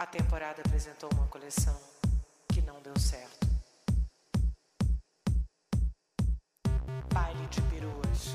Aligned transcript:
A 0.00 0.06
temporada 0.06 0.62
apresentou 0.64 1.10
uma 1.12 1.26
coleção 1.26 1.76
que 2.48 2.62
não 2.62 2.80
deu 2.80 2.98
certo. 2.98 3.46
Baile 7.12 7.46
de 7.50 7.60
peruas. 7.60 8.34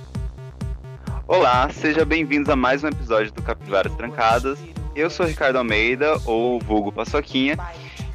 Olá, 1.27 1.67
sejam 1.71 2.05
bem-vindos 2.05 2.51
a 2.51 2.55
mais 2.55 2.83
um 2.83 2.87
episódio 2.87 3.31
do 3.31 3.41
Capivaras 3.41 3.95
Trancadas. 3.95 4.59
Eu 4.95 5.09
sou 5.09 5.25
Ricardo 5.25 5.55
Almeida, 5.55 6.21
ou 6.27 6.59
vulgo 6.59 6.91
Paçoquinha, 6.91 7.57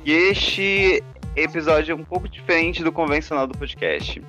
e 0.04 0.12
este 0.12 1.02
episódio 1.36 1.94
um 1.94 2.04
pouco 2.04 2.28
diferente 2.28 2.82
do 2.82 2.90
convencional 2.90 3.46
do 3.46 3.56
podcast. 3.56 4.22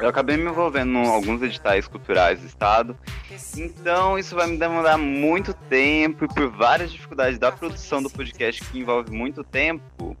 Eu 0.00 0.08
acabei 0.08 0.36
me 0.36 0.48
envolvendo 0.48 0.98
em 0.98 1.06
alguns 1.06 1.42
editais 1.42 1.86
culturais 1.86 2.40
do 2.40 2.46
estado, 2.46 2.96
então 3.56 4.18
isso 4.18 4.34
vai 4.34 4.46
me 4.46 4.56
demandar 4.56 4.96
muito 4.98 5.52
tempo 5.54 6.24
e 6.24 6.28
por 6.28 6.48
várias 6.50 6.92
dificuldades 6.92 7.38
da 7.38 7.50
produção 7.50 8.02
do 8.02 8.10
podcast 8.10 8.64
que 8.64 8.78
envolve 8.78 9.10
muito 9.10 9.44
tempo, 9.44 10.16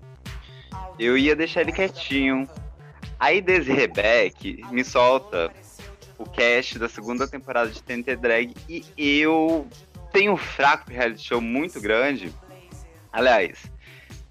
eu 0.98 1.16
ia 1.16 1.34
deixar 1.34 1.62
ele 1.62 1.72
quietinho. 1.72 2.48
Aí 3.18 3.40
Desi 3.40 3.72
Rebeck 3.72 4.64
me 4.70 4.84
solta 4.84 5.50
o 6.18 6.24
cast 6.24 6.78
da 6.78 6.88
segunda 6.88 7.26
temporada 7.26 7.70
de 7.70 7.82
TNT 7.82 8.16
Drag 8.16 8.54
e 8.68 8.84
eu 9.20 9.66
tenho 10.12 10.32
um 10.32 10.36
fraco 10.36 10.90
de 10.90 10.96
reality 10.96 11.26
show 11.26 11.40
muito 11.40 11.80
grande. 11.80 12.32
Aliás, 13.12 13.70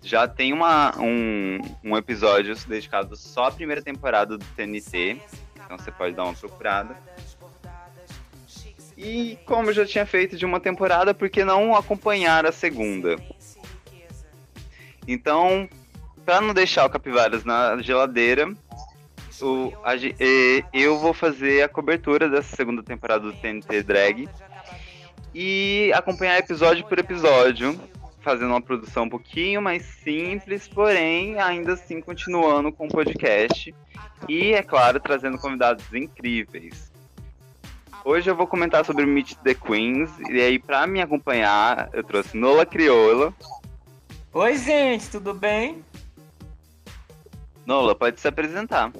já 0.01 0.27
tem 0.27 0.51
uma, 0.51 0.97
um, 0.99 1.59
um 1.83 1.97
episódio 1.97 2.55
dedicado 2.67 3.15
só 3.15 3.45
à 3.45 3.51
primeira 3.51 3.81
temporada 3.81 4.37
do 4.37 4.45
TNT, 4.55 5.21
então 5.53 5.77
você 5.77 5.91
pode 5.91 6.15
dar 6.15 6.23
uma 6.23 6.33
procurada. 6.33 6.95
E 8.97 9.37
como 9.45 9.69
eu 9.69 9.73
já 9.73 9.85
tinha 9.85 10.05
feito 10.05 10.37
de 10.37 10.45
uma 10.45 10.59
temporada, 10.59 11.13
por 11.13 11.29
que 11.29 11.43
não 11.43 11.75
acompanhar 11.75 12.45
a 12.45 12.51
segunda? 12.51 13.15
Então, 15.07 15.67
para 16.25 16.39
não 16.39 16.53
deixar 16.53 16.85
o 16.85 16.89
Capivaras 16.89 17.43
na 17.43 17.81
geladeira, 17.81 18.53
o, 19.41 19.73
a 19.83 19.93
eu 20.71 20.99
vou 20.99 21.13
fazer 21.13 21.63
a 21.63 21.69
cobertura 21.69 22.29
dessa 22.29 22.55
segunda 22.55 22.83
temporada 22.83 23.23
do 23.23 23.33
TNT 23.33 23.81
Drag 23.81 24.29
e 25.33 25.91
acompanhar 25.95 26.37
episódio 26.37 26.85
por 26.85 26.99
episódio, 26.99 27.79
fazendo 28.21 28.49
uma 28.49 28.61
produção 28.61 29.03
um 29.03 29.09
pouquinho 29.09 29.61
mais 29.61 29.83
simples, 29.83 30.67
porém 30.67 31.39
ainda 31.39 31.73
assim 31.73 31.99
continuando 31.99 32.71
com 32.71 32.85
o 32.85 32.89
podcast 32.89 33.73
e, 34.29 34.53
é 34.53 34.63
claro, 34.63 34.99
trazendo 34.99 35.37
convidados 35.37 35.91
incríveis. 35.93 36.91
Hoje 38.03 38.29
eu 38.29 38.35
vou 38.35 38.47
comentar 38.47 38.83
sobre 38.85 39.05
Meet 39.05 39.35
the 39.43 39.53
Queens 39.53 40.09
e 40.29 40.41
aí 40.41 40.57
para 40.57 40.87
me 40.87 41.01
acompanhar 41.01 41.89
eu 41.93 42.03
trouxe 42.03 42.37
Nola 42.37 42.65
Crioula. 42.65 43.33
Oi, 44.33 44.57
gente, 44.57 45.09
tudo 45.09 45.33
bem? 45.33 45.83
Nola, 47.65 47.93
pode 47.93 48.19
se 48.19 48.27
apresentar. 48.27 48.91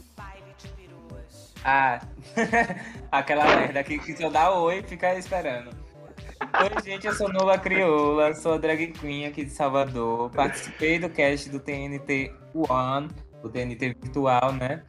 Ah, 1.63 2.01
aquela 3.11 3.45
merda 3.45 3.83
que, 3.83 3.99
se 3.99 4.21
eu 4.21 4.31
dar 4.31 4.51
oi 4.51 4.81
fica 4.83 5.15
esperando. 5.15 5.80
Oi, 6.41 6.83
gente, 6.83 7.07
eu 7.07 7.13
sou 7.13 7.31
Nola 7.31 7.57
Crioula, 7.57 8.33
sou 8.33 8.53
a 8.53 8.57
drag 8.57 8.87
queen 8.87 9.25
aqui 9.25 9.45
de 9.45 9.51
Salvador. 9.51 10.29
Participei 10.31 10.99
do 10.99 11.09
cast 11.09 11.49
do 11.49 11.59
TNT 11.59 12.33
One, 12.53 13.09
do 13.41 13.49
TNT 13.49 13.95
virtual, 14.01 14.51
né? 14.53 14.83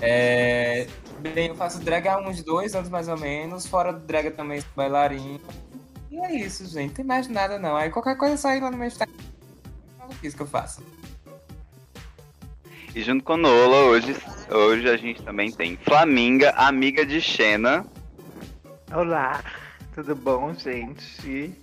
É, 0.00 0.86
Bem, 1.34 1.48
eu 1.48 1.54
faço 1.54 1.80
drag 1.80 2.06
há 2.08 2.18
uns 2.18 2.42
dois 2.42 2.74
anos 2.74 2.88
mais 2.88 3.08
ou 3.08 3.18
menos. 3.18 3.66
Fora 3.66 3.92
do 3.92 4.00
drag 4.00 4.30
também 4.30 4.60
sou 4.60 4.70
bailarina. 4.76 5.40
E 6.10 6.18
é 6.18 6.34
isso, 6.34 6.66
gente. 6.66 6.88
Não 6.88 6.94
tem 6.94 7.04
mais 7.04 7.28
nada, 7.28 7.58
não. 7.58 7.76
Aí 7.76 7.90
qualquer 7.90 8.16
coisa 8.16 8.34
é 8.34 8.36
só 8.36 8.54
ir 8.54 8.60
lá 8.60 8.70
no 8.70 8.76
meu 8.76 8.86
Instagram. 8.86 9.14
É 10.00 10.26
isso 10.26 10.36
que 10.36 10.42
eu 10.42 10.46
faço. 10.46 10.82
E 12.94 13.02
junto 13.02 13.24
com 13.24 13.36
Nola, 13.36 13.84
hoje, 13.84 14.16
hoje 14.50 14.88
a 14.88 14.96
gente 14.96 15.22
também 15.22 15.52
tem 15.52 15.76
Flaminga, 15.76 16.50
amiga 16.50 17.04
de 17.04 17.20
Xena. 17.20 17.84
Olá, 18.94 19.42
tudo 19.96 20.14
bom, 20.14 20.52
gente? 20.52 21.58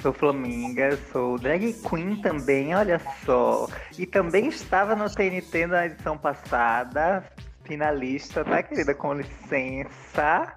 Sou 0.00 0.10
Flaminga, 0.10 0.96
sou 1.12 1.38
drag 1.38 1.74
queen 1.86 2.16
também, 2.22 2.74
olha 2.74 2.98
só. 3.26 3.68
E 3.98 4.06
também 4.06 4.48
estava 4.48 4.96
no 4.96 5.08
TNT 5.08 5.66
na 5.66 5.84
edição 5.84 6.16
passada, 6.16 7.22
finalista, 7.62 8.42
tá, 8.42 8.62
querida? 8.62 8.94
Com 8.94 9.12
licença. 9.12 10.56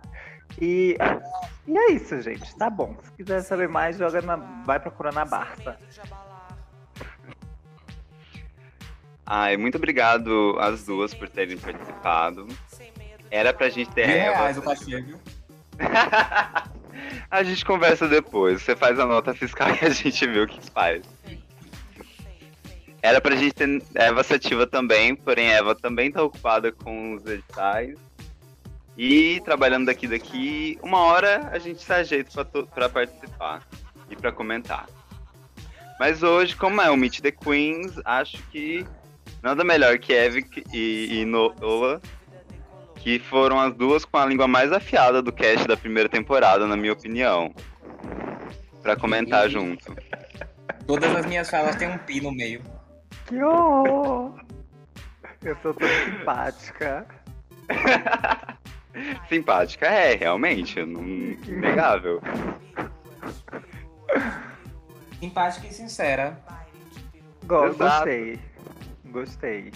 E, 0.60 0.98
e 1.68 1.78
é 1.78 1.92
isso, 1.92 2.22
gente. 2.22 2.56
Tá 2.56 2.70
bom. 2.70 2.96
Se 3.04 3.12
quiser 3.12 3.42
saber 3.42 3.68
mais, 3.68 3.98
joga 3.98 4.22
na, 4.22 4.38
vai 4.66 4.80
procurar 4.80 5.14
na 5.14 5.26
Barça. 5.26 5.78
Ai, 9.26 9.58
muito 9.58 9.76
obrigado 9.76 10.56
às 10.62 10.86
duas 10.86 11.14
por 11.14 11.28
terem 11.28 11.58
participado. 11.58 12.48
Era 13.30 13.54
pra 13.54 13.68
gente 13.68 13.92
ter 13.92 14.08
Mil 14.08 14.16
reais 14.16 14.58
o 14.58 14.62
cachê, 14.62 15.02
viu? 15.02 15.20
a 17.30 17.44
gente 17.44 17.64
conversa 17.64 18.08
depois. 18.08 18.62
Você 18.62 18.76
faz 18.76 19.00
a 19.00 19.06
nota 19.06 19.34
fiscal 19.34 19.70
e 19.82 19.86
a 19.86 19.90
gente 19.90 20.28
vê 20.28 20.40
o 20.40 20.48
que 20.48 20.60
faz. 20.72 21.04
Era 23.02 23.22
pra 23.22 23.36
gente 23.36 23.54
ter 23.54 23.84
Eva 23.96 24.24
Sativa 24.24 24.66
também, 24.66 25.16
porém 25.16 25.50
Eva 25.52 25.76
também 25.76 26.12
tá 26.12 26.24
ocupada 26.24 26.72
com 26.72 27.16
os 27.16 27.26
editais. 27.26 27.96
E 28.98 29.40
trabalhando 29.46 29.86
daqui 29.86 30.08
daqui, 30.08 30.80
uma 30.82 31.00
hora 31.00 31.50
a 31.52 31.60
gente 31.60 31.84
se 31.84 31.94
ajeita 31.94 32.44
pra 32.74 32.90
participar 32.90 33.62
e 34.10 34.16
pra 34.16 34.32
comentar. 34.32 34.88
Mas 36.00 36.24
hoje, 36.24 36.56
como 36.56 36.82
é 36.82 36.90
o 36.90 36.98
Meet 36.98 37.22
the 37.22 37.32
Queens, 37.32 37.94
acho 38.04 38.42
que 38.52 38.86
nada 39.42 39.64
melhor 39.64 40.00
que 40.00 40.14
Evic 40.14 40.64
e, 40.74 41.22
e 41.22 41.26
que 43.08 43.20
foram 43.20 43.58
as 43.58 43.74
duas 43.74 44.04
com 44.04 44.18
a 44.18 44.26
língua 44.26 44.50
mais 44.50 44.70
afiada 44.74 45.22
do 45.22 45.32
cast 45.32 45.66
da 45.66 45.78
primeira 45.78 46.10
temporada, 46.10 46.68
na 46.68 46.76
minha 46.76 46.92
opinião. 46.92 47.56
Pra 48.84 48.98
comentar 48.98 49.50
junto. 49.50 49.96
Todas 50.86 51.16
as 51.16 51.26
minhas 51.26 51.50
falas 51.50 51.78
têm 51.78 51.88
um 51.88 51.98
pi 52.00 52.20
no 52.20 52.34
meio. 52.34 52.62
Que 53.26 53.42
horror! 53.42 54.34
Eu 55.42 55.56
sou 55.62 55.74
tão 55.74 55.88
simpática. 55.88 57.08
Simpática 59.30 59.86
é, 59.86 60.16
realmente, 60.16 60.84
não- 60.84 61.02
inegável. 61.48 62.22
Simpática 65.18 65.68
e 65.68 65.72
sincera. 65.72 66.38
Go- 67.46 67.68
Exato. 67.68 67.78
Gostei. 68.00 68.40
Gostei. 69.06 69.72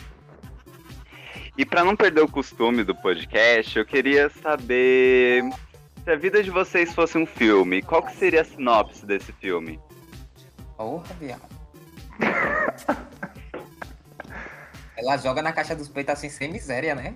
E 1.61 1.65
pra 1.65 1.83
não 1.83 1.95
perder 1.95 2.21
o 2.21 2.27
costume 2.27 2.83
do 2.83 2.95
podcast, 2.95 3.77
eu 3.77 3.85
queria 3.85 4.31
saber 4.31 5.43
se 6.03 6.09
a 6.09 6.15
vida 6.15 6.41
de 6.41 6.49
vocês 6.49 6.91
fosse 6.91 7.19
um 7.19 7.25
filme, 7.27 7.83
qual 7.83 8.01
que 8.01 8.15
seria 8.15 8.41
a 8.41 8.43
sinopse 8.43 9.05
desse 9.05 9.31
filme? 9.33 9.79
Porra, 10.75 11.05
viado. 11.19 11.43
Ela 14.97 15.17
joga 15.17 15.43
na 15.43 15.53
caixa 15.53 15.75
dos 15.75 15.87
peitos 15.87 16.13
assim 16.13 16.29
sem 16.29 16.51
miséria, 16.51 16.95
né? 16.95 17.13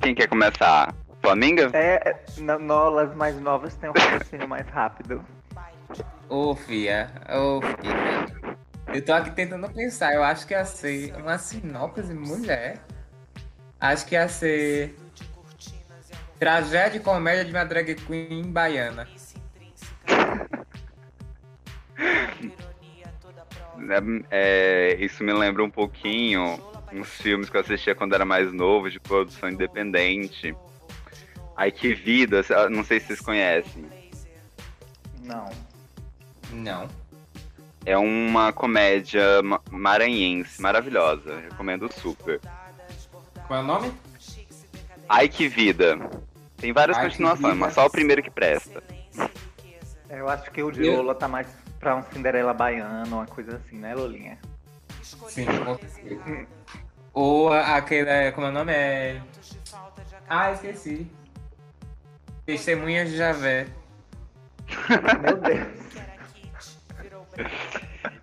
Quem 0.00 0.16
quer 0.16 0.26
começar? 0.26 0.92
Flaminga? 1.22 1.70
É, 1.74 2.24
no- 2.38 2.58
nolas 2.58 3.14
mais 3.14 3.40
novas 3.40 3.76
têm 3.76 3.88
um 3.88 3.92
raciocínio 3.92 4.48
mais 4.48 4.66
rápido. 4.66 5.24
Ô, 6.28 6.56
fia. 6.56 7.08
Ô, 7.32 7.60
fia. 7.62 8.56
Eu 8.92 9.04
tô 9.04 9.12
aqui 9.12 9.30
tentando 9.30 9.70
pensar. 9.70 10.12
Eu 10.12 10.24
acho 10.24 10.44
que 10.44 10.54
ia 10.54 10.64
ser 10.64 11.14
uma 11.14 11.38
sinopse 11.38 12.12
mulher. 12.12 12.80
Acho 13.82 14.06
que 14.06 14.14
ia 14.14 14.28
ser. 14.28 14.94
Tragédia 16.38 16.98
e 16.98 17.00
comédia 17.00 17.44
de 17.44 17.50
uma 17.50 17.64
drag 17.64 17.96
queen 17.96 18.44
baiana. 18.44 19.08
É, 24.30 24.96
isso 25.00 25.24
me 25.24 25.32
lembra 25.32 25.64
um 25.64 25.70
pouquinho 25.70 26.60
uns 26.92 27.08
filmes 27.08 27.50
que 27.50 27.56
eu 27.56 27.60
assistia 27.60 27.94
quando 27.94 28.14
era 28.14 28.24
mais 28.24 28.52
novo, 28.52 28.88
de 28.88 29.00
produção 29.00 29.48
independente. 29.48 30.54
Ai, 31.56 31.72
que 31.72 31.92
vida, 31.92 32.42
não 32.70 32.84
sei 32.84 33.00
se 33.00 33.08
vocês 33.08 33.20
conhecem. 33.20 33.84
Não. 35.24 35.50
Não. 36.52 36.88
É 37.84 37.98
uma 37.98 38.52
comédia 38.52 39.42
ma- 39.42 39.60
maranhense, 39.70 40.62
maravilhosa. 40.62 41.40
Recomendo 41.40 41.92
super. 41.92 42.40
Qual 43.52 43.60
é 43.60 43.64
o 43.64 43.66
nome? 43.66 43.92
Ai, 45.10 45.28
que 45.28 45.46
vida. 45.46 45.98
Tem 46.56 46.72
várias 46.72 46.96
Ai, 46.96 47.10
continuações, 47.10 47.54
mas 47.54 47.74
só 47.74 47.84
o 47.84 47.90
primeiro 47.90 48.22
que 48.22 48.30
presta. 48.30 48.82
Eu 50.08 50.26
acho 50.26 50.50
que 50.50 50.62
o 50.62 50.70
de 50.70 50.86
Eu- 50.86 50.96
Lola 50.96 51.14
tá 51.14 51.28
mais 51.28 51.46
pra 51.78 51.94
um 51.96 52.02
Cinderela 52.02 52.54
baiano, 52.54 53.16
uma 53.16 53.26
coisa 53.26 53.56
assim, 53.56 53.76
né, 53.76 53.94
Lolinha? 53.94 54.38
Sim, 55.02 55.44
com 55.44 55.76
certeza. 55.76 56.46
Ou 57.12 57.52
aquele. 57.52 58.08
é, 58.08 58.32
Como 58.32 58.46
é 58.46 58.50
o 58.50 58.52
nome? 58.54 58.72
É. 58.72 59.20
Ah, 60.26 60.52
esqueci. 60.52 61.06
Testemunhas 62.46 63.10
de 63.10 63.18
Javé. 63.18 63.66
Meu 65.20 65.36
Deus. 65.36 65.68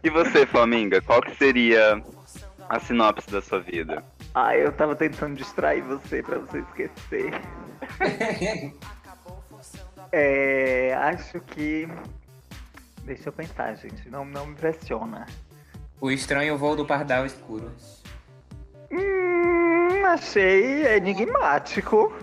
E 0.03 0.09
você, 0.09 0.47
Flaminga, 0.47 0.99
qual 1.03 1.21
que 1.21 1.35
seria 1.35 2.01
a 2.67 2.79
sinopse 2.79 3.29
da 3.29 3.43
sua 3.43 3.59
vida? 3.59 4.03
Ah, 4.41 4.56
eu 4.56 4.71
tava 4.71 4.95
tentando 4.95 5.36
distrair 5.36 5.81
você 5.81 6.24
pra 6.24 6.38
você 6.38 6.59
esquecer. 6.59 7.30
é, 10.13 10.94
acho 10.94 11.41
que. 11.41 11.89
Deixa 13.03 13.27
eu 13.27 13.33
pensar, 13.33 13.75
gente. 13.75 14.09
Não, 14.09 14.24
não 14.24 14.45
me 14.45 14.56
pressiona. 14.56 15.25
O 16.00 16.09
estranho 16.09 16.57
voo 16.57 16.74
do 16.74 16.86
pardal 16.86 17.25
escuro. 17.25 17.69
Hum, 18.89 20.06
achei 20.06 20.86
enigmático. 20.86 22.18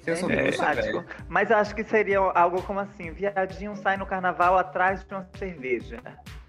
Se 0.00 0.10
eu 0.10 0.16
sou 0.16 0.30
É 0.30 0.48
enigmático. 0.48 1.04
Mas 1.28 1.50
acho 1.50 1.74
que 1.74 1.84
seria 1.84 2.20
algo 2.20 2.62
como 2.62 2.80
assim: 2.80 3.10
viadinho 3.10 3.76
sai 3.76 3.98
no 3.98 4.06
carnaval 4.06 4.56
atrás 4.56 5.04
de 5.04 5.12
uma 5.12 5.28
cerveja. 5.36 6.00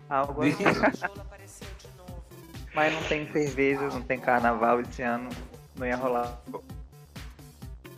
Algo 0.09 0.41
assim. 0.43 0.63
Mas 2.79 2.93
não 2.93 3.03
tem 3.03 3.29
cerveja, 3.29 3.89
não 3.89 4.01
tem 4.01 4.17
carnaval 4.17 4.79
esse 4.79 5.01
ano. 5.01 5.29
Não 5.75 5.85
ia 5.85 5.97
rolar. 5.97 6.39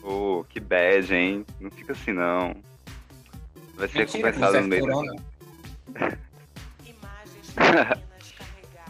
Ô, 0.02 0.44
que 0.50 0.60
bad, 0.60 1.14
hein? 1.14 1.46
Não 1.60 1.70
fica 1.70 1.94
assim, 1.94 2.12
não. 2.12 2.56
Vai 3.76 3.88
ser 3.88 4.00
Mentira, 4.00 4.34
compensado 4.34 4.62
no 4.62 4.68
meio. 4.68 4.86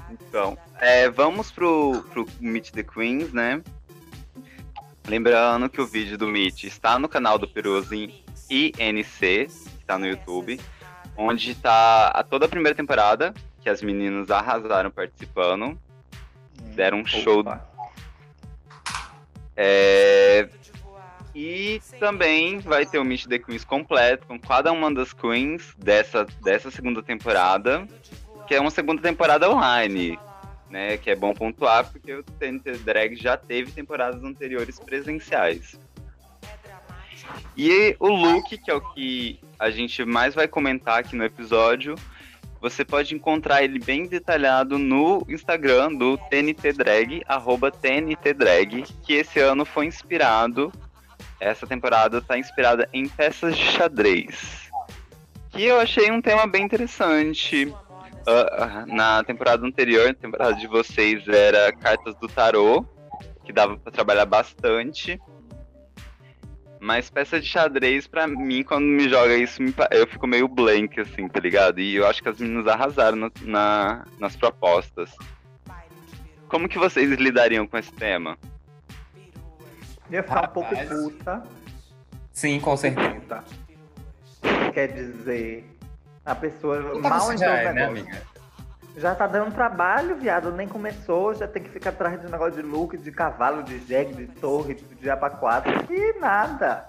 Então, 0.09 0.57
é, 0.79 1.09
vamos 1.09 1.51
pro, 1.51 2.05
pro 2.09 2.25
Meet 2.39 2.71
the 2.71 2.83
Queens, 2.83 3.33
né? 3.33 3.61
Lembrando 5.05 5.69
que 5.69 5.81
o 5.81 5.85
vídeo 5.85 6.17
do 6.17 6.25
Meet 6.25 6.63
está 6.63 6.97
no 6.97 7.09
canal 7.09 7.37
do 7.37 7.49
Peruzin 7.49 8.23
INC, 8.49 9.47
que 9.47 9.85
tá 9.85 9.99
no 9.99 10.07
YouTube, 10.07 10.57
onde 11.17 11.53
tá 11.55 12.07
a 12.07 12.23
toda 12.23 12.45
a 12.45 12.49
primeira 12.49 12.75
temporada, 12.75 13.33
que 13.61 13.69
as 13.69 13.81
meninas 13.81 14.29
arrasaram 14.29 14.91
participando. 14.91 15.77
Deram 16.75 16.99
um 16.99 17.05
show 17.05 17.39
Opa. 17.39 17.69
É, 19.55 20.47
E 21.33 21.81
também 21.99 22.59
vai 22.59 22.85
ter 22.85 22.99
o 22.99 23.05
Meet 23.05 23.27
the 23.27 23.39
Queens 23.39 23.63
completo, 23.63 24.27
com 24.27 24.39
cada 24.39 24.71
uma 24.71 24.93
das 24.93 25.13
queens 25.13 25.73
dessa, 25.77 26.25
dessa 26.43 26.69
segunda 26.69 27.01
temporada, 27.01 27.87
que 28.47 28.53
é 28.53 28.59
uma 28.59 28.71
segunda 28.71 29.01
temporada 29.01 29.49
online, 29.49 30.19
né? 30.69 30.97
Que 30.97 31.11
é 31.11 31.15
bom 31.15 31.33
pontuar, 31.33 31.89
porque 31.89 32.13
o 32.13 32.23
TNT 32.23 32.79
Drag 32.79 33.15
já 33.15 33.37
teve 33.37 33.71
temporadas 33.71 34.23
anteriores 34.23 34.77
presenciais. 34.79 35.79
E 37.55 37.95
o 37.97 38.09
look, 38.09 38.57
que 38.57 38.69
é 38.69 38.73
o 38.73 38.81
que 38.93 39.39
a 39.57 39.69
gente 39.69 40.03
mais 40.03 40.35
vai 40.35 40.47
comentar 40.47 40.99
aqui 40.99 41.15
no 41.15 41.23
episódio, 41.23 41.95
você 42.61 42.85
pode 42.85 43.15
encontrar 43.15 43.63
ele 43.63 43.79
bem 43.79 44.05
detalhado 44.05 44.77
no 44.77 45.25
Instagram 45.27 45.95
do 45.95 46.15
TNT 46.29 46.73
Drag, 46.73 47.23
arroba 47.27 47.71
TNT 47.71 48.33
Drag, 48.35 48.83
que 49.01 49.13
esse 49.13 49.39
ano 49.39 49.65
foi 49.65 49.87
inspirado, 49.87 50.71
essa 51.39 51.65
temporada 51.65 52.19
está 52.19 52.37
inspirada 52.37 52.87
em 52.93 53.07
peças 53.09 53.57
de 53.57 53.63
xadrez. 53.63 54.69
Que 55.49 55.63
eu 55.63 55.79
achei 55.79 56.11
um 56.11 56.21
tema 56.21 56.45
bem 56.45 56.63
interessante. 56.63 57.73
Ah, 58.27 58.85
na 58.87 59.23
temporada 59.23 59.65
anterior, 59.65 60.13
temporada 60.13 60.53
de 60.53 60.67
vocês 60.67 61.27
era 61.27 61.73
cartas 61.73 62.15
do 62.15 62.27
tarô, 62.27 62.85
que 63.43 63.51
dava 63.51 63.75
para 63.75 63.91
trabalhar 63.91 64.25
bastante. 64.25 65.19
Mas 66.83 67.11
peça 67.11 67.39
de 67.39 67.45
xadrez, 67.45 68.07
pra 68.07 68.25
mim, 68.25 68.63
quando 68.63 68.85
me 68.85 69.07
joga 69.07 69.35
isso, 69.37 69.61
eu 69.91 70.07
fico 70.07 70.25
meio 70.25 70.47
blank, 70.47 70.99
assim, 70.99 71.27
tá 71.27 71.39
ligado? 71.39 71.79
E 71.79 71.95
eu 71.95 72.07
acho 72.07 72.23
que 72.23 72.27
as 72.29 72.39
meninas 72.39 72.65
arrasaram 72.65 73.17
na- 73.17 73.31
na- 73.43 74.05
nas 74.17 74.35
propostas. 74.35 75.11
Como 76.49 76.67
que 76.67 76.79
vocês 76.79 77.07
lidariam 77.11 77.67
com 77.67 77.77
esse 77.77 77.91
tema? 77.93 78.35
Ia 80.09 80.23
ficar 80.23 80.49
um 80.49 80.53
pouco 80.53 80.73
Rapaz. 80.73 80.89
puta. 80.89 81.43
Sim, 82.33 82.59
com 82.59 82.75
certeza. 82.75 83.11
Puta. 83.11 83.43
Quer 84.73 84.87
dizer, 84.91 85.63
a 86.25 86.33
pessoa 86.33 86.99
mal 86.99 87.31
entrou 87.31 87.47
é, 87.51 87.73
né, 87.73 87.85
amiga? 87.85 88.21
Já 88.97 89.15
tá 89.15 89.25
dando 89.25 89.53
trabalho, 89.53 90.15
viado. 90.17 90.51
Nem 90.51 90.67
começou, 90.67 91.33
já 91.33 91.47
tem 91.47 91.63
que 91.63 91.69
ficar 91.69 91.91
atrás 91.91 92.19
de 92.19 92.27
um 92.27 92.29
negócio 92.29 92.61
de 92.61 92.67
look, 92.67 92.97
de 92.97 93.11
cavalo, 93.11 93.63
de 93.63 93.79
jegue, 93.79 94.13
de 94.13 94.27
torre, 94.27 94.73
de 94.75 94.83
diaba 94.95 95.29
4. 95.29 95.71
E 95.93 96.19
nada. 96.19 96.85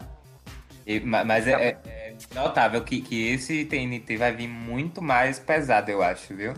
E- 0.85 0.99
ma- 1.01 1.25
mas 1.25 1.47
é, 1.47 1.53
é- 1.53 1.79
é 1.87 2.17
notável 2.35 2.83
que, 2.83 3.01
que 3.01 3.29
esse 3.33 3.65
TNT 3.65 4.17
vai 4.17 4.33
vir 4.33 4.49
muito 4.49 5.01
mais 5.01 5.39
pesado, 5.39 5.91
eu 5.91 6.03
acho, 6.03 6.35
viu? 6.35 6.55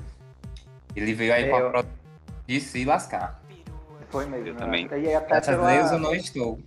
Ele 0.97 1.13
veio 1.13 1.35
aí 1.35 1.49
Eu- 1.49 1.69
a 1.69 1.71
pro 1.71 1.85
de 2.47 2.61
se 2.61 2.85
lascar. 2.85 3.41
Foi 4.09 4.27
mesmo. 4.27 4.49
Eu 4.49 4.55
né? 4.55 4.61
também. 4.61 4.89
E 5.03 5.15
até, 5.15 5.41
pela, 5.41 5.71
Deus 5.73 5.91
eu 5.91 5.99
não 5.99 6.15
estou. 6.15 6.59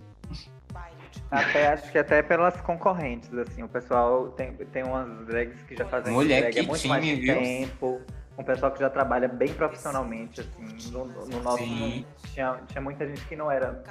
até 1.30 1.68
acho 1.68 1.90
que 1.90 1.98
até 1.98 2.22
pelas 2.22 2.60
concorrentes, 2.60 3.32
assim. 3.34 3.62
O 3.62 3.68
pessoal 3.68 4.28
tem, 4.30 4.52
tem 4.54 4.82
umas 4.84 5.26
drags 5.26 5.62
que 5.62 5.74
já 5.76 5.84
fazem 5.86 6.12
Mulher, 6.12 6.42
drag 6.42 6.58
há 6.58 6.60
que 6.62 6.66
muito 6.66 6.80
time, 6.80 6.88
mais 6.90 7.18
viu? 7.18 7.34
tempo. 7.34 8.00
Um 8.38 8.44
pessoal 8.44 8.70
que 8.70 8.78
já 8.78 8.88
trabalha 8.88 9.26
bem 9.26 9.52
profissionalmente, 9.52 10.40
assim. 10.40 10.92
No, 10.92 11.06
no 11.06 11.42
nosso. 11.42 11.58
Sim. 11.58 12.06
Tinha, 12.32 12.60
tinha 12.68 12.80
muita 12.80 13.04
gente 13.06 13.24
que 13.26 13.34
não 13.34 13.50
era. 13.50 13.82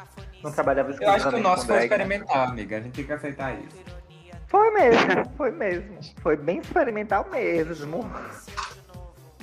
Não 0.42 0.52
trabalhava 0.52 0.90
Eu 0.92 1.12
acho 1.12 1.30
que 1.30 1.36
o 1.36 1.40
nosso 1.40 1.66
foi 1.66 1.76
drag, 1.76 1.90
né? 1.90 1.96
experimental, 1.96 2.44
amiga. 2.48 2.78
A 2.78 2.80
gente 2.80 2.94
tem 2.94 3.06
que 3.06 3.12
aceitar 3.12 3.54
isso. 3.60 3.78
Foi 4.48 4.72
mesmo, 4.72 5.30
foi 5.36 5.52
mesmo. 5.52 6.00
Foi 6.22 6.38
bem 6.38 6.60
experimental 6.60 7.28
mesmo. 7.30 8.10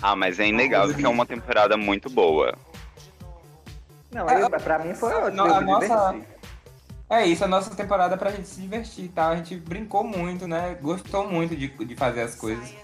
Ah, 0.01 0.17
mas 0.17 0.41
é 0.41 0.47
inegável 0.47 0.95
que 0.95 1.05
é 1.05 1.09
uma 1.09 1.27
temporada 1.27 1.77
muito 1.77 2.09
boa. 2.09 2.55
Não, 4.11 4.29
eu, 4.31 4.49
pra 4.49 4.79
mim 4.79 4.95
foi 4.95 5.13
ótimo. 5.13 5.43
a 5.43 5.61
nossa-. 5.61 6.17
É 7.11 7.27
isso, 7.27 7.45
a 7.45 7.49
nossa 7.49 7.75
temporada 7.75 8.15
é 8.15 8.17
pra 8.17 8.31
gente 8.31 8.49
se 8.49 8.61
divertir 8.61 9.05
e 9.05 9.09
tal. 9.09 9.33
A 9.33 9.37
gente 9.37 9.57
brincou 9.57 10.03
muito, 10.03 10.49
né? 10.49 10.79
Gostou 10.81 11.29
muito 11.29 11.55
de, 11.55 11.69
de 11.69 11.95
fazer 11.95 12.23
as 12.23 12.35
coisas. 12.35 12.75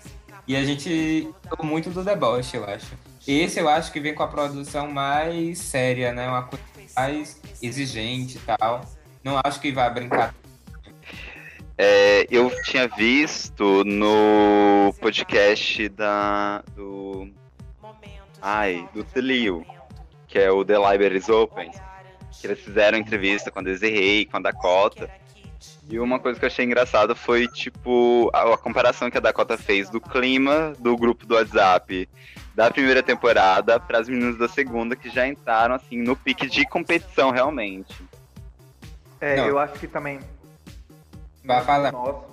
E 0.51 0.57
a 0.57 0.65
gente 0.65 1.33
gostou 1.49 1.65
muito 1.65 1.91
do 1.91 2.03
deboche, 2.03 2.57
eu 2.57 2.65
acho. 2.65 2.93
Esse 3.25 3.61
eu 3.61 3.69
acho 3.69 3.93
que 3.93 4.01
vem 4.01 4.13
com 4.13 4.25
a 4.25 4.27
produção 4.27 4.91
mais 4.91 5.61
séria, 5.61 6.13
né? 6.13 6.29
Uma 6.29 6.43
coisa 6.43 6.65
mais 6.97 7.41
exigente 7.63 8.37
e 8.37 8.41
tal. 8.41 8.85
Não 9.23 9.41
acho 9.45 9.61
que 9.61 9.71
vai 9.71 9.89
brincar. 9.95 10.35
É, 11.79 12.27
eu 12.29 12.51
tinha 12.65 12.89
visto 12.89 13.85
no 13.85 14.93
podcast 15.01 15.89
da 15.91 16.65
do 16.75 17.31
ai 18.43 18.89
do 18.93 19.05
Tlio, 19.05 19.65
que 20.27 20.37
é 20.37 20.51
o 20.51 20.65
The 20.65 20.79
Libraries 20.79 21.29
Open, 21.29 21.71
que 22.41 22.45
eles 22.49 22.59
fizeram 22.59 22.99
entrevista 22.99 23.53
com 23.53 23.61
a 23.61 23.63
Desiree, 23.63 24.27
com 24.27 24.39
a 24.39 24.41
Dakota. 24.41 25.09
E 25.91 25.99
uma 25.99 26.21
coisa 26.21 26.39
que 26.39 26.45
eu 26.45 26.47
achei 26.47 26.65
engraçada 26.65 27.17
foi 27.17 27.49
tipo 27.49 28.31
a, 28.33 28.55
a 28.55 28.57
comparação 28.57 29.11
que 29.11 29.19
a 29.19 29.21
Dakota 29.21 29.59
fez 29.59 29.91
do 29.91 30.01
clima 30.01 30.73
do 30.79 30.97
grupo 30.97 31.27
do 31.27 31.35
WhatsApp 31.35 32.09
da 32.55 32.71
primeira 32.71 33.03
temporada 33.03 33.81
para 33.81 33.99
as 33.99 34.09
meninas 34.09 34.39
da 34.39 34.49
segunda 34.49 34.95
que 34.95 35.11
já 35.11 35.27
entraram 35.27 35.75
assim 35.75 36.01
no 36.01 36.15
pique 36.15 36.47
de 36.47 36.65
competição 36.65 37.31
realmente. 37.31 38.09
É, 39.21 39.37
Não. 39.37 39.47
eu 39.47 39.59
acho 39.59 39.75
que 39.75 39.89
também. 39.89 40.21
Vai 41.45 41.65
falar. 41.65 41.91
No 41.91 41.99
nosso, 41.99 42.25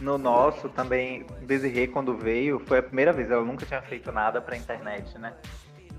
no 0.00 0.18
nosso 0.18 0.68
também, 0.68 1.26
Desirê, 1.40 1.86
quando 1.86 2.14
veio, 2.14 2.58
foi 2.66 2.78
a 2.78 2.82
primeira 2.82 3.12
vez. 3.14 3.30
Ela 3.30 3.42
nunca 3.42 3.64
tinha 3.64 3.80
feito 3.80 4.12
nada 4.12 4.42
pra 4.42 4.56
internet, 4.56 5.18
né? 5.18 5.32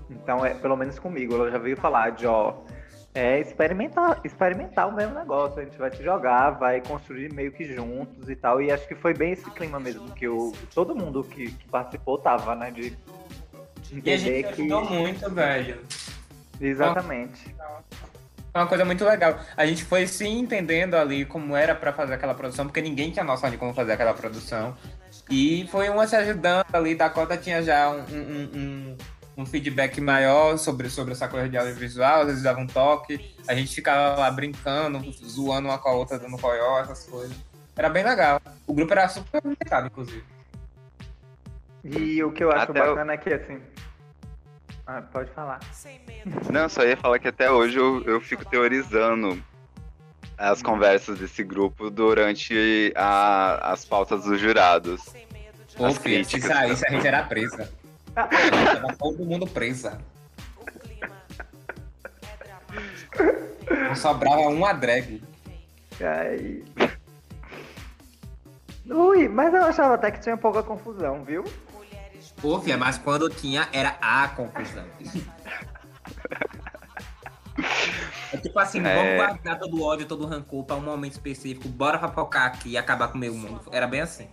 Então, 0.08 0.46
é, 0.46 0.54
pelo 0.54 0.76
menos 0.76 0.98
comigo, 0.98 1.34
ela 1.34 1.50
já 1.50 1.58
veio 1.58 1.76
falar 1.76 2.10
de, 2.10 2.26
ó, 2.26 2.54
é 3.14 3.40
experimentar, 3.40 4.20
experimentar 4.24 4.88
o 4.88 4.92
mesmo 4.92 5.14
negócio. 5.14 5.60
A 5.60 5.64
gente 5.64 5.76
vai 5.78 5.90
se 5.94 6.02
jogar, 6.02 6.50
vai 6.50 6.80
construir 6.80 7.32
meio 7.32 7.50
que 7.52 7.64
juntos 7.64 8.28
e 8.28 8.36
tal. 8.36 8.60
E 8.62 8.70
acho 8.70 8.86
que 8.86 8.94
foi 8.94 9.14
bem 9.14 9.32
esse 9.32 9.50
clima 9.50 9.80
mesmo 9.80 10.10
que 10.12 10.28
o, 10.28 10.52
todo 10.74 10.94
mundo 10.94 11.24
que, 11.24 11.50
que 11.50 11.68
participou 11.68 12.18
tava, 12.18 12.54
né? 12.54 12.70
De 12.70 12.82
E 13.90 13.94
a 13.94 13.96
entender 13.96 14.18
gente 14.18 14.52
que. 14.54 14.60
ajudou 14.62 14.84
muito, 14.84 15.30
velho. 15.30 15.80
Exatamente. 16.60 17.54
Foi 18.52 18.62
uma 18.62 18.66
coisa 18.66 18.84
muito 18.84 19.04
legal. 19.04 19.38
A 19.56 19.66
gente 19.66 19.84
foi 19.84 20.06
se 20.06 20.26
entendendo 20.26 20.94
ali 20.94 21.24
como 21.24 21.54
era 21.54 21.74
pra 21.74 21.92
fazer 21.92 22.14
aquela 22.14 22.34
produção, 22.34 22.66
porque 22.66 22.80
ninguém 22.80 23.10
tinha 23.10 23.24
noção 23.24 23.50
de 23.50 23.56
como 23.56 23.72
fazer 23.74 23.92
aquela 23.92 24.14
produção. 24.14 24.76
E 25.30 25.68
foi 25.70 25.88
uma 25.90 26.06
se 26.06 26.16
ajudando 26.16 26.64
ali. 26.72 26.94
Dakota 26.94 27.36
tinha 27.36 27.62
já 27.62 27.90
um, 27.90 27.98
um- 28.00 28.50
um- 28.54 28.96
um 29.38 29.46
feedback 29.46 30.00
maior 30.00 30.58
sobre, 30.58 30.90
sobre 30.90 31.12
essa 31.12 31.28
coisa 31.28 31.48
de 31.48 31.56
audiovisual, 31.56 32.22
às 32.22 32.26
vezes 32.26 32.42
dava 32.42 32.58
um 32.58 32.66
toque. 32.66 33.34
A 33.46 33.54
gente 33.54 33.72
ficava 33.72 34.18
lá 34.18 34.28
brincando, 34.32 35.00
zoando 35.24 35.68
uma 35.68 35.78
com 35.78 35.88
a 35.88 35.92
outra, 35.92 36.18
dando 36.18 36.36
coió, 36.36 36.80
essas 36.80 37.04
coisas. 37.04 37.36
Era 37.76 37.88
bem 37.88 38.02
legal. 38.02 38.42
O 38.66 38.74
grupo 38.74 38.92
era 38.92 39.08
super 39.08 39.40
complicado, 39.40 39.86
inclusive. 39.86 40.24
E 41.84 42.20
o 42.24 42.32
que 42.32 42.42
eu 42.42 42.50
acho 42.50 42.72
Até 42.72 42.82
o- 42.82 42.86
bacana 42.88 43.12
é 43.12 43.16
que, 43.16 43.32
assim. 43.32 43.60
Ah, 44.84 45.02
pode 45.02 45.30
falar. 45.30 45.60
Não, 46.50 46.68
só 46.68 46.82
ia 46.84 46.96
falar 46.96 47.20
que 47.20 47.28
até 47.28 47.48
hoje 47.48 47.76
eu, 47.78 48.02
eu 48.04 48.20
fico 48.20 48.44
teorizando 48.44 49.40
as 50.36 50.60
conversas 50.62 51.18
desse 51.20 51.44
grupo 51.44 51.90
durante 51.90 52.92
a- 52.96 53.70
as 53.72 53.84
pautas 53.84 54.24
dos 54.24 54.40
jurados. 54.40 55.00
Pô, 55.76 55.84
as 55.86 55.98
filho, 55.98 56.24
se 56.24 56.30
críticas. 56.32 56.56
saísse, 56.56 56.86
a 56.86 56.90
gente 56.90 57.06
era 57.06 57.22
presa. 57.22 57.70
Tava 58.26 58.96
todo 58.98 59.24
mundo 59.24 59.46
presa. 59.46 59.98
Não 63.70 63.94
sobrava 63.94 64.40
uma 64.42 64.72
drag. 64.72 65.22
Ai. 66.00 66.64
Ui, 68.90 69.28
mas 69.28 69.52
eu 69.52 69.62
achava 69.64 69.94
até 69.94 70.10
que 70.10 70.20
tinha 70.20 70.36
pouca 70.36 70.62
confusão, 70.62 71.24
viu? 71.24 71.44
Pô, 72.40 72.60
filha, 72.60 72.76
mas 72.78 72.96
quando 72.98 73.28
tinha, 73.28 73.68
era 73.72 73.96
a 74.00 74.28
confusão. 74.28 74.86
É 78.32 78.36
tipo 78.36 78.58
assim, 78.58 78.80
É. 78.86 78.94
vamos 78.94 79.16
guardar 79.16 79.58
todo 79.58 79.76
o 79.76 79.82
ódio, 79.82 80.06
todo 80.06 80.24
o 80.24 80.26
rancor 80.26 80.64
pra 80.64 80.76
um 80.76 80.80
momento 80.80 81.12
específico, 81.12 81.68
bora 81.68 81.98
focar 82.08 82.44
aqui 82.46 82.70
e 82.70 82.78
acabar 82.78 83.08
com 83.08 83.16
o 83.16 83.18
meio 83.18 83.34
mundo. 83.34 83.60
Era 83.72 83.86
bem 83.86 84.00
assim. 84.00 84.28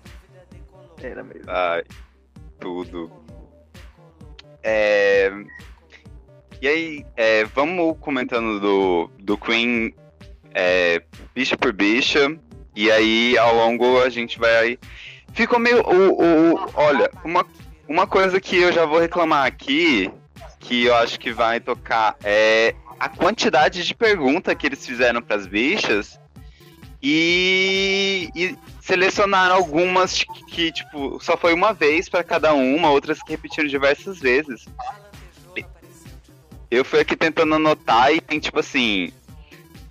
Era 1.01 1.23
mesmo. 1.23 1.49
Ai, 1.49 1.83
tudo. 2.59 3.24
É, 4.67 5.31
E 6.59 6.67
aí, 6.67 7.05
é, 7.15 7.45
vamos 7.45 7.97
comentando 7.99 8.59
do, 8.59 9.11
do 9.19 9.37
Queen 9.37 9.93
é, 10.55 11.03
bicha 11.35 11.55
por 11.55 11.71
bicha. 11.71 12.35
E 12.75 12.89
aí, 12.89 13.37
ao 13.37 13.55
longo, 13.55 14.01
a 14.01 14.09
gente 14.09 14.39
vai. 14.39 14.79
Ficou 15.33 15.59
meio. 15.59 15.81
O, 15.81 16.55
o, 16.55 16.71
olha, 16.73 17.11
uma, 17.23 17.45
uma 17.87 18.07
coisa 18.07 18.41
que 18.41 18.57
eu 18.57 18.73
já 18.73 18.85
vou 18.85 18.99
reclamar 18.99 19.45
aqui, 19.45 20.11
que 20.59 20.85
eu 20.85 20.95
acho 20.95 21.19
que 21.19 21.31
vai 21.31 21.59
tocar, 21.59 22.15
é 22.23 22.73
a 22.99 23.07
quantidade 23.07 23.85
de 23.85 23.93
pergunta 23.93 24.55
que 24.55 24.65
eles 24.65 24.83
fizeram 24.83 25.21
pras 25.21 25.45
bichas. 25.45 26.19
E, 27.03 28.29
e 28.35 28.57
selecionaram 28.85 29.55
algumas 29.55 30.23
que, 30.47 30.71
tipo, 30.71 31.19
só 31.19 31.35
foi 31.35 31.55
uma 31.55 31.73
vez 31.73 32.07
pra 32.07 32.23
cada 32.23 32.53
uma, 32.53 32.91
outras 32.91 33.19
que 33.23 33.31
repetiram 33.31 33.67
diversas 33.67 34.19
vezes. 34.19 34.65
Eu 36.69 36.85
fui 36.85 36.99
aqui 36.99 37.15
tentando 37.15 37.55
anotar 37.55 38.13
e 38.13 38.21
tem, 38.21 38.39
tipo 38.39 38.59
assim, 38.59 39.11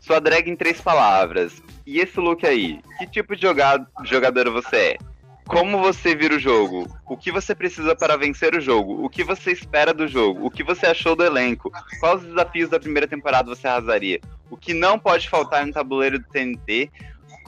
sua 0.00 0.20
drag 0.20 0.48
em 0.48 0.54
três 0.54 0.80
palavras. 0.80 1.60
E 1.84 1.98
esse 1.98 2.20
look 2.20 2.46
aí? 2.46 2.78
Que 2.98 3.06
tipo 3.06 3.34
de 3.34 3.42
joga- 3.42 3.84
jogador 4.04 4.48
você 4.50 4.76
é? 4.76 4.98
Como 5.44 5.78
você 5.78 6.14
vira 6.14 6.36
o 6.36 6.38
jogo? 6.38 6.88
O 7.04 7.16
que 7.16 7.32
você 7.32 7.52
precisa 7.54 7.96
para 7.96 8.16
vencer 8.16 8.54
o 8.54 8.60
jogo? 8.60 9.04
O 9.04 9.10
que 9.10 9.24
você 9.24 9.50
espera 9.50 9.92
do 9.92 10.06
jogo? 10.06 10.46
O 10.46 10.50
que 10.50 10.62
você 10.62 10.86
achou 10.86 11.16
do 11.16 11.24
elenco? 11.24 11.70
Quais 12.00 12.22
os 12.22 12.28
desafios 12.28 12.70
da 12.70 12.78
primeira 12.80 13.08
temporada 13.08 13.48
você 13.54 13.66
arrasaria? 13.66 14.20
O 14.48 14.56
que 14.56 14.72
não 14.72 14.98
pode 15.00 15.28
faltar 15.28 15.66
no 15.66 15.72
tabuleiro 15.72 16.18
do 16.20 16.24
TNT? 16.28 16.90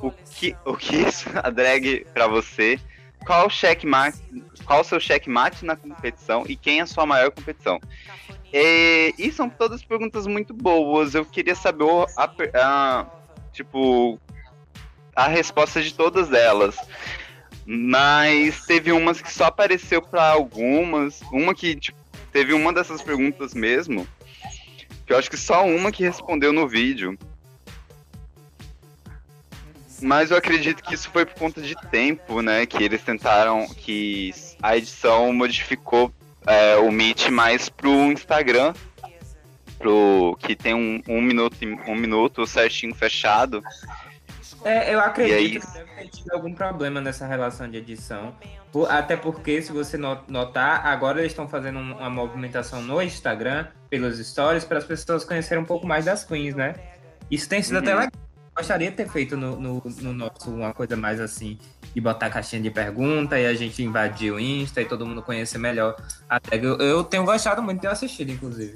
O 0.00 0.10
que, 0.10 0.54
o 0.64 0.76
que 0.76 0.96
isso 0.96 1.28
a 1.42 1.50
drag 1.50 2.06
pra 2.12 2.26
você? 2.26 2.78
Qual 3.24 3.46
o 3.46 3.50
checkmate, 3.50 4.18
qual 4.64 4.80
o 4.82 4.84
seu 4.84 5.00
checkmate 5.00 5.64
na 5.64 5.74
competição 5.74 6.44
e 6.48 6.54
quem 6.56 6.78
é 6.78 6.82
a 6.82 6.86
sua 6.86 7.04
maior 7.06 7.30
competição? 7.32 7.80
E, 8.52 9.12
e 9.18 9.32
são 9.32 9.48
todas 9.50 9.82
perguntas 9.82 10.26
muito 10.26 10.54
boas. 10.54 11.14
Eu 11.14 11.24
queria 11.24 11.54
saber 11.56 11.84
a, 12.16 12.30
a- 12.54 13.06
tipo 13.52 14.20
a 15.14 15.26
resposta 15.28 15.82
de 15.82 15.92
todas 15.94 16.32
elas. 16.32 16.76
Mas 17.66 18.64
teve 18.66 18.92
umas 18.92 19.20
que 19.20 19.32
só 19.32 19.46
apareceu 19.46 20.00
pra 20.00 20.30
algumas. 20.30 21.20
Uma 21.32 21.52
que 21.54 21.74
tipo, 21.74 21.98
teve 22.32 22.52
uma 22.52 22.72
dessas 22.72 23.02
perguntas 23.02 23.54
mesmo. 23.54 24.06
Que 25.04 25.12
eu 25.12 25.18
acho 25.18 25.30
que 25.30 25.36
só 25.36 25.66
uma 25.66 25.90
que 25.90 26.04
respondeu 26.04 26.52
no 26.52 26.68
vídeo. 26.68 27.18
Mas 30.02 30.30
eu 30.30 30.36
acredito 30.36 30.82
que 30.82 30.94
isso 30.94 31.08
foi 31.10 31.24
por 31.24 31.34
conta 31.34 31.60
de 31.60 31.74
tempo, 31.90 32.42
né? 32.42 32.66
Que 32.66 32.82
eles 32.82 33.02
tentaram. 33.02 33.66
Que 33.68 34.32
a 34.62 34.76
edição 34.76 35.32
modificou 35.32 36.12
é, 36.46 36.76
o 36.76 36.90
Meet 36.90 37.28
mais 37.30 37.68
pro 37.68 37.90
Instagram. 38.12 38.74
Pro, 39.78 40.36
que 40.40 40.56
tem 40.56 40.74
um, 40.74 41.02
um 41.06 41.20
minuto 41.20 41.56
um 41.86 41.94
minuto 41.94 42.46
certinho 42.46 42.94
fechado. 42.94 43.62
É, 44.64 44.88
eu 44.94 44.98
E 44.98 45.00
aí? 45.02 45.06
acredito 45.08 45.66
que 45.66 45.72
deve 45.72 45.90
ter 45.94 46.08
tido 46.08 46.32
algum 46.32 46.52
problema 46.54 47.00
nessa 47.00 47.26
relação 47.26 47.68
de 47.70 47.76
edição. 47.76 48.34
Até 48.88 49.16
porque, 49.16 49.62
se 49.62 49.72
você 49.72 49.96
no- 49.96 50.18
notar, 50.28 50.86
agora 50.86 51.20
eles 51.20 51.32
estão 51.32 51.46
fazendo 51.48 51.78
um- 51.78 51.96
uma 51.96 52.10
movimentação 52.10 52.82
no 52.82 53.00
Instagram, 53.00 53.66
pelos 53.88 54.18
stories, 54.18 54.64
para 54.64 54.78
as 54.78 54.84
pessoas 54.84 55.24
conhecerem 55.24 55.62
um 55.62 55.66
pouco 55.66 55.86
mais 55.86 56.04
das 56.06 56.24
queens, 56.24 56.54
né? 56.54 56.74
Isso 57.30 57.48
tem 57.48 57.62
sido 57.62 57.78
até 57.78 57.92
Uhum. 57.94 58.00
legal. 58.00 58.12
Gostaria 58.56 58.90
de 58.90 58.96
ter 58.96 59.08
feito 59.08 59.36
no, 59.36 59.60
no, 59.60 59.82
no 60.00 60.12
nosso 60.14 60.50
uma 60.50 60.72
coisa 60.72 60.96
mais 60.96 61.20
assim, 61.20 61.58
de 61.94 62.00
botar 62.00 62.30
caixinha 62.30 62.62
de 62.62 62.70
pergunta 62.70 63.38
e 63.38 63.44
a 63.44 63.52
gente 63.52 63.82
invadir 63.82 64.32
o 64.32 64.40
Insta 64.40 64.80
e 64.80 64.86
todo 64.86 65.04
mundo 65.06 65.20
conhecer 65.22 65.58
melhor 65.58 65.94
a 66.28 66.40
tag. 66.40 66.64
Eu, 66.64 66.76
eu 66.78 67.04
tenho 67.04 67.24
gostado 67.24 67.62
muito 67.62 67.76
de 67.76 67.82
ter 67.82 67.88
assistido, 67.88 68.30
inclusive. 68.32 68.74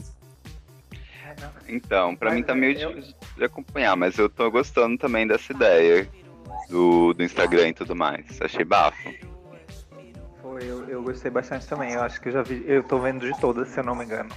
Então, 1.67 2.15
pra 2.15 2.29
Mas 2.31 2.39
mim 2.39 2.45
tá 2.45 2.55
meio 2.55 2.79
eu- 2.79 2.91
difícil 2.95 3.15
de 3.39 3.45
acompanhar, 3.45 3.97
mas 3.97 4.19
eu 4.19 4.29
tô 4.29 4.51
gostando 4.51 4.99
também 4.99 5.27
dessa 5.27 5.51
ideia 5.53 6.07
do, 6.69 7.15
do 7.15 7.23
Instagram 7.23 7.69
e 7.69 7.73
tudo 7.73 7.97
mais. 7.97 8.27
Achei 8.43 8.65
bafo. 8.65 9.15
Foi, 10.43 10.63
eu, 10.65 10.87
eu 10.91 11.03
gostei 11.03 11.31
bastante 11.31 11.67
também. 11.67 11.93
Eu 11.93 12.03
acho 12.03 12.21
que 12.21 12.29
eu 12.29 12.33
já 12.33 12.43
vi. 12.43 12.63
Eu 12.67 12.83
tô 12.83 12.99
vendo 12.99 13.21
de 13.33 13.41
todas, 13.41 13.69
se 13.69 13.81
eu 13.81 13.85
não 13.85 13.95
me 13.95 14.05
engano. 14.05 14.29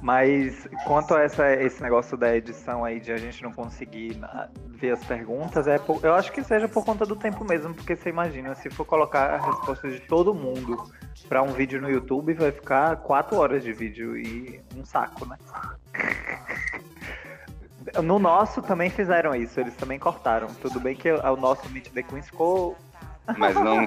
Mas 0.00 0.68
quanto 0.86 1.12
a 1.14 1.22
essa, 1.22 1.52
esse 1.54 1.82
negócio 1.82 2.16
da 2.16 2.34
edição 2.36 2.84
aí 2.84 3.00
de 3.00 3.10
a 3.12 3.16
gente 3.16 3.42
não 3.42 3.52
conseguir 3.52 4.16
na- 4.16 4.48
ver 4.68 4.92
as 4.92 5.04
perguntas, 5.04 5.66
é 5.66 5.76
por- 5.76 5.98
eu 6.04 6.14
acho 6.14 6.30
que 6.30 6.42
seja 6.44 6.68
por 6.68 6.84
conta 6.84 7.04
do 7.04 7.16
tempo 7.16 7.44
mesmo, 7.44 7.74
porque 7.74 7.96
você 7.96 8.08
imagina, 8.08 8.54
se 8.54 8.70
for 8.70 8.84
colocar 8.84 9.34
a 9.34 9.36
resposta 9.38 9.90
de 9.90 9.98
todo 10.00 10.32
mundo 10.32 10.76
pra 11.28 11.42
um 11.42 11.48
vídeo 11.52 11.80
no 11.80 11.90
YouTube, 11.90 12.32
vai 12.34 12.52
ficar 12.52 12.96
quatro 12.98 13.38
horas 13.38 13.64
de 13.64 13.72
vídeo 13.72 14.16
e 14.16 14.60
um 14.76 14.84
saco, 14.84 15.26
né? 15.26 15.36
No 18.02 18.18
nosso 18.20 18.62
também 18.62 18.90
fizeram 18.90 19.34
isso, 19.34 19.58
eles 19.58 19.74
também 19.74 19.98
cortaram. 19.98 20.46
Tudo 20.62 20.78
bem 20.78 20.94
que 20.94 21.10
o 21.10 21.36
nosso 21.36 21.68
Meet 21.70 21.88
the 21.90 22.02
Queens 22.02 22.26
ficou 22.26 22.76
Mas 23.36 23.54
não, 23.56 23.84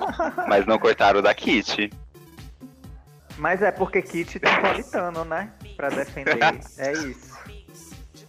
mas 0.48 0.66
não 0.66 0.78
cortaram 0.78 1.22
da 1.22 1.34
Kitty. 1.34 1.92
Mas 3.38 3.62
é 3.62 3.72
porque 3.72 4.02
Kit 4.02 4.40
tem 4.40 4.62
politano, 4.62 5.24
né? 5.26 5.52
Pra 5.82 5.90
defender. 5.90 6.38
É 6.78 6.94
isso. 6.94 7.36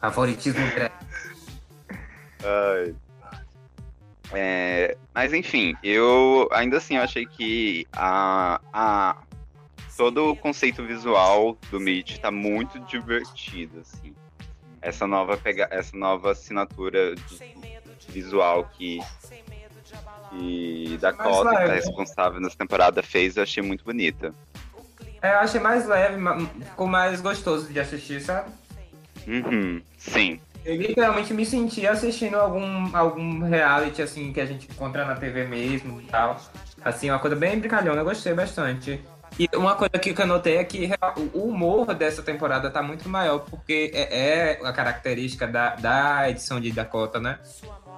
Favoritismo 0.00 0.58
Ai. 2.42 2.94
É, 4.32 4.96
mas 5.14 5.34
enfim, 5.34 5.76
eu 5.82 6.48
ainda 6.50 6.78
assim 6.78 6.96
eu 6.96 7.02
achei 7.02 7.26
que 7.26 7.86
a, 7.92 8.58
a, 8.72 9.22
todo 9.98 10.30
o 10.30 10.36
conceito 10.36 10.82
visual 10.82 11.58
do 11.70 11.78
Meet 11.78 12.16
tá 12.20 12.30
muito 12.30 12.80
divertido, 12.80 13.80
assim. 13.80 14.14
Essa 14.80 15.06
nova, 15.06 15.36
pega, 15.36 15.68
essa 15.70 15.94
nova 15.94 16.32
assinatura 16.32 17.14
de- 17.14 17.54
visual 18.08 18.64
que, 18.78 18.98
que 20.30 20.96
Dakota, 21.02 21.50
que 21.50 21.66
tá 21.66 21.74
responsável 21.74 22.40
nessa 22.40 22.56
temporada, 22.56 23.02
fez, 23.02 23.36
eu 23.36 23.42
achei 23.42 23.62
muito 23.62 23.84
bonita. 23.84 24.34
É, 25.22 25.34
eu 25.34 25.38
achei 25.38 25.60
mais 25.60 25.86
leve, 25.86 26.16
ficou 26.64 26.86
mais 26.86 27.20
gostoso 27.20 27.72
de 27.72 27.78
assistir, 27.78 28.20
sabe? 28.20 28.50
Uhum, 29.26 29.80
sim. 29.96 30.40
Eu 30.64 30.76
literalmente 30.76 31.32
me 31.32 31.46
senti 31.46 31.86
assistindo 31.86 32.34
algum, 32.34 32.96
algum 32.96 33.40
reality, 33.40 34.02
assim, 34.02 34.32
que 34.32 34.40
a 34.40 34.46
gente 34.46 34.68
encontra 34.70 35.04
na 35.04 35.14
TV 35.14 35.44
mesmo 35.44 36.00
e 36.00 36.04
tal. 36.04 36.40
Assim, 36.84 37.10
uma 37.10 37.18
coisa 37.18 37.36
bem 37.36 37.58
brincalhona, 37.58 38.00
eu 38.00 38.04
gostei 38.04 38.34
bastante. 38.34 39.00
E 39.38 39.48
uma 39.54 39.74
coisa 39.74 39.98
que 39.98 40.14
eu 40.20 40.26
notei 40.26 40.56
é 40.56 40.64
que 40.64 40.90
o 41.32 41.48
humor 41.48 41.94
dessa 41.94 42.22
temporada 42.22 42.70
tá 42.70 42.82
muito 42.82 43.08
maior, 43.08 43.40
porque 43.40 43.90
é, 43.94 44.58
é 44.58 44.66
a 44.66 44.72
característica 44.72 45.46
da, 45.46 45.74
da 45.76 46.30
edição 46.30 46.60
de 46.60 46.70
Dakota, 46.70 47.18
né? 47.18 47.38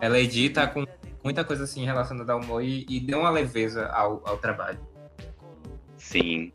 Ela 0.00 0.18
edita 0.18 0.66
com 0.66 0.86
muita 1.22 1.42
coisa 1.44 1.64
assim 1.64 1.84
relacionada 1.84 2.32
ao 2.32 2.40
humor 2.40 2.62
e, 2.62 2.86
e 2.88 3.00
deu 3.00 3.20
uma 3.20 3.30
leveza 3.30 3.88
ao, 3.88 4.22
ao 4.24 4.36
trabalho. 4.38 4.78
Sim. 5.96 6.52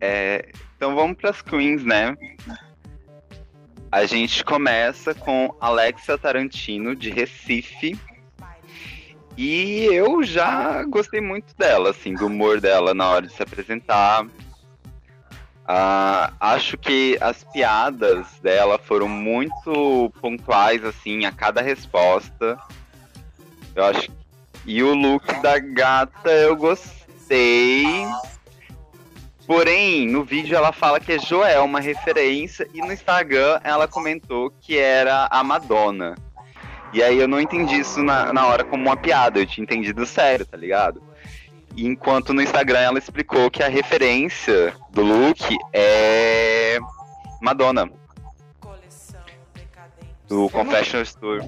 É, 0.00 0.48
então 0.76 0.94
vamos 0.94 1.16
para 1.16 1.30
as 1.30 1.42
queens, 1.42 1.84
né? 1.84 2.16
A 3.90 4.04
gente 4.04 4.44
começa 4.44 5.14
com 5.14 5.54
Alexia 5.60 6.18
Tarantino, 6.18 6.94
de 6.94 7.10
Recife. 7.10 7.98
E 9.36 9.84
eu 9.84 10.22
já 10.22 10.82
gostei 10.84 11.20
muito 11.20 11.54
dela, 11.56 11.90
assim, 11.90 12.12
do 12.14 12.26
humor 12.26 12.60
dela 12.60 12.92
na 12.92 13.08
hora 13.08 13.26
de 13.26 13.32
se 13.32 13.42
apresentar. 13.42 14.26
Ah, 15.66 16.32
acho 16.40 16.76
que 16.76 17.16
as 17.20 17.44
piadas 17.44 18.26
dela 18.42 18.78
foram 18.78 19.08
muito 19.08 20.12
pontuais, 20.20 20.84
assim, 20.84 21.24
a 21.24 21.32
cada 21.32 21.62
resposta. 21.62 22.58
Eu 23.74 23.84
acho 23.84 24.10
e 24.66 24.82
o 24.82 24.92
look 24.92 25.24
da 25.40 25.58
gata 25.58 26.30
eu 26.30 26.54
gostei. 26.54 27.86
Porém, 29.48 30.06
no 30.06 30.22
vídeo 30.22 30.54
ela 30.54 30.72
fala 30.72 31.00
que 31.00 31.10
é 31.10 31.18
Joel, 31.18 31.64
uma 31.64 31.80
referência, 31.80 32.68
e 32.74 32.82
no 32.82 32.92
Instagram 32.92 33.58
ela 33.64 33.88
comentou 33.88 34.50
que 34.60 34.76
era 34.76 35.26
a 35.30 35.42
Madonna. 35.42 36.14
E 36.92 37.02
aí 37.02 37.18
eu 37.18 37.26
não 37.26 37.40
entendi 37.40 37.76
isso 37.76 38.02
na, 38.02 38.30
na 38.30 38.46
hora 38.46 38.62
como 38.62 38.84
uma 38.84 38.96
piada, 38.96 39.38
eu 39.38 39.46
tinha 39.46 39.64
entendido 39.64 40.04
sério, 40.04 40.44
tá 40.44 40.54
ligado? 40.54 41.02
Enquanto 41.74 42.34
no 42.34 42.42
Instagram 42.42 42.78
ela 42.78 42.98
explicou 42.98 43.50
que 43.50 43.62
a 43.62 43.68
referência 43.68 44.74
do 44.90 45.00
look 45.00 45.40
é 45.72 46.78
Madonna, 47.40 47.90
do 50.28 50.50
Confessional 50.50 51.02
Store. 51.04 51.42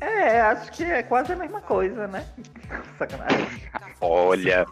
É, 0.00 0.40
acho 0.40 0.72
que 0.72 0.84
é 0.84 1.02
quase 1.02 1.32
a 1.32 1.36
mesma 1.36 1.60
coisa, 1.60 2.06
né? 2.06 2.26
Sacanagem. 2.98 3.62
Olha. 4.00 4.66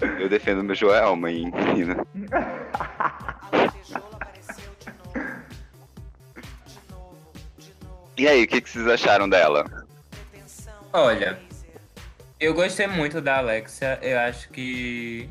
Eu 0.00 0.28
defendo 0.28 0.64
meu 0.64 0.74
Joel, 0.74 1.14
mãe, 1.16 1.50
menina. 1.50 2.04
E 8.16 8.28
aí, 8.28 8.44
o 8.44 8.48
que, 8.48 8.60
que 8.60 8.70
vocês 8.70 8.86
acharam 8.86 9.28
dela? 9.28 9.64
Olha, 10.92 11.40
eu 12.38 12.52
gostei 12.54 12.86
muito 12.86 13.20
da 13.20 13.38
Alexia. 13.38 13.98
Eu 14.02 14.18
acho 14.18 14.48
que. 14.50 15.30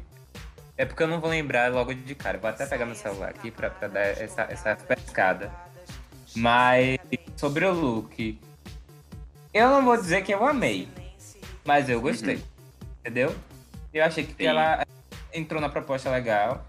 É 0.78 0.86
porque 0.86 1.04
eu 1.04 1.08
não 1.08 1.20
vou 1.22 1.30
lembrar 1.30 1.72
logo 1.72 1.94
de 1.94 2.16
cara. 2.16 2.38
Vou 2.38 2.50
até 2.50 2.66
pegar 2.66 2.86
meu 2.86 2.96
celular 2.96 3.30
aqui 3.30 3.52
pra, 3.52 3.70
pra 3.70 3.88
dar 3.88 4.02
essa, 4.02 4.44
essa 4.50 4.76
pescada. 4.76 5.52
Mas 6.36 6.98
sobre 7.36 7.66
o 7.66 7.74
look, 7.74 8.40
eu 9.54 9.70
não 9.70 9.84
vou 9.84 9.98
dizer 9.98 10.24
que 10.24 10.34
eu 10.34 10.46
amei, 10.46 10.88
mas 11.66 11.90
eu 11.90 12.00
gostei. 12.00 12.36
Uhum. 12.36 12.42
Entendeu? 13.00 13.36
Eu 13.94 14.06
achei 14.06 14.24
que 14.24 14.34
Sim. 14.34 14.46
ela 14.46 14.86
entrou 15.34 15.60
na 15.60 15.70
proposta 15.70 16.10
legal. 16.10 16.66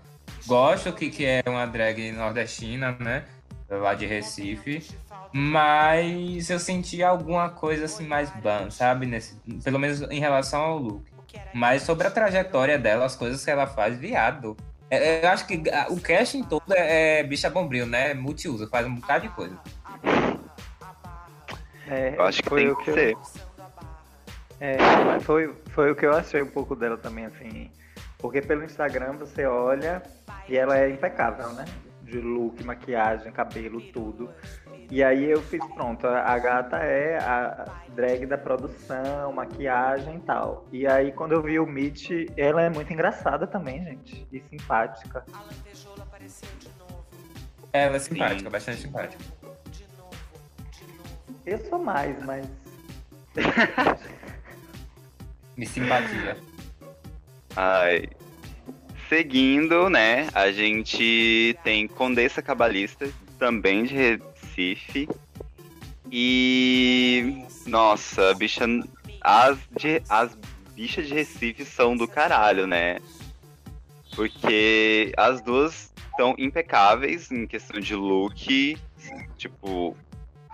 Gosto 0.47 0.93
que, 0.93 1.09
que 1.11 1.25
é 1.25 1.43
uma 1.47 1.67
drag 1.67 2.11
nordestina, 2.13 2.97
né? 2.99 3.25
Lá 3.69 3.95
de 3.95 4.07
Recife. 4.07 4.85
Mas 5.33 6.51
eu 6.51 6.59
senti 6.59 7.03
alguma 7.03 7.49
coisa 7.49 7.87
assim 7.87 8.07
mais 8.07 8.31
ban, 8.31 8.71
sabe? 8.71 9.07
Nesse, 9.07 9.37
pelo 9.63 9.79
menos 9.79 10.03
em 10.03 10.21
relação 10.21 10.61
ao 10.61 10.79
look. 10.79 11.05
Mas 11.55 11.83
sobre 11.83 12.07
a 12.07 12.11
trajetória 12.11 12.79
dela, 12.79 13.05
as 13.05 13.17
coisas 13.17 13.45
que 13.45 13.51
ela 13.51 13.67
faz, 13.67 13.99
viado. 13.99 14.57
É, 14.93 15.25
eu 15.25 15.29
acho 15.31 15.47
que 15.47 15.63
o 15.89 15.99
casting 15.99 16.43
todo 16.43 16.71
é, 16.75 17.21
é 17.21 17.23
bicha 17.23 17.49
bombril, 17.49 17.87
né? 17.87 18.13
Multiuso, 18.13 18.69
faz 18.69 18.87
um 18.87 18.97
bocado 18.97 19.27
de 19.27 19.35
coisa. 19.35 19.59
É, 21.89 22.15
eu 22.15 22.23
acho 22.23 22.43
que 22.43 22.49
foi 22.51 22.61
tem 22.61 22.71
o 22.71 22.77
que, 22.77 22.85
que 22.85 22.93
ser. 22.93 23.17
É, 24.61 24.77
foi, 25.21 25.57
foi 25.71 25.91
o 25.91 25.97
que 25.97 26.05
eu 26.05 26.13
achei 26.13 26.43
um 26.43 26.47
pouco 26.47 26.77
dela 26.77 26.99
também, 26.99 27.25
assim. 27.25 27.71
Porque 28.19 28.43
pelo 28.43 28.65
Instagram 28.65 29.15
você 29.15 29.47
olha 29.47 30.03
e 30.47 30.59
ela 30.59 30.79
é 30.79 30.91
impecável, 30.91 31.49
né? 31.55 31.65
De 32.03 32.21
look, 32.21 32.63
maquiagem, 32.63 33.33
cabelo, 33.33 33.81
tudo. 33.95 34.31
E 34.91 35.03
aí 35.03 35.31
eu 35.31 35.41
fiz, 35.43 35.65
pronto, 35.75 36.07
a 36.07 36.39
gata 36.39 36.77
é 36.77 37.19
a 37.19 37.67
drag 37.95 38.27
da 38.27 38.37
produção, 38.37 39.33
maquiagem 39.33 40.17
e 40.17 40.21
tal. 40.21 40.67
E 40.73 40.87
aí 40.87 41.13
quando 41.13 41.33
eu 41.33 41.43
vi 41.43 41.59
o 41.59 41.67
Mitch, 41.67 42.11
ela 42.37 42.63
é 42.63 42.69
muito 42.69 42.93
engraçada 42.93 43.47
também, 43.47 43.83
gente. 43.85 44.27
E 44.33 44.41
simpática. 44.51 45.25
Ela 47.73 47.97
é 47.97 47.99
simpática, 47.99 48.41
Sim. 48.41 48.51
bastante 48.51 48.83
simpática. 48.83 49.25
Eu 51.47 51.59
sou 51.59 51.79
mais, 51.79 52.23
mas. 52.25 52.47
Me 55.57 55.67
simpatia. 55.67 56.37
Ai. 57.57 58.09
Seguindo, 59.09 59.91
né, 59.91 60.29
a 60.33 60.51
gente 60.51 61.59
tem 61.63 61.87
Condessa 61.87 62.41
Cabalista, 62.41 63.11
também 63.39 63.85
de 63.85 64.19
Recife. 64.53 65.09
E. 66.11 67.45
Nossa, 67.67 68.35
bicha. 68.35 68.65
As, 69.21 69.59
de, 69.79 70.03
as 70.09 70.37
bichas 70.75 71.07
de 71.07 71.15
Recife 71.15 71.65
são 71.65 71.97
do 71.97 72.07
caralho, 72.07 72.67
né? 72.67 72.99
Porque 74.15 75.13
as 75.17 75.41
duas 75.41 75.93
estão 76.11 76.35
impecáveis 76.39 77.31
em 77.31 77.47
questão 77.47 77.81
de 77.81 77.95
look. 77.95 78.77
Tipo, 79.39 79.97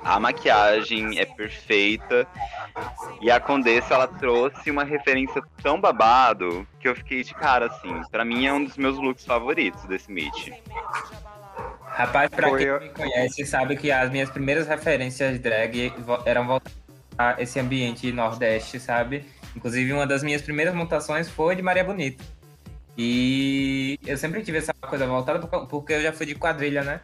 a 0.02 0.20
maquiagem 0.20 1.18
é 1.18 1.24
perfeita. 1.24 2.26
E 3.20 3.30
a 3.30 3.40
Condessa, 3.40 3.94
ela 3.94 4.06
trouxe 4.06 4.70
uma 4.70 4.84
referência 4.84 5.42
tão 5.62 5.80
babado 5.80 6.66
que 6.78 6.88
eu 6.88 6.94
fiquei 6.94 7.24
de 7.24 7.34
cara, 7.34 7.66
assim. 7.66 8.00
Pra 8.10 8.24
mim 8.24 8.46
é 8.46 8.52
um 8.52 8.64
dos 8.64 8.76
meus 8.76 8.96
looks 8.96 9.24
favoritos 9.24 9.82
desse 9.84 10.10
Meet. 10.10 10.52
Rapaz, 11.98 12.30
pra 12.30 12.48
Foi 12.48 12.60
quem 12.60 12.68
eu... 12.68 12.80
me 12.80 12.90
conhece, 12.90 13.44
sabe 13.44 13.76
que 13.76 13.90
as 13.90 14.08
minhas 14.08 14.30
primeiras 14.30 14.68
referências 14.68 15.36
drag 15.40 15.92
eram 16.24 16.46
voltadas 16.46 16.78
a 17.18 17.42
esse 17.42 17.58
ambiente 17.58 18.12
nordeste, 18.12 18.78
sabe? 18.78 19.26
Inclusive, 19.56 19.92
uma 19.92 20.06
das 20.06 20.22
minhas 20.22 20.40
primeiras 20.40 20.72
montações 20.76 21.28
foi 21.28 21.56
de 21.56 21.62
Maria 21.62 21.82
Bonita. 21.82 22.22
E 22.96 23.98
eu 24.06 24.16
sempre 24.16 24.44
tive 24.44 24.58
essa 24.58 24.72
coisa 24.74 25.08
voltada 25.08 25.44
porque 25.66 25.94
eu 25.94 26.00
já 26.00 26.12
fui 26.12 26.24
de 26.24 26.36
quadrilha, 26.36 26.84
né? 26.84 27.00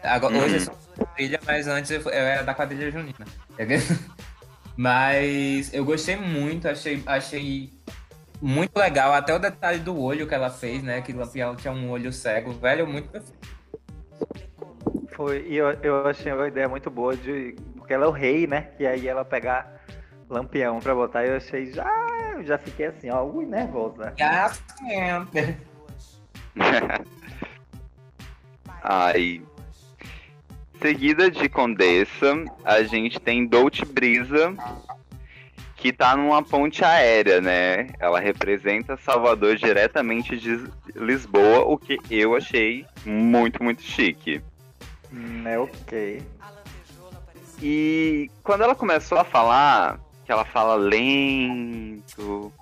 Agora, 0.00 0.36
Hoje 0.36 0.54
eu 0.54 0.60
sou 0.60 0.78
quadrilha, 0.96 1.40
mas 1.44 1.66
antes 1.66 1.90
eu 1.90 2.08
era 2.08 2.44
da 2.44 2.54
quadrilha 2.54 2.88
junina. 2.88 3.26
Mas 4.74 5.74
eu 5.74 5.84
gostei 5.84 6.16
muito, 6.16 6.66
achei, 6.66 7.02
achei 7.04 7.70
muito 8.40 8.74
legal. 8.74 9.12
Até 9.12 9.34
o 9.34 9.38
detalhe 9.38 9.80
do 9.80 10.00
olho 10.00 10.26
que 10.26 10.34
ela 10.34 10.48
fez, 10.48 10.82
né? 10.82 11.02
Que 11.02 11.12
Lampião 11.12 11.54
tinha 11.54 11.74
um 11.74 11.90
olho 11.90 12.10
cego, 12.10 12.54
velho, 12.54 12.86
muito 12.86 13.10
perfeito. 13.10 13.52
Foi, 15.12 15.46
e 15.48 15.56
eu, 15.56 15.70
eu 15.82 16.06
achei 16.06 16.32
uma 16.32 16.48
ideia 16.48 16.68
muito 16.68 16.90
boa 16.90 17.16
de. 17.16 17.54
Porque 17.76 17.92
ela 17.92 18.06
é 18.06 18.08
o 18.08 18.12
rei, 18.12 18.46
né? 18.46 18.68
E 18.78 18.86
aí 18.86 19.06
ela 19.08 19.24
pegar 19.24 19.82
Lampião 20.28 20.80
pra 20.80 20.94
botar, 20.94 21.26
eu 21.26 21.36
achei 21.36 21.72
já. 21.72 21.88
Eu 22.34 22.44
já 22.44 22.58
fiquei 22.58 22.86
assim, 22.86 23.10
ó, 23.10 23.22
ui, 23.22 23.44
nervosa. 23.44 24.14
Ai. 28.82 29.42
Seguida 30.80 31.30
de 31.30 31.48
Condessa, 31.48 32.44
a 32.64 32.82
gente 32.82 33.20
tem 33.20 33.46
Dolce 33.46 33.84
Brisa, 33.84 34.52
que 35.82 35.92
tá 35.92 36.16
numa 36.16 36.44
ponte 36.44 36.84
aérea, 36.84 37.40
né? 37.40 37.88
Ela 37.98 38.20
representa 38.20 38.96
Salvador 38.96 39.56
diretamente 39.56 40.38
de 40.38 40.64
Lisboa, 40.94 41.64
o 41.64 41.76
que 41.76 41.98
eu 42.08 42.36
achei 42.36 42.86
muito, 43.04 43.60
muito 43.60 43.82
chique. 43.82 44.40
Hum, 45.12 45.42
é 45.44 45.58
ok. 45.58 46.22
E 47.60 48.30
quando 48.44 48.62
ela 48.62 48.76
começou 48.76 49.18
a 49.18 49.24
falar, 49.24 49.98
que 50.24 50.30
ela 50.30 50.44
fala 50.44 50.76
lento 50.76 52.52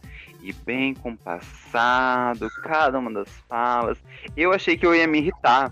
e 0.41 0.55
bem 0.55 0.95
compassado, 0.95 2.49
cada 2.63 2.99
uma 2.99 3.13
das 3.13 3.29
falas, 3.47 3.99
eu 4.35 4.51
achei 4.51 4.79
que 4.79 4.87
eu 4.87 4.95
ia 4.95 5.07
me 5.07 5.19
irritar. 5.19 5.71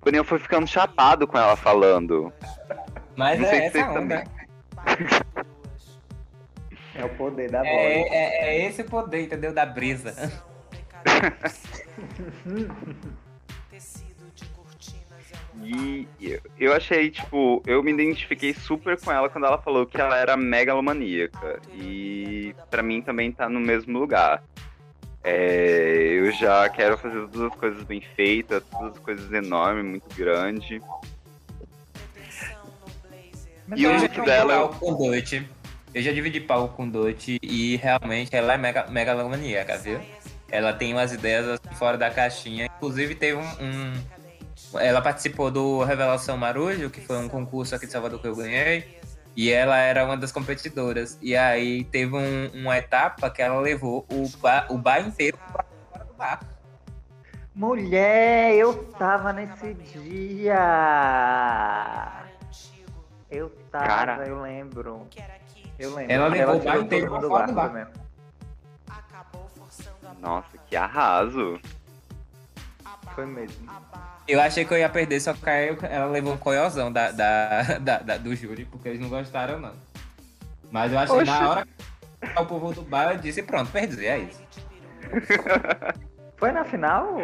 Porém, 0.00 0.16
eu 0.16 0.24
fui 0.24 0.38
ficando 0.38 0.66
chapado 0.66 1.26
com 1.26 1.36
ela 1.36 1.54
falando. 1.54 2.32
Mas 3.14 3.38
Não 3.38 3.46
é 3.46 3.66
essa 3.66 3.90
onda. 3.90 4.24
É 7.02 7.04
o 7.04 7.08
poder 7.08 7.50
da 7.50 7.58
voz. 7.58 7.68
É, 7.68 8.00
é, 8.00 8.46
é 8.46 8.68
esse 8.68 8.82
o 8.82 8.84
poder, 8.84 9.22
entendeu? 9.22 9.52
Da 9.52 9.66
brisa. 9.66 10.14
E 15.64 16.08
eu 16.58 16.72
achei, 16.72 17.08
tipo, 17.08 17.62
eu 17.66 17.84
me 17.84 17.92
identifiquei 17.92 18.52
super 18.52 19.00
com 19.00 19.12
ela 19.12 19.28
quando 19.28 19.46
ela 19.46 19.58
falou 19.58 19.86
que 19.86 20.00
ela 20.00 20.18
era 20.18 20.36
megalomaníaca. 20.36 21.60
E 21.72 22.52
para 22.68 22.82
mim 22.82 23.00
também 23.00 23.30
tá 23.30 23.48
no 23.48 23.60
mesmo 23.60 23.96
lugar. 23.96 24.42
É, 25.22 26.14
eu 26.18 26.32
já 26.32 26.68
quero 26.68 26.98
fazer 26.98 27.28
todas 27.28 27.52
as 27.52 27.54
coisas 27.54 27.84
bem 27.84 28.00
feitas, 28.00 28.64
todas 28.72 28.94
as 28.94 28.98
coisas 28.98 29.32
enormes, 29.32 29.84
muito 29.84 30.16
grande. 30.16 30.82
Mas 33.68 33.80
e 33.80 33.86
o 33.86 34.00
look 34.00 34.20
dela. 34.22 34.54
Eu... 34.54 35.61
Eu 35.94 36.02
já 36.02 36.12
dividi 36.12 36.40
palco 36.40 36.74
com 36.76 36.88
Dutch 36.88 37.36
e 37.42 37.76
realmente 37.76 38.34
ela 38.34 38.54
é 38.54 38.56
mega, 38.56 38.86
megalomaníaca, 38.88 39.76
viu? 39.78 40.00
Ela 40.50 40.72
tem 40.72 40.92
umas 40.92 41.12
ideias 41.12 41.46
assim, 41.46 41.74
fora 41.76 41.98
da 41.98 42.10
caixinha. 42.10 42.66
Inclusive 42.76 43.14
teve 43.14 43.36
um, 43.38 43.44
um 43.60 43.92
ela 44.78 45.02
participou 45.02 45.50
do 45.50 45.82
Revelação 45.82 46.36
Marujo, 46.36 46.90
que 46.90 47.00
foi 47.00 47.18
um 47.18 47.28
concurso 47.28 47.74
aqui 47.74 47.86
de 47.86 47.92
Salvador 47.92 48.20
que 48.20 48.26
eu 48.26 48.36
ganhei. 48.36 49.00
E 49.34 49.50
ela 49.50 49.78
era 49.78 50.04
uma 50.04 50.16
das 50.16 50.30
competidoras. 50.30 51.18
E 51.20 51.34
aí 51.36 51.84
teve 51.84 52.14
um, 52.14 52.50
uma 52.54 52.76
etapa 52.76 53.30
que 53.30 53.40
ela 53.40 53.60
levou 53.60 54.06
o 54.10 54.28
bar, 54.38 54.66
o 54.70 54.78
bar 54.78 55.00
inteiro 55.00 55.38
para 55.52 55.64
fora 55.90 56.04
do 56.04 56.14
bar. 56.14 56.40
Mulher, 57.54 58.54
eu 58.54 58.84
tava 58.98 59.32
nesse 59.32 59.74
dia. 59.74 60.54
Eu 63.30 63.50
tava, 63.70 63.86
Cara. 63.86 64.26
eu 64.26 64.40
lembro. 64.40 65.06
Eu 65.78 65.94
lembro. 65.94 66.12
Ela 66.12 66.28
levou 66.28 66.54
ela 66.54 66.56
o 66.56 66.64
bar 66.64 66.78
inteiro 66.78 67.10
para 67.10 67.20
fora 67.28 67.46
do 67.46 67.52
bar. 67.52 67.72
Mesmo. 67.72 67.92
Nossa, 70.20 70.58
que 70.68 70.76
arraso. 70.76 71.60
Foi 73.14 73.26
mesmo. 73.26 73.68
Eu 74.28 74.40
achei 74.40 74.64
que 74.64 74.72
eu 74.72 74.78
ia 74.78 74.88
perder, 74.88 75.20
só 75.20 75.32
que 75.32 75.40
ela 75.50 76.06
levou 76.06 76.34
um 76.34 76.38
coiozão 76.38 76.92
da, 76.92 77.10
da, 77.10 77.62
da- 77.80 77.98
da- 77.98 78.16
do 78.16 78.34
júri, 78.34 78.64
porque 78.64 78.88
eles 78.88 79.00
não 79.00 79.08
gostaram, 79.08 79.58
não. 79.58 79.72
Mas 80.70 80.92
eu 80.92 80.98
achei 80.98 81.16
Oxe. 81.16 81.26
na 81.30 81.48
hora 81.50 81.66
que 81.66 82.40
o 82.40 82.46
povo 82.46 82.72
do 82.72 82.82
bar, 82.82 83.12
eu 83.12 83.18
disse, 83.18 83.42
pronto, 83.42 83.70
perdi, 83.70 84.06
é 84.06 84.18
isso. 84.20 84.42
Foi 86.36 86.52
na 86.52 86.64
final? 86.64 87.16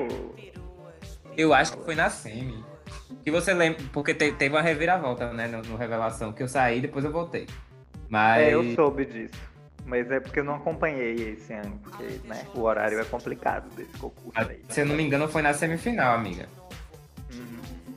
Eu 1.37 1.55
acho 1.55 1.77
que 1.77 1.85
foi 1.85 1.95
na 1.95 2.11
semi. 2.11 2.65
Que 3.25 3.31
você 3.31 3.53
lembra, 3.55 3.83
porque 3.93 4.13
te- 4.15 4.33
teve 4.33 4.55
uma 4.55 4.61
reviravolta, 4.63 5.33
né, 5.33 5.47
no, 5.49 5.63
no 5.63 5.77
Revelação, 5.77 6.33
que 6.33 6.43
eu 6.43 6.49
saí 6.49 6.79
e 6.79 6.81
depois 6.83 7.05
eu 7.05 7.11
voltei. 7.13 7.47
Mas... 8.09 8.43
É, 8.43 8.55
eu 8.55 8.75
soube 8.75 9.05
disso. 9.05 9.49
Mas 9.85 10.11
é 10.11 10.21
porque 10.21 10.41
eu 10.41 10.45
não 10.45 10.57
acompanhei 10.57 11.15
esse 11.33 11.53
ano, 11.55 11.79
porque 11.83 12.21
né, 12.25 12.47
o 12.55 12.61
horário 12.61 13.01
é 13.01 13.05
complicado 13.05 13.71
desse 13.75 13.93
concurso 13.97 14.33
mas, 14.35 14.49
aí. 14.51 14.63
se 14.69 14.83
eu 14.83 14.87
não 14.87 14.95
me 14.95 15.03
engano, 15.03 15.27
foi 15.29 15.41
na 15.41 15.55
semifinal, 15.55 16.15
amiga. 16.15 16.47
Uhum. 17.33 17.95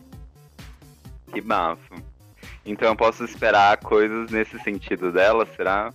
Que 1.34 1.42
bafo. 1.42 2.02
Então 2.66 2.88
eu 2.88 2.96
posso 2.96 3.26
esperar 3.26 3.76
coisas 3.78 4.32
nesse 4.32 4.58
sentido 4.60 5.12
dela, 5.12 5.46
será? 5.56 5.94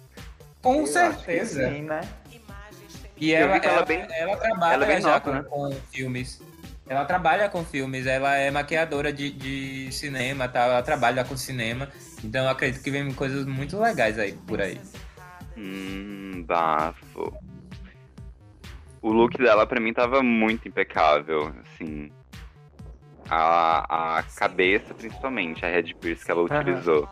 Com 0.63 0.81
Eu 0.81 0.87
certeza. 0.87 1.71
Sim, 1.71 1.83
né? 1.83 2.03
E 3.17 3.33
ela, 3.33 3.57
ela 3.57 3.65
ela, 3.65 3.85
bem- 3.87 4.07
ela 4.11 4.37
trabalha 4.37 4.75
ela 4.75 4.85
é 4.85 5.01
bem 5.01 5.21
com, 5.21 5.31
né? 5.31 5.43
com 5.49 5.73
filmes. 5.91 6.43
Ela 6.89 7.05
trabalha 7.05 7.49
com 7.49 7.65
filmes, 7.65 8.07
ela 8.07 8.37
é 8.37 8.51
maquiadora 8.51 9.13
de, 9.13 9.31
de 9.31 9.93
cinema, 9.93 10.47
tá? 10.47 10.61
ela 10.61 10.83
trabalha 10.83 11.25
com 11.25 11.37
cinema. 11.37 11.89
Então 12.23 12.45
eu 12.45 12.51
acredito 12.51 12.83
que 12.83 12.91
vem 12.91 13.13
coisas 13.13 13.45
muito 13.45 13.79
legais 13.79 14.19
aí 14.19 14.33
por 14.47 14.61
aí. 14.61 14.81
Hum, 15.57 16.45
bafo. 16.47 17.33
O 19.03 19.11
look 19.11 19.37
dela 19.37 19.67
pra 19.67 19.81
mim 19.81 19.93
tava 19.93 20.23
muito 20.23 20.69
impecável, 20.69 21.53
assim. 21.63 22.11
A, 23.29 24.19
a 24.19 24.23
cabeça, 24.23 24.95
principalmente, 24.95 25.65
a 25.65 25.69
Red 25.69 25.95
Pierce 25.95 26.25
que 26.25 26.31
ela 26.31 26.43
utilizou. 26.43 27.09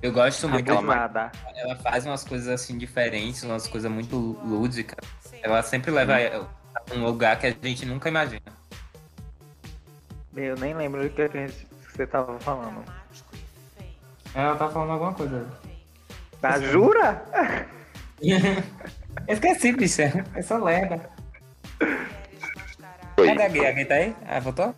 Eu 0.00 0.12
gosto 0.12 0.48
muito, 0.48 0.70
Aquela 0.70 0.94
ela, 0.94 1.32
ela 1.56 1.76
faz 1.76 2.06
umas 2.06 2.24
coisas 2.24 2.48
assim 2.48 2.78
diferentes, 2.78 3.42
umas 3.42 3.66
coisas 3.66 3.90
muito 3.90 4.16
lúdicas. 4.16 5.06
Ela 5.42 5.62
sempre 5.62 5.90
leva 5.90 6.14
a 6.14 6.57
um 6.94 7.04
lugar 7.04 7.38
que 7.38 7.46
a 7.46 7.50
gente 7.62 7.84
nunca 7.86 8.08
imagina. 8.08 8.42
Eu 10.36 10.56
nem 10.56 10.74
lembro 10.74 11.02
do 11.02 11.10
que, 11.10 11.22
a 11.22 11.28
gente- 11.28 11.66
que 11.66 11.96
você 11.96 12.06
tava 12.06 12.38
falando. 12.40 12.84
Ela 14.34 14.54
tá 14.56 14.68
falando 14.68 14.92
alguma 14.92 15.12
coisa. 15.14 15.46
Ah, 16.42 16.60
jura? 16.60 17.24
Esqueci, 19.26 19.72
bicha. 19.72 20.24
Eu 20.34 20.42
sou 20.42 20.62
lerda. 20.62 21.08
Oi, 23.16 23.26
Cadê 23.26 23.42
a 23.42 23.48
Gui? 23.48 23.66
A 23.66 23.72
Gui 23.72 23.84
tá 23.84 23.94
aí? 23.94 24.14
Ah, 24.26 24.38
voltou? 24.40 24.74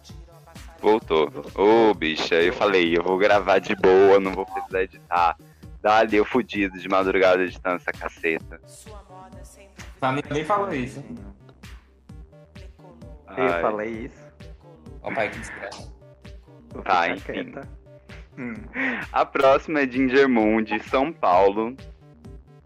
voltou. 0.81 1.31
Ô, 1.55 1.93
bicha, 1.93 2.37
eu 2.37 2.55
falei, 2.55 2.97
eu 2.97 3.03
vou 3.03 3.19
gravar 3.19 3.59
de 3.59 3.75
boa, 3.77 4.19
não 4.19 4.33
vou 4.33 4.47
precisar 4.47 4.83
editar. 4.83 5.37
Dali, 5.83 6.17
eu 6.17 6.25
fudido 6.25 6.79
de 6.79 6.89
madrugada 6.89 7.43
editando 7.43 7.77
essa 7.77 7.93
caceta. 7.93 8.59
Mim 10.15 10.23
também 10.23 10.45
falou 10.45 10.73
isso. 10.73 11.05
Eu 13.37 13.45
Ai, 13.45 13.63
falei 13.63 13.89
isso. 14.07 14.31
Ó, 15.03 15.13
pai, 15.15 15.31
que 15.31 15.39
desgraça. 15.39 15.93
Vou 16.73 16.83
Tá, 16.83 17.03
ficar 17.03 17.17
enfim. 17.17 17.33
quieta. 17.33 17.69
Hum. 18.39 18.55
A 19.13 19.25
próxima 19.27 19.81
é 19.81 19.89
Ginger 19.89 20.29
Moon, 20.29 20.63
de 20.63 20.79
São 20.85 21.13
Paulo. 21.13 21.77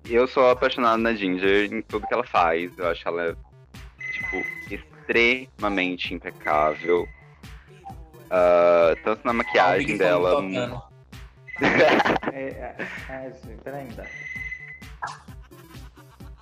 Eu 0.08 0.26
sou 0.26 0.50
apaixonado 0.50 1.00
na 1.00 1.14
Ginger 1.14 1.72
em 1.72 1.80
tudo 1.82 2.06
que 2.06 2.14
ela 2.14 2.24
faz. 2.24 2.76
Eu 2.78 2.88
acho 2.88 3.06
ela, 3.08 3.36
tipo, 4.12 4.36
extremamente 4.74 6.12
impecável. 6.14 7.08
Ah, 8.30 8.94
tanto 9.04 9.24
na 9.24 9.30
Ó, 9.30 9.34
maquiagem 9.34 9.86
Big 9.86 9.98
dela. 9.98 10.30
Tocando. 10.30 10.82
É, 12.32 12.38
é, 12.38 12.76
é, 13.08 13.32
gente, 13.32 13.62
peraí, 13.62 13.82
ainda. 13.82 14.04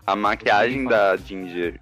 A 0.06 0.16
maquiagem 0.16 0.85
da 0.85 1.16
Ginger, 1.16 1.80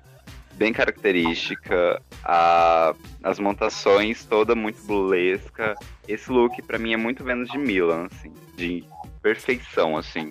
bem 0.60 0.74
característica. 0.74 2.02
A, 2.22 2.94
as 3.24 3.38
montações 3.38 4.26
toda 4.26 4.54
muito 4.54 4.82
burlesca. 4.82 5.74
Esse 6.06 6.30
look, 6.30 6.60
pra 6.62 6.78
mim, 6.78 6.92
é 6.92 6.98
muito 6.98 7.24
menos 7.24 7.50
de 7.50 7.56
Milan, 7.56 8.08
assim. 8.12 8.34
De 8.54 8.84
perfeição, 9.22 9.96
assim. 9.96 10.30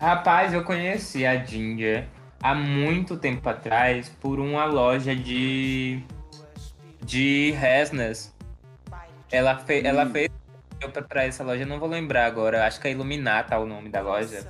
Rapaz, 0.00 0.52
eu 0.52 0.64
conheci 0.64 1.24
a 1.24 1.42
Ginger 1.44 2.08
há 2.42 2.56
muito 2.56 3.16
tempo 3.16 3.48
atrás 3.48 4.08
por 4.08 4.40
uma 4.40 4.64
loja 4.64 5.14
de 5.14 6.02
de 7.02 7.52
Resnas. 7.52 8.34
Ela, 9.30 9.58
fe, 9.58 9.82
ela 9.84 10.06
fez 10.06 10.30
pra 11.08 11.24
essa 11.24 11.44
loja, 11.44 11.64
não 11.64 11.78
vou 11.78 11.88
lembrar 11.88 12.26
agora, 12.26 12.66
acho 12.66 12.80
que 12.80 12.88
é 12.88 12.90
Iluminata 12.90 13.58
o 13.58 13.66
nome 13.66 13.88
da 13.88 14.00
loja. 14.00 14.46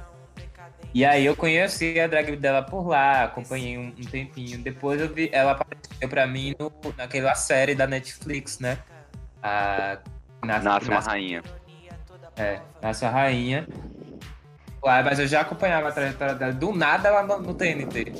E 0.94 1.04
aí 1.04 1.26
eu 1.26 1.34
conheci 1.34 1.98
a 1.98 2.06
drag 2.06 2.36
dela 2.36 2.62
por 2.62 2.86
lá, 2.86 3.24
acompanhei 3.24 3.76
um, 3.76 3.88
um 3.88 4.04
tempinho. 4.04 4.58
Depois 4.62 5.00
eu 5.00 5.12
vi, 5.12 5.28
ela 5.32 5.50
apareceu 5.52 6.08
pra 6.08 6.24
mim 6.24 6.54
no, 6.58 6.72
naquela 6.96 7.34
série 7.34 7.74
da 7.74 7.84
Netflix, 7.86 8.60
né? 8.60 8.78
A, 9.42 9.98
Nasce- 10.44 10.64
Nasce 10.64 10.86
uma 10.86 10.94
Nasce- 10.94 11.08
rainha. 11.08 11.42
é, 12.36 12.60
Nasce 12.80 13.04
a 13.04 13.10
Rainha. 13.10 13.66
Ué, 14.84 15.02
mas 15.02 15.18
eu 15.18 15.26
já 15.26 15.40
acompanhava 15.40 15.88
a 15.88 15.92
trajetória 15.92 16.34
dela. 16.34 16.52
Do 16.52 16.72
nada 16.72 17.08
ela 17.08 17.22
no, 17.24 17.40
no 17.40 17.54
TNT. 17.54 18.12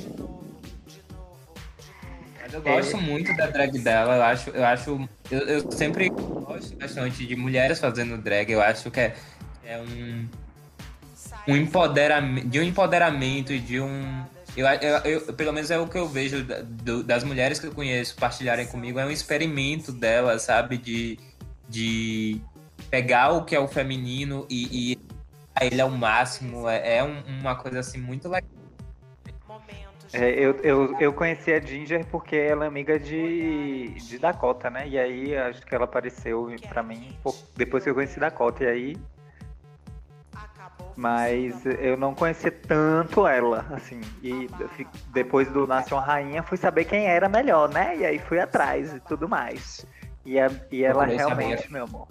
Mas 2.41 2.53
eu 2.53 2.61
gosto 2.61 2.97
muito 2.97 3.33
da 3.37 3.47
drag 3.47 3.79
dela. 3.79 4.15
Eu 4.17 4.23
acho. 4.23 4.49
Eu, 4.49 4.65
acho 4.65 5.09
eu, 5.31 5.39
eu 5.39 5.71
sempre 5.71 6.09
gosto 6.09 6.75
bastante 6.77 7.25
de 7.25 7.35
mulheres 7.35 7.79
fazendo 7.79 8.17
drag. 8.17 8.51
Eu 8.51 8.61
acho 8.61 8.91
que 8.91 8.99
é, 8.99 9.15
é 9.63 9.79
um. 9.79 10.27
Um 11.47 11.55
empoderamento. 11.55 12.47
De 12.47 12.59
um 12.59 12.63
empoderamento 12.63 13.53
e 13.53 13.59
de 13.59 13.79
um. 13.79 14.23
Eu, 14.57 14.65
eu, 14.67 14.97
eu- 15.11 15.33
pelo 15.33 15.51
menos 15.53 15.69
é 15.69 15.77
o 15.77 15.87
que 15.87 15.97
eu 15.97 16.07
vejo 16.07 16.43
da- 16.43 16.61
do- 16.61 17.03
das 17.03 17.23
mulheres 17.23 17.59
que 17.59 17.67
eu 17.67 17.71
conheço 17.73 18.15
partilharem 18.15 18.65
comigo. 18.65 18.97
É 18.99 19.05
um 19.05 19.11
experimento 19.11 19.91
delas, 19.91 20.43
sabe? 20.43 20.77
De. 20.77 21.19
De 21.67 22.39
pegar 22.91 23.31
o 23.33 23.43
que 23.43 23.55
é 23.55 23.59
o 23.59 23.67
feminino 23.67 24.45
e, 24.49 24.91
e 24.93 24.97
a 25.55 25.65
ele 25.65 25.81
ao 25.81 25.89
máximo. 25.89 26.69
É, 26.69 26.97
é 26.97 27.03
um- 27.03 27.23
uma 27.41 27.55
coisa 27.55 27.79
assim 27.79 27.97
muito 27.99 28.27
legal. 28.29 28.49
É, 30.13 30.29
eu, 30.31 30.51
eu, 30.63 30.95
eu 30.99 31.11
conheci 31.13 31.51
a 31.51 31.59
Ginger 31.59 32.05
porque 32.05 32.35
ela 32.37 32.63
é 32.65 32.67
amiga 32.67 32.97
de, 32.97 33.89
de 33.95 34.17
Dakota, 34.19 34.69
né? 34.69 34.87
E 34.87 34.97
aí 34.97 35.35
acho 35.35 35.61
que 35.65 35.75
ela 35.75 35.83
apareceu 35.85 36.47
pra 36.69 36.81
mim 36.81 37.17
pouco- 37.21 37.39
depois 37.55 37.83
que 37.83 37.89
eu 37.89 37.95
conheci 37.95 38.19
Dakota. 38.19 38.63
E 38.63 38.67
aí. 38.67 38.97
Mas 40.95 41.65
eu 41.65 41.97
não 41.97 42.15
conhecia 42.15 42.51
tanto 42.51 43.27
ela, 43.27 43.65
assim. 43.71 43.99
E 44.23 44.47
depois 45.11 45.47
do 45.49 45.67
Nasce 45.67 45.93
uma 45.93 46.01
Rainha 46.01 46.41
fui 46.41 46.57
saber 46.57 46.85
quem 46.85 47.05
era 47.05 47.27
melhor, 47.27 47.69
né? 47.69 47.97
E 47.97 48.05
aí 48.05 48.19
fui 48.19 48.39
atrás 48.39 48.93
e 48.93 48.99
tudo 49.01 49.27
mais. 49.27 49.85
E, 50.25 50.39
a, 50.39 50.49
e 50.71 50.83
ela 50.83 51.05
Procurei 51.05 51.17
realmente, 51.17 51.61
saber. 51.63 51.73
meu 51.73 51.83
amor. 51.83 52.07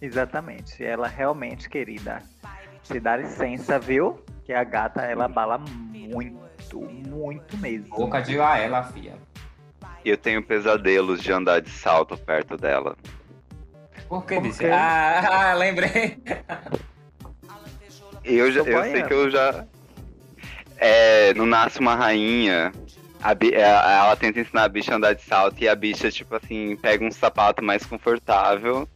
Exatamente. 0.00 0.84
Ela 0.84 1.08
realmente, 1.08 1.68
querida. 1.68 2.22
Se 2.84 3.00
dá 3.00 3.16
licença, 3.16 3.78
viu? 3.78 4.22
Que 4.44 4.52
a 4.52 4.64
gata, 4.64 5.02
ela 5.02 5.28
bala 5.28 5.58
muito, 5.58 6.80
muito 6.80 7.56
mesmo. 7.58 7.88
Boca 7.96 8.20
de 8.20 8.36
lá 8.36 8.58
ela, 8.58 8.82
fia. 8.84 9.14
Eu 10.04 10.16
tenho 10.16 10.42
pesadelos 10.42 11.22
de 11.22 11.32
andar 11.32 11.60
de 11.60 11.70
salto 11.70 12.16
perto 12.16 12.56
dela. 12.56 12.96
Por 14.08 14.24
que 14.26 14.40
Por 14.40 14.58
quê? 14.58 14.66
Ah, 14.66 15.50
ah, 15.50 15.54
lembrei. 15.54 16.18
Eu, 18.24 18.52
já, 18.52 18.60
eu 18.60 18.82
sei 18.82 19.02
que 19.02 19.12
eu 19.12 19.30
já. 19.30 19.64
É, 20.76 21.32
no 21.34 21.46
Nasce 21.46 21.78
uma 21.78 21.94
Rainha, 21.94 22.72
a 23.22 23.32
é, 23.32 23.60
ela 23.60 24.16
tenta 24.16 24.40
ensinar 24.40 24.64
a 24.64 24.68
bicha 24.68 24.92
a 24.92 24.96
andar 24.96 25.14
de 25.14 25.22
salto 25.22 25.62
e 25.62 25.68
a 25.68 25.74
bicha, 25.74 26.10
tipo 26.10 26.34
assim, 26.34 26.76
pega 26.76 27.04
um 27.04 27.10
sapato 27.10 27.62
mais 27.62 27.86
confortável, 27.86 28.88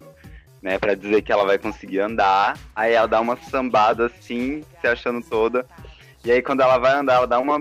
né, 0.61 0.79
pra 0.79 0.95
dizer 0.95 1.23
que 1.23 1.31
ela 1.31 1.45
vai 1.45 1.59
conseguir 1.59 2.01
andar. 2.01 2.59
Aí 2.75 2.93
ela 2.93 3.07
dá 3.07 3.21
uma 3.21 3.37
sambada 3.37 4.07
assim, 4.07 4.65
se 4.81 4.87
achando 4.87 5.25
toda. 5.25 5.65
E 6.25 6.33
aí 6.33 6.43
quando 6.43 6.61
ela 6.61 6.77
vai 6.79 6.93
andar, 6.93 7.15
ela 7.15 7.27
dá 7.27 7.39
uma. 7.39 7.61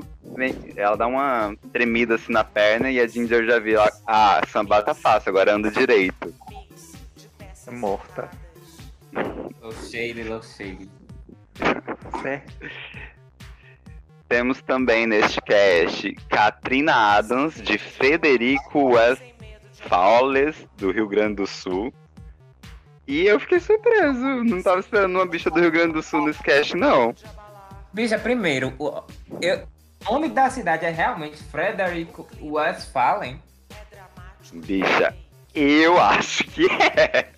Ela 0.75 0.95
dá 0.95 1.05
uma 1.05 1.55
tremida 1.71 2.15
assim 2.15 2.33
na 2.33 2.43
perna 2.43 2.89
e 2.89 2.99
a 2.99 3.07
Ginger 3.07 3.45
já 3.45 3.59
viu, 3.59 3.79
ah, 4.07 4.41
sambar 4.51 4.83
tá 4.83 4.95
fácil, 4.95 5.29
agora 5.29 5.53
anda 5.53 5.69
direito. 5.69 6.33
Morta. 7.71 8.29
Low 9.61 9.71
shade, 9.71 10.23
low 10.23 10.41
shade. 10.41 10.89
Certo? 12.21 12.53
Temos 14.27 14.59
também 14.63 15.05
neste 15.05 15.39
cast 15.41 16.11
Katrina 16.29 17.15
Adams, 17.15 17.61
de 17.61 17.77
Federico 17.77 18.95
Westphales, 18.95 20.55
do 20.77 20.91
Rio 20.91 21.07
Grande 21.07 21.35
do 21.35 21.47
Sul. 21.47 21.93
E 23.07 23.27
eu 23.27 23.39
fiquei 23.39 23.59
surpreso, 23.59 24.17
não 24.43 24.63
tava 24.63 24.79
esperando 24.79 25.13
uma 25.15 25.27
bicha 25.27 25.51
do 25.51 25.59
Rio 25.59 25.71
Grande 25.71 25.93
do 25.93 26.01
Sul 26.01 26.25
nesse 26.25 26.41
cast, 26.41 26.75
não. 26.75 27.13
Bicha, 27.93 28.17
primeiro, 28.17 28.73
o- 28.79 29.03
eu, 29.39 29.67
nome 30.03 30.27
da 30.29 30.49
cidade 30.49 30.85
é 30.85 30.89
realmente 30.89 31.37
Frederick 31.43 32.11
Westphalen? 32.41 33.39
Bicha, 34.53 35.15
eu 35.53 35.99
acho 36.01 36.43
que 36.45 36.65
é. 36.71 37.29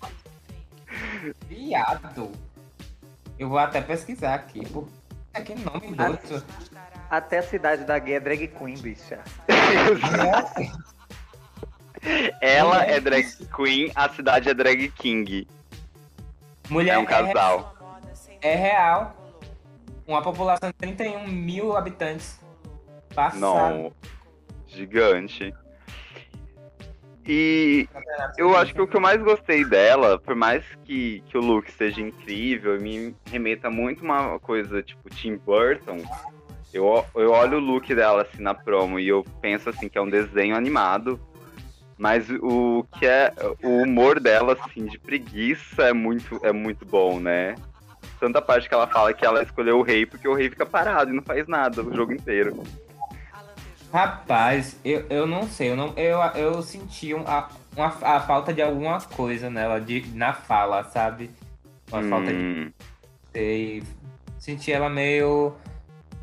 Viado. 1.48 2.32
Eu 3.38 3.48
vou 3.48 3.58
até 3.58 3.80
pesquisar 3.80 4.34
aqui. 4.34 4.66
Por... 4.68 4.88
Que 5.44 5.54
nome 5.54 5.94
doido. 5.94 6.44
Até 7.08 7.38
a 7.38 7.42
cidade 7.42 7.84
da 7.84 7.98
gay 7.98 8.14
é 8.14 8.20
drag 8.20 8.48
queen, 8.48 8.76
bicha. 8.76 9.20
Ela 12.40 12.84
é 12.84 13.00
drag 13.00 13.24
queen, 13.54 13.92
a 13.94 14.08
cidade 14.08 14.48
é 14.48 14.54
drag 14.54 14.88
king. 14.90 15.46
Mulher 16.68 16.94
É 16.94 16.98
um 16.98 17.06
casal. 17.06 17.74
É, 18.40 18.54
real. 18.54 19.16
Uma 20.06 20.22
população 20.22 20.70
de 20.70 20.74
31 20.74 21.28
mil 21.28 21.76
habitantes. 21.76 22.40
Passado. 23.14 23.40
Não. 23.40 23.92
Gigante. 24.66 25.54
E 27.30 27.86
eu 28.38 28.56
acho 28.56 28.72
que 28.72 28.80
o 28.80 28.86
que 28.86 28.96
eu 28.96 29.02
mais 29.02 29.20
gostei 29.20 29.62
dela, 29.62 30.18
por 30.18 30.34
mais 30.34 30.64
que, 30.86 31.22
que 31.28 31.36
o 31.36 31.42
look 31.42 31.70
seja 31.70 32.00
incrível, 32.00 32.80
me 32.80 33.14
remeta 33.30 33.68
muito 33.68 34.02
uma 34.02 34.38
coisa 34.38 34.82
tipo 34.82 35.10
Tim 35.10 35.36
Burton. 35.36 36.02
Eu, 36.72 37.04
eu 37.14 37.30
olho 37.30 37.58
o 37.58 37.60
look 37.60 37.94
dela 37.94 38.22
assim 38.22 38.42
na 38.42 38.54
promo 38.54 38.98
e 38.98 39.06
eu 39.06 39.22
penso 39.42 39.68
assim 39.68 39.90
que 39.90 39.98
é 39.98 40.00
um 40.00 40.08
desenho 40.08 40.56
animado. 40.56 41.20
Mas 41.98 42.30
o 42.30 42.86
que 42.98 43.04
é 43.04 43.30
o 43.62 43.82
humor 43.82 44.20
dela 44.20 44.56
assim 44.64 44.86
de 44.86 44.98
preguiça 44.98 45.82
é 45.82 45.92
muito 45.92 46.40
é 46.42 46.52
muito 46.52 46.86
bom, 46.86 47.20
né? 47.20 47.56
Tanta 48.18 48.40
parte 48.40 48.66
que 48.66 48.74
ela 48.74 48.86
fala 48.86 49.12
que 49.12 49.26
ela 49.26 49.42
escolheu 49.42 49.78
o 49.78 49.82
rei 49.82 50.06
porque 50.06 50.26
o 50.26 50.34
rei 50.34 50.48
fica 50.48 50.64
parado 50.64 51.10
e 51.10 51.14
não 51.14 51.22
faz 51.22 51.46
nada 51.46 51.82
o 51.82 51.94
jogo 51.94 52.12
inteiro. 52.12 52.62
Rapaz, 53.92 54.78
eu, 54.84 55.06
eu 55.08 55.26
não 55.26 55.48
sei, 55.48 55.70
eu, 55.70 55.76
não, 55.76 55.94
eu, 55.96 56.20
eu 56.34 56.62
senti 56.62 57.14
um, 57.14 57.26
a, 57.26 57.48
uma, 57.74 57.86
a 57.86 58.20
falta 58.20 58.52
de 58.52 58.60
alguma 58.60 59.00
coisa 59.00 59.48
nela, 59.48 59.80
de, 59.80 60.06
na 60.14 60.34
fala, 60.34 60.84
sabe? 60.84 61.30
Uma 61.90 62.02
falta 62.02 62.30
de 62.30 62.38
Hum, 62.38 62.72
sei, 63.32 63.82
senti 64.38 64.70
ela 64.72 64.90
meio, 64.90 65.54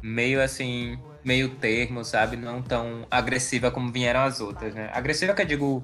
meio 0.02 0.44
assim, 0.44 1.00
meio 1.24 1.56
termo, 1.56 2.04
sabe? 2.06 2.38
Não 2.38 2.62
tão 2.62 3.08
agressiva 3.10 3.72
como 3.72 3.92
vieram 3.92 4.22
as 4.22 4.40
outras, 4.40 4.76
né? 4.76 4.92
Agressiva 4.94 5.34
que 5.34 5.42
eu 5.42 5.48
digo 5.48 5.84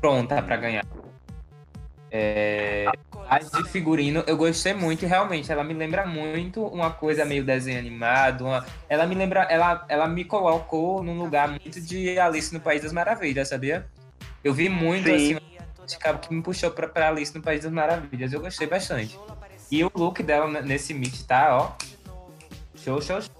pronta 0.00 0.40
pra 0.40 0.56
ganhar. 0.56 0.86
É, 2.10 2.86
a 3.30 3.38
de 3.38 3.68
figurino 3.70 4.24
eu 4.26 4.36
gostei 4.36 4.74
muito 4.74 5.06
realmente 5.06 5.50
ela 5.52 5.62
me 5.62 5.72
lembra 5.72 6.04
muito 6.06 6.62
uma 6.66 6.90
coisa 6.90 7.24
meio 7.24 7.44
desenho 7.44 7.78
animado. 7.78 8.44
uma- 8.44 8.66
ela 8.88 9.06
me 9.06 9.14
lembra, 9.14 9.42
ela, 9.44 9.84
ela 9.88 10.08
me 10.08 10.24
colocou 10.24 11.02
num 11.02 11.16
lugar 11.18 11.48
muito 11.48 11.80
de 11.80 12.18
Alice 12.18 12.52
no 12.52 12.60
País 12.60 12.82
das 12.82 12.92
Maravilhas, 12.92 13.48
sabia? 13.48 13.86
Eu 14.42 14.52
vi 14.52 14.68
muito 14.68 15.04
Sim. 15.06 15.36
assim, 15.86 16.18
que 16.20 16.34
me 16.34 16.42
puxou 16.42 16.70
pra, 16.70 16.88
pra 16.88 17.08
Alice 17.08 17.34
no 17.34 17.42
País 17.42 17.62
das 17.62 17.72
Maravilhas. 17.72 18.32
Eu 18.32 18.40
gostei 18.40 18.66
bastante. 18.66 19.18
E 19.70 19.84
o 19.84 19.90
look 19.94 20.22
dela 20.22 20.48
nesse 20.62 20.92
mix 20.94 21.22
tá, 21.22 21.56
ó. 21.56 21.72
Show, 22.74 23.00
show, 23.02 23.20
show. 23.20 23.30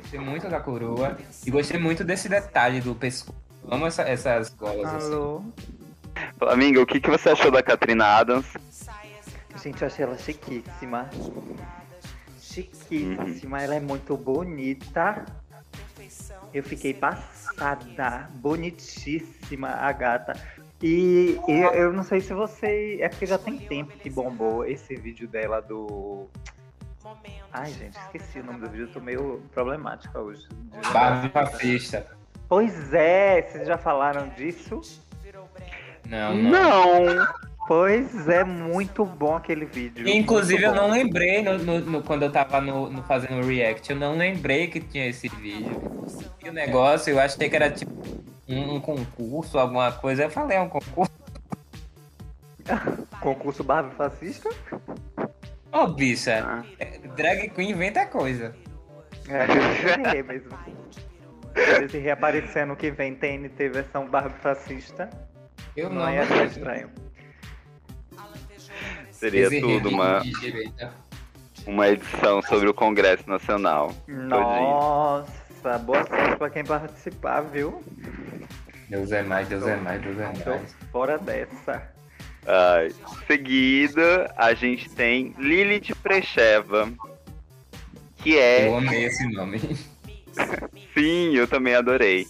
Gostei 0.00 0.18
muito 0.18 0.48
da 0.48 0.58
coroa. 0.60 1.16
E 1.46 1.50
gostei 1.50 1.78
muito 1.78 2.02
desse 2.02 2.28
detalhe 2.28 2.80
do 2.80 2.94
pescoço. 2.94 3.36
Amo 3.70 3.86
essa- 3.86 4.02
essas 4.02 4.48
golas 4.50 4.92
assim. 4.94 5.12
Alô? 5.12 5.42
Flamingo, 6.38 6.80
o 6.80 6.86
que, 6.86 6.98
que 7.00 7.10
você 7.10 7.28
achou 7.30 7.50
da 7.50 7.62
Katrina 7.62 8.04
Adams? 8.06 8.46
Gente, 9.62 9.82
eu 9.82 9.88
achei 9.88 10.04
ela 10.04 10.16
chiquíssima. 10.16 11.10
Chiquíssima, 12.40 13.62
ela 13.62 13.74
é 13.74 13.80
muito 13.80 14.16
bonita. 14.16 15.24
Eu 16.54 16.62
fiquei 16.62 16.94
passada. 16.94 18.28
Bonitíssima 18.34 19.68
a 19.68 19.92
gata. 19.92 20.34
E, 20.80 21.40
e 21.48 21.60
eu 21.74 21.92
não 21.92 22.04
sei 22.04 22.20
se 22.20 22.32
você. 22.32 22.98
É 23.00 23.08
porque 23.08 23.26
já 23.26 23.38
tem 23.38 23.58
tempo 23.58 23.96
que 23.98 24.08
bombou 24.08 24.64
esse 24.64 24.94
vídeo 24.94 25.26
dela 25.26 25.60
do. 25.60 26.28
Ai, 27.52 27.72
gente, 27.72 27.98
esqueci 27.98 28.40
o 28.40 28.44
nome 28.44 28.60
do 28.60 28.70
vídeo, 28.70 28.86
eu 28.86 28.92
tô 28.92 29.00
meio 29.00 29.42
problemática 29.52 30.20
hoje. 30.20 30.46
Barbie 30.92 31.30
fascista. 31.30 32.06
Pois 32.48 32.92
é, 32.94 33.42
vocês 33.42 33.66
já 33.66 33.76
falaram 33.76 34.28
disso? 34.28 34.80
Não, 36.06 36.34
não. 36.34 37.47
Pois 37.68 38.26
é, 38.26 38.42
muito 38.44 39.04
bom 39.04 39.36
aquele 39.36 39.66
vídeo. 39.66 40.08
Inclusive, 40.08 40.62
eu 40.62 40.74
não 40.74 40.90
lembrei 40.90 41.42
no, 41.42 41.58
no- 41.58 41.80
no- 41.80 42.02
quando 42.02 42.22
eu 42.22 42.32
tava 42.32 42.62
no, 42.62 42.88
no 42.88 43.02
fazendo 43.02 43.42
o 43.44 43.46
react, 43.46 43.90
eu 43.92 43.96
não 43.98 44.16
lembrei 44.16 44.68
que 44.68 44.80
tinha 44.80 45.06
esse 45.06 45.28
vídeo. 45.28 45.78
E 46.42 46.48
o 46.48 46.52
negócio, 46.52 47.10
eu 47.10 47.20
achei 47.20 47.46
que 47.46 47.54
era 47.54 47.70
tipo 47.70 47.92
um, 48.48 48.76
um 48.76 48.80
concurso, 48.80 49.58
alguma 49.58 49.92
coisa. 49.92 50.22
Eu 50.22 50.30
falei, 50.30 50.56
é 50.56 50.60
um 50.62 50.68
concurso. 50.70 51.12
Concurso 53.20 53.62
Barbie 53.64 53.94
fascista? 53.96 54.48
Ô, 55.72 55.86
bicha, 55.88 56.42
Ah. 56.46 56.64
drag 57.16 57.50
queen 57.50 57.70
inventa 57.72 58.06
coisa. 58.06 58.54
É, 59.28 60.16
é 60.18 60.22
mesmo. 60.22 60.50
Se 61.90 61.98
reaparecer 61.98 62.62
ano 62.62 62.76
que 62.76 62.90
vem 62.90 63.14
TNT 63.14 63.68
versão 63.68 64.06
Barbie 64.08 64.38
fascista, 64.40 65.10
Eu 65.76 65.90
não 65.90 66.02
não. 66.02 66.10
ia 66.14 66.24
ser 66.26 66.46
estranho. 66.46 66.90
Seria 69.18 69.46
Esse 69.46 69.60
tudo 69.60 69.88
uma, 69.88 70.20
direita. 70.20 70.92
uma 71.66 71.88
edição 71.88 72.40
sobre 72.42 72.68
o 72.68 72.74
Congresso 72.74 73.28
Nacional. 73.28 73.92
Nossa, 74.06 75.78
boa 75.78 76.06
sorte 76.06 76.36
pra 76.36 76.50
quem 76.50 76.64
participar, 76.64 77.40
viu? 77.42 77.82
Deus 78.88 79.10
é 79.12 79.22
mais, 79.22 79.48
Deus 79.48 79.66
é 79.66 79.76
mais, 79.76 80.00
Deus 80.00 80.18
é 80.18 80.28
Tô 80.44 80.50
mais. 80.50 80.76
fora 80.92 81.18
dessa. 81.18 81.82
Ai. 82.46 82.90
Seguida, 83.26 84.32
a 84.36 84.54
gente 84.54 84.88
tem 84.90 85.34
Lilith 85.36 85.94
Precheva, 86.02 86.88
que 88.18 88.38
é 88.38 88.68
Eu 88.68 88.76
amei 88.78 89.04
esse 89.04 89.26
nome. 89.32 89.58
Sim, 90.94 91.34
eu 91.34 91.46
também 91.48 91.74
adorei. 91.74 92.26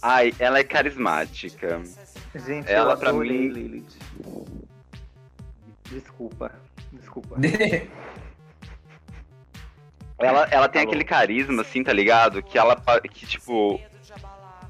Ai, 0.00 0.32
ela 0.38 0.58
é 0.60 0.64
carismática. 0.64 1.82
Gente, 2.34 2.70
Ela, 2.70 2.94
eu 2.94 2.96
pra 2.98 3.10
adorei 3.10 3.48
mim- 3.48 3.48
Lilith. 3.48 3.98
Desculpa, 5.92 6.52
desculpa. 6.92 7.36
Ela, 10.18 10.46
ela 10.50 10.68
tem 10.68 10.82
Alô. 10.82 10.90
aquele 10.90 11.04
carisma, 11.04 11.62
assim, 11.62 11.82
tá 11.82 11.92
ligado? 11.92 12.42
Que 12.42 12.56
ela, 12.56 12.80
que 13.12 13.26
tipo, 13.26 13.80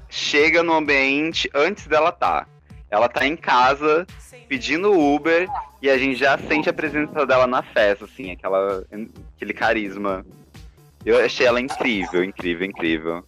chega 0.09 0.63
no 0.63 0.73
ambiente 0.73 1.49
antes 1.53 1.85
dela 1.85 2.11
tá. 2.11 2.47
Ela 2.89 3.07
tá 3.07 3.25
em 3.25 3.35
casa, 3.35 4.05
pedindo 4.47 4.91
Uber, 4.91 5.47
e 5.81 5.89
a 5.89 5.97
gente 5.97 6.15
já 6.15 6.37
sente 6.37 6.69
a 6.69 6.73
presença 6.73 7.25
dela 7.25 7.45
na 7.45 7.61
festa, 7.61 8.05
assim, 8.05 8.31
aquela, 8.31 8.83
aquele 9.35 9.53
carisma. 9.53 10.25
Eu 11.05 11.23
achei 11.23 11.45
ela 11.45 11.59
incrível, 11.59 12.23
incrível, 12.23 12.65
incrível. 12.65 13.25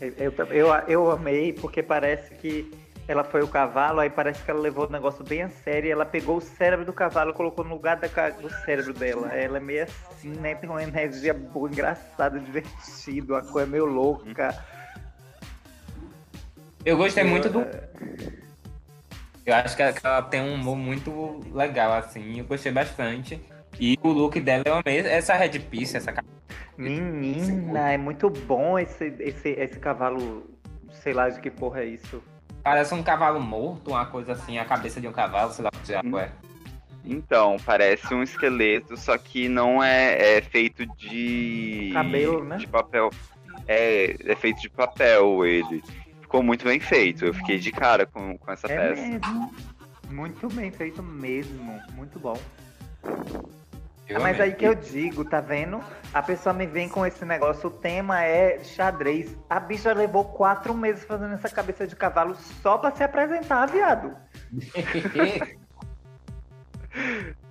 Eu, 0.00 0.32
eu, 0.50 0.68
eu 0.88 1.10
amei 1.10 1.52
porque 1.52 1.82
parece 1.82 2.34
que 2.34 2.70
ela 3.08 3.24
foi 3.24 3.42
o 3.42 3.48
cavalo, 3.48 4.00
aí 4.00 4.08
parece 4.08 4.42
que 4.44 4.50
ela 4.50 4.60
levou 4.60 4.86
o 4.86 4.92
negócio 4.92 5.24
bem 5.24 5.42
a 5.42 5.48
sério. 5.48 5.90
Ela 5.90 6.06
pegou 6.06 6.36
o 6.36 6.40
cérebro 6.40 6.84
do 6.86 6.92
cavalo 6.92 7.30
e 7.30 7.34
colocou 7.34 7.64
no 7.64 7.74
lugar 7.74 7.96
da, 7.96 8.30
do 8.30 8.48
cérebro 8.64 8.92
dela. 8.92 9.28
Ela 9.28 9.56
é 9.56 9.60
meio 9.60 9.84
assim, 9.84 10.30
né? 10.30 10.54
Tem 10.54 10.70
uma 10.70 10.82
energia 10.82 11.34
boa, 11.34 11.68
engraçada, 11.68 12.38
divertida, 12.38 13.34
uma 13.34 13.42
coisa 13.42 13.66
meio 13.68 13.86
louca. 13.86 14.56
Eu 16.84 16.96
gostei 16.96 17.24
muito 17.24 17.48
do. 17.48 17.66
Eu 19.44 19.54
acho 19.56 19.76
que 19.76 19.82
ela, 19.82 20.22
tem 20.22 20.40
um 20.40 20.54
humor 20.54 20.76
muito 20.76 21.40
legal, 21.52 21.92
assim. 21.94 22.38
Eu 22.38 22.44
gostei 22.44 22.70
bastante. 22.70 23.40
E 23.80 23.98
o 24.00 24.08
look 24.08 24.38
dela 24.40 24.62
eu 24.64 24.74
amei. 24.74 25.00
Essa 25.00 25.34
red 25.34 25.58
piece, 25.58 25.96
essa. 25.96 26.14
Menina, 26.78 27.92
é 27.92 27.98
muito 27.98 28.30
bom 28.30 28.78
esse, 28.78 29.12
esse, 29.18 29.50
esse 29.50 29.78
cavalo. 29.80 30.48
Sei 30.92 31.12
lá 31.12 31.28
de 31.28 31.40
que 31.40 31.50
porra 31.50 31.80
é 31.80 31.86
isso. 31.86 32.22
Parece 32.62 32.94
um 32.94 33.02
cavalo 33.02 33.40
morto, 33.40 33.90
uma 33.90 34.06
coisa 34.06 34.32
assim, 34.32 34.58
a 34.58 34.64
cabeça 34.64 35.00
de 35.00 35.08
um 35.08 35.12
cavalo, 35.12 35.52
sei 35.52 35.64
lá 35.64 35.70
o 35.72 35.76
que 35.78 35.84
diabo 35.84 36.18
é. 36.18 36.30
Então, 37.04 37.56
parece 37.64 38.14
um 38.14 38.22
esqueleto, 38.22 38.96
só 38.96 39.18
que 39.18 39.48
não 39.48 39.82
é, 39.82 40.36
é 40.38 40.40
feito 40.40 40.86
de. 40.96 41.90
Cabelo, 41.92 42.44
né? 42.44 42.56
De 42.58 42.66
papel. 42.66 43.10
É, 43.66 44.16
é 44.24 44.36
feito 44.36 44.60
de 44.60 44.70
papel 44.70 45.44
ele. 45.44 45.82
Ficou 46.20 46.42
muito 46.42 46.64
bem 46.64 46.78
feito. 46.78 47.24
Eu 47.26 47.34
fiquei 47.34 47.58
de 47.58 47.72
cara 47.72 48.06
com, 48.06 48.38
com 48.38 48.52
essa 48.52 48.66
É 48.72 48.76
peça. 48.76 49.02
mesmo. 49.02 49.54
Muito 50.10 50.48
bem 50.48 50.70
feito 50.70 51.02
mesmo. 51.02 51.80
Muito 51.94 52.18
bom. 52.20 52.38
Eu 54.08 54.20
Mas 54.20 54.36
amei. 54.36 54.48
aí 54.48 54.54
que 54.54 54.64
eu 54.64 54.74
digo, 54.74 55.24
tá 55.24 55.40
vendo? 55.40 55.80
A 56.12 56.22
pessoa 56.22 56.52
me 56.52 56.66
vem 56.66 56.88
com 56.88 57.06
esse 57.06 57.24
negócio, 57.24 57.68
o 57.68 57.70
tema 57.72 58.22
é 58.22 58.58
xadrez. 58.62 59.34
A 59.48 59.58
bicha 59.60 59.92
levou 59.92 60.24
quatro 60.24 60.74
meses 60.74 61.04
fazendo 61.04 61.34
essa 61.34 61.48
cabeça 61.48 61.86
de 61.86 61.94
cavalo 61.96 62.34
só 62.34 62.76
pra 62.78 62.90
se 62.90 63.02
apresentar, 63.04 63.66
viado. 63.66 64.14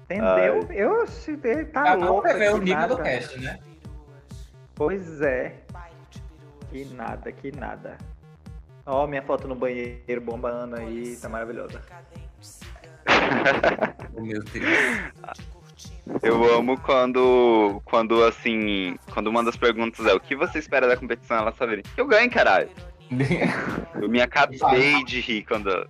Entendeu? 0.06 0.68
Eu 0.72 1.04
achei, 1.04 1.38
tá 1.38 1.84
Dá 1.84 1.98
pra 1.98 2.10
louca. 2.10 2.34
ver 2.34 2.54
o 2.54 2.60
que 2.60 2.66
nível 2.66 2.88
do 2.90 2.98
cast, 2.98 3.40
né? 3.40 3.60
Pois 4.76 5.22
é. 5.22 5.56
Que 6.70 6.86
nada, 6.86 7.32
que 7.32 7.52
nada. 7.52 7.98
Ó, 8.86 9.08
minha 9.08 9.22
foto 9.24 9.48
no 9.48 9.56
banheiro 9.56 10.22
bombando 10.22 10.76
aí, 10.76 11.16
tá 11.18 11.30
maravilhosa. 11.30 11.82
Oh, 14.14 14.22
meu 14.22 14.44
Deus. 14.44 14.66
Eu 16.24 16.44
amo 16.56 16.80
quando, 16.82 17.82
quando 17.86 18.24
assim, 18.24 18.98
quando 19.14 19.28
uma 19.28 19.44
das 19.44 19.56
perguntas 19.56 20.06
é 20.06 20.14
o 20.14 20.20
que 20.20 20.36
você 20.36 20.60
espera 20.60 20.88
da 20.88 20.98
competição, 20.98 21.38
ela 21.38 21.54
sabe 21.54 21.84
que 21.84 22.02
eu 22.02 22.08
ganho, 22.08 22.30
caralho. 22.30 22.70
Eu 24.02 24.08
me 24.10 24.22
acabei 24.22 25.04
de 25.04 25.20
rir 25.20 25.44
quando. 25.44 25.88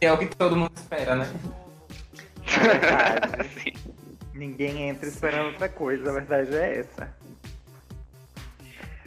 É 0.00 0.12
o 0.12 0.16
que 0.18 0.26
todo 0.26 0.56
mundo 0.56 0.70
espera, 0.76 1.16
né? 1.16 1.28
Verdade. 2.46 3.74
Ninguém 4.32 4.88
entra 4.88 5.08
esperando 5.08 5.46
outra 5.46 5.68
coisa, 5.68 6.10
a 6.10 6.12
verdade 6.14 6.54
é 6.54 6.78
essa. 6.80 7.12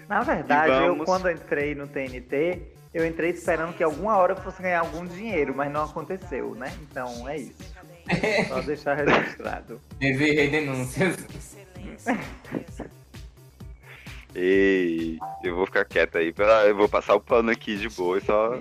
Na 0.08 0.22
verdade, 0.22 0.72
E 0.74 0.76
eu 0.86 0.88
vamos- 0.94 1.06
quando 1.06 1.30
entrei 1.30 1.76
no 1.76 1.88
TNT, 1.88 2.62
eu 2.94 3.06
entrei 3.06 3.30
esperando 3.30 3.74
que 3.76 3.84
alguma 3.84 4.18
hora 4.18 4.34
eu 4.34 4.38
fosse 4.38 4.62
ganhar 4.62 4.80
algum 4.82 5.06
dinheiro, 5.06 5.54
mas 5.56 5.72
não 5.72 5.84
aconteceu, 5.86 6.56
né? 6.56 6.74
Então 6.82 7.30
é 7.30 7.38
isso. 7.38 7.69
Só 8.48 8.62
deixar 8.62 8.96
registrado. 8.96 9.80
Exigei 10.02 10.50
denúncias. 10.50 11.18
Ei, 14.36 15.18
eu 15.44 15.56
vou 15.56 15.66
ficar 15.66 15.86
quieto 15.86 16.18
aí, 16.18 16.32
pra- 16.32 16.66
eu 16.68 16.76
vou 16.76 16.88
passar 16.88 17.16
o 17.16 17.20
pano 17.20 17.50
aqui 17.52 17.76
de 17.78 17.90
boa 17.90 18.18
e 18.18 18.22
só 18.22 18.60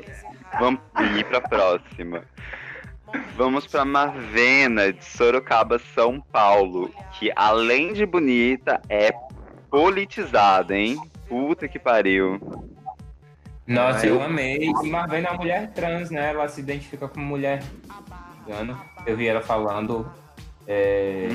vamos 0.59 0.81
ir 1.17 1.25
pra 1.25 1.41
próxima. 1.41 2.25
Vamos 3.37 3.67
pra 3.67 3.85
Marvena, 3.85 4.93
de 4.93 5.05
Sorocaba, 5.05 5.79
São 5.95 6.21
Paulo, 6.21 6.91
que 7.19 7.31
além 7.37 7.93
de 7.93 8.05
bonita, 8.05 8.81
é 8.89 9.11
politizada, 9.71 10.77
hein? 10.77 10.99
Puta 11.29 11.69
que 11.69 11.79
pariu. 11.79 12.39
Nossa, 13.67 14.07
eu 14.07 14.23
amei. 14.23 14.59
E 14.63 14.89
Marvena 14.91 15.29
é 15.29 15.31
uma 15.31 15.39
mulher 15.39 15.71
trans, 15.73 16.11
né? 16.11 16.31
Ela 16.31 16.49
se 16.49 16.61
identifica 16.61 17.07
como 17.07 17.25
mulher. 17.25 17.63
Engano. 18.47 18.81
Eu 19.09 19.17
vi 19.17 19.27
ela 19.27 19.41
falando. 19.41 20.07
é, 20.67 21.29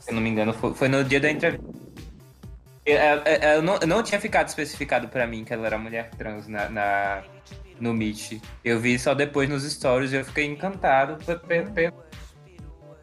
se 0.00 0.10
eu 0.10 0.14
não 0.14 0.20
me 0.20 0.28
engano, 0.28 0.52
foi, 0.52 0.74
foi 0.74 0.88
no 0.88 1.04
dia 1.04 1.20
da 1.20 1.30
entrevista. 1.30 1.64
Eu, 2.84 2.96
eu- 2.96 3.22
eu 3.56 3.62
não, 3.62 3.76
eu 3.80 3.86
não 3.86 4.02
tinha 4.02 4.20
ficado 4.20 4.48
especificado 4.48 5.08
pra 5.08 5.26
mim 5.26 5.44
que 5.44 5.52
ela 5.52 5.66
era 5.66 5.78
mulher 5.78 6.10
trans 6.18 6.48
na, 6.48 6.68
na- 6.68 7.22
no 7.78 7.94
Meet. 7.94 8.40
Eu 8.64 8.80
vi 8.80 8.98
só 8.98 9.14
depois 9.14 9.48
nos 9.48 9.62
stories 9.70 10.12
e 10.12 10.16
eu 10.16 10.24
fiquei 10.24 10.44
encantado 10.46 11.24
pe- 11.24 11.36
pe- 11.36 11.62
pe- 11.70 11.92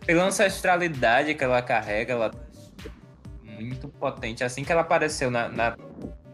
pela 0.05 0.25
ancestralidade 0.25 1.33
que 1.35 1.43
ela 1.43 1.61
carrega. 1.61 2.13
Ela 2.13 2.31
é 3.47 3.61
muito 3.61 3.87
potente. 3.87 4.43
Assim 4.43 4.63
que 4.65 4.71
ela 4.73 4.81
apareceu 4.81 5.31
na. 5.31 5.47
na... 5.47 5.77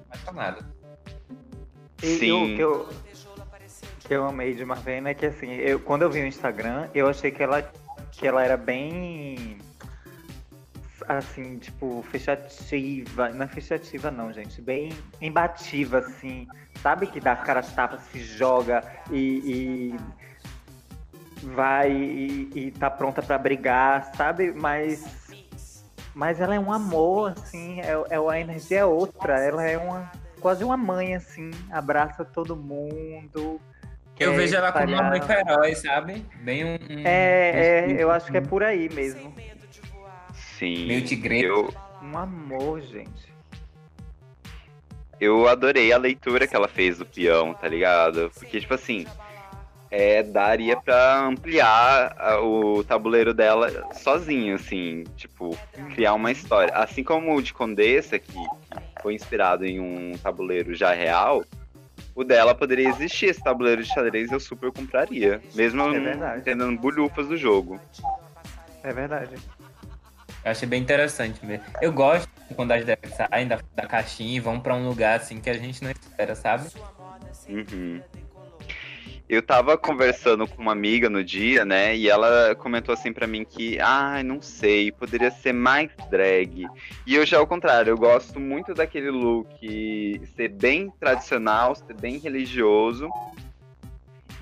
apaixonado. 0.10 0.66
E 2.02 2.18
Sim. 2.18 2.56
que 2.56 2.62
eu, 2.64 2.90
que 4.12 4.16
eu 4.18 4.28
amei 4.28 4.54
de 4.54 4.66
Marvena 4.66 5.12
é 5.12 5.14
que 5.14 5.26
assim, 5.26 5.54
eu, 5.54 5.80
quando 5.80 6.02
eu 6.02 6.10
vi 6.10 6.20
o 6.20 6.28
Instagram, 6.28 6.90
eu 6.94 7.08
achei 7.08 7.32
que 7.32 7.42
ela, 7.42 7.62
que 8.12 8.28
ela 8.28 8.44
era 8.44 8.58
bem 8.58 9.58
assim, 11.08 11.58
tipo, 11.58 12.04
fechativa. 12.12 13.30
Não 13.30 13.46
é 13.46 13.48
fechativa 13.48 14.12
não, 14.12 14.34
gente. 14.34 14.62
Bem 14.62 14.92
embativa, 15.22 16.00
assim. 16.00 16.46
Sabe 16.82 17.08
que 17.08 17.22
dá 17.22 17.38
cara 17.38 17.64
tapa, 17.64 18.00
se 18.00 18.20
joga 18.20 18.84
e, 19.10 19.96
e 19.96 21.48
vai 21.56 21.90
e, 21.90 22.50
e 22.54 22.72
tá 22.72 22.90
pronta 22.90 23.22
pra 23.22 23.38
brigar, 23.38 24.14
sabe? 24.14 24.52
Mas. 24.52 25.32
Mas 26.14 26.42
ela 26.42 26.54
é 26.54 26.60
um 26.60 26.74
amor, 26.74 27.32
assim, 27.32 27.80
é, 27.80 27.94
é, 28.10 28.18
a 28.18 28.40
energia 28.42 28.80
é 28.80 28.86
outra, 28.86 29.40
ela 29.40 29.64
é 29.64 29.78
uma 29.78 30.12
quase 30.42 30.66
uma 30.66 30.76
mãe, 30.76 31.16
assim, 31.16 31.52
abraça 31.72 32.26
todo 32.26 32.58
mundo. 32.58 33.62
Eu 34.24 34.32
quer 34.32 34.38
vejo 34.38 34.56
ela 34.56 34.72
como 34.72 34.86
uma 34.94 35.18
espalhar- 35.18 35.46
mãe 35.46 35.54
herói, 35.56 35.76
sabe? 35.76 36.26
Bem 36.42 36.64
um. 36.66 36.74
um- 36.76 37.00
É, 37.06 37.86
um- 37.88 37.92
é, 37.98 38.04
eu 38.04 38.12
acho 38.12 38.32
que 38.32 38.38
é 38.38 38.42
por 38.42 38.64
aí 38.64 38.90
mesmo. 38.94 39.34
Sim. 40.34 40.88
Meio 40.88 41.04
tigre. 41.06 41.42
Eu, 41.44 41.74
Um 42.02 42.18
amor, 42.18 42.82
gente. 42.82 43.32
eu 45.20 45.48
adorei 45.48 45.92
a 45.94 45.98
leitura 45.98 46.48
que 46.48 46.56
ela 46.56 46.68
fez 46.68 46.98
do 46.98 47.06
peão, 47.06 47.54
tá 47.54 47.68
ligado? 47.68 48.32
Porque, 48.34 48.60
tipo 48.60 48.74
assim, 48.74 49.06
é, 49.90 50.24
daria 50.24 50.78
pra 50.78 51.20
ampliar 51.20 52.16
a- 52.18 52.40
o 52.42 52.84
tabuleiro 52.84 53.34
dela 53.34 53.70
sozinho, 53.94 54.56
assim, 54.56 55.04
tipo, 55.16 55.58
criar 55.94 56.14
uma 56.14 56.32
história. 56.32 56.74
Assim 56.74 57.04
como 57.04 57.36
o 57.36 57.42
de 57.42 57.54
Condessa, 57.54 58.18
que 58.18 58.34
foi 59.02 59.14
inspirado 59.14 59.66
em 59.66 59.80
um 59.80 60.14
tabuleiro 60.18 60.74
já 60.74 60.92
real, 60.94 61.44
o 62.16 62.24
dela 62.24 62.54
poderia 62.54 62.90
existir 62.90 63.28
esse 63.28 63.44
tabuleiro 63.44 63.84
de 63.84 63.90
xadrez 63.90 64.32
eu 64.32 64.40
super 64.40 64.72
compraria. 64.72 65.42
Mesmo 65.56 65.82
É 65.84 66.38
entendendo 66.38 66.80
bulhufas 66.80 67.28
do 67.28 67.38
jogo. 67.38 67.80
É 68.84 68.94
verdade. 68.94 69.36
Eu 70.44 70.52
achei 70.52 70.68
bem 70.68 70.82
interessante 70.82 71.46
mesmo. 71.46 71.66
Eu 71.82 71.92
gosto 71.92 72.28
quando 72.56 72.72
as 72.72 72.84
decks 72.84 73.14
saem 73.14 73.48
da, 73.48 73.60
da 73.76 73.86
caixinha 73.86 74.36
e 74.36 74.40
vão 74.40 74.60
pra 74.60 74.76
um 74.76 74.88
lugar 74.88 75.20
assim 75.20 75.40
que 75.40 75.50
a 75.50 75.54
gente 75.54 75.84
não 75.84 75.92
espera, 75.92 76.36
sabe? 76.36 76.70
Uhum. 77.48 78.02
Eu 79.32 79.42
tava 79.42 79.78
conversando 79.78 80.46
com 80.46 80.62
uma 80.62 80.74
amiga 80.74 81.10
no 81.10 81.24
dia, 81.24 81.64
né? 81.64 81.96
E 81.96 82.10
ela 82.10 82.54
comentou 82.54 82.92
assim 82.92 83.14
pra 83.14 83.26
mim 83.26 83.46
que, 83.46 83.80
ai, 83.80 84.24
não 84.24 84.42
sei, 84.42 84.92
poderia 84.92 85.32
ser 85.32 85.54
mais 85.54 85.90
drag. 86.10 86.68
E 87.08 87.16
eu 87.16 87.26
já 87.26 87.38
ao 87.38 87.48
contrário, 87.48 87.92
eu 87.92 87.98
gosto 87.98 88.42
muito 88.42 88.74
daquele 88.74 89.10
look 89.10 89.48
ser 90.36 90.50
bem 90.50 90.92
tradicional, 91.00 91.74
ser 91.74 91.94
bem 91.94 92.18
religioso 92.18 93.10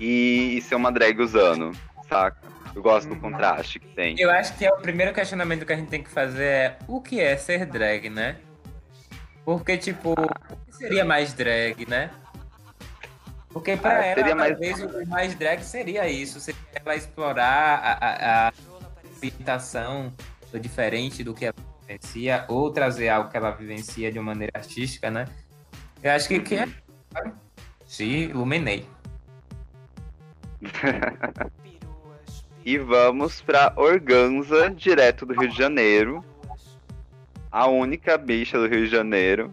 e, 0.00 0.56
e 0.58 0.60
ser 0.60 0.74
uma 0.74 0.90
drag 0.90 1.20
usando, 1.20 1.70
saca? 2.08 2.48
Eu 2.74 2.82
gosto 2.82 3.06
do 3.10 3.14
Uhum. 3.14 3.20
contraste 3.20 3.78
que 3.78 3.86
tem. 3.94 4.16
Eu 4.18 4.28
acho 4.28 4.58
que 4.58 4.66
é 4.66 4.70
o 4.70 4.76
primeiro 4.78 5.14
questionamento 5.14 5.64
que 5.64 5.72
a 5.72 5.76
gente 5.76 5.88
tem 5.88 6.02
que 6.02 6.10
fazer 6.10 6.44
é 6.44 6.78
o 6.88 7.00
que 7.00 7.20
é 7.20 7.36
ser 7.36 7.64
drag, 7.64 8.10
né? 8.10 8.38
Porque, 9.44 9.78
tipo, 9.78 10.14
o 10.14 10.56
que 10.66 10.72
seria 10.72 11.04
mais 11.04 11.32
drag, 11.32 11.86
né? 11.88 12.10
Porque 13.52 13.76
pra 13.76 13.98
Ah, 13.98 14.04
ela, 14.06 14.34
mais- 14.34 14.50
talvez 14.52 14.80
o 14.80 15.06
mais 15.08 15.34
drag 15.34 15.62
seria 15.62 16.08
isso, 16.08 16.40
seria 16.40 16.60
ela 16.74 16.94
explorar 16.94 17.78
a, 17.82 17.92
a, 17.92 18.48
a 18.48 18.52
orientação 19.18 20.12
do 20.52 20.58
diferente 20.60 21.24
do 21.24 21.34
que 21.34 21.46
ela 21.46 21.54
vivencia, 21.86 22.44
ou 22.48 22.70
trazer 22.70 23.08
algo 23.08 23.28
que 23.28 23.36
ela 23.36 23.50
vivencia 23.50 24.10
de 24.12 24.18
uma 24.18 24.32
maneira 24.32 24.52
artística, 24.54 25.10
né? 25.10 25.26
Eu 26.02 26.12
acho 26.12 26.28
que, 26.28 26.38
que 26.40 26.54
é. 26.54 26.68
Se 27.86 28.04
iluminei. 28.04 28.86
E 32.62 32.76
vamos 32.76 33.40
pra 33.40 33.72
Organza, 33.74 34.68
direto 34.70 35.24
do 35.24 35.32
Rio 35.32 35.48
de 35.48 35.56
Janeiro. 35.56 36.22
A 37.50 37.66
única 37.66 38.18
bicha 38.18 38.58
do 38.58 38.66
Rio 38.68 38.84
de 38.84 38.90
Janeiro. 38.90 39.52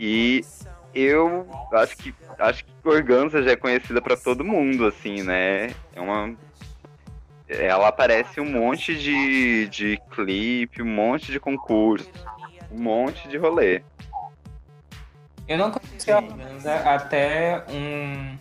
E 0.00 0.42
eu 0.96 1.46
acho 1.72 1.96
que 1.96 2.14
acho 2.38 2.64
que 2.64 2.88
Organza 2.88 3.42
já 3.42 3.50
é 3.50 3.56
conhecida 3.56 4.00
pra 4.00 4.16
todo 4.16 4.44
mundo, 4.44 4.86
assim, 4.86 5.22
né? 5.22 5.74
É 5.94 6.00
uma. 6.00 6.34
Ela 7.48 7.88
aparece 7.88 8.40
um 8.40 8.50
monte 8.50 8.96
de, 8.96 9.68
de 9.68 10.00
clipe, 10.10 10.82
um 10.82 10.86
monte 10.86 11.30
de 11.30 11.38
concurso, 11.38 12.10
um 12.72 12.80
monte 12.80 13.28
de 13.28 13.36
rolê. 13.36 13.82
Eu 15.46 15.58
não 15.58 15.70
conheci 15.70 16.10
a 16.10 16.16
Organza 16.16 16.74
até 16.74 17.62
um, 17.68 18.36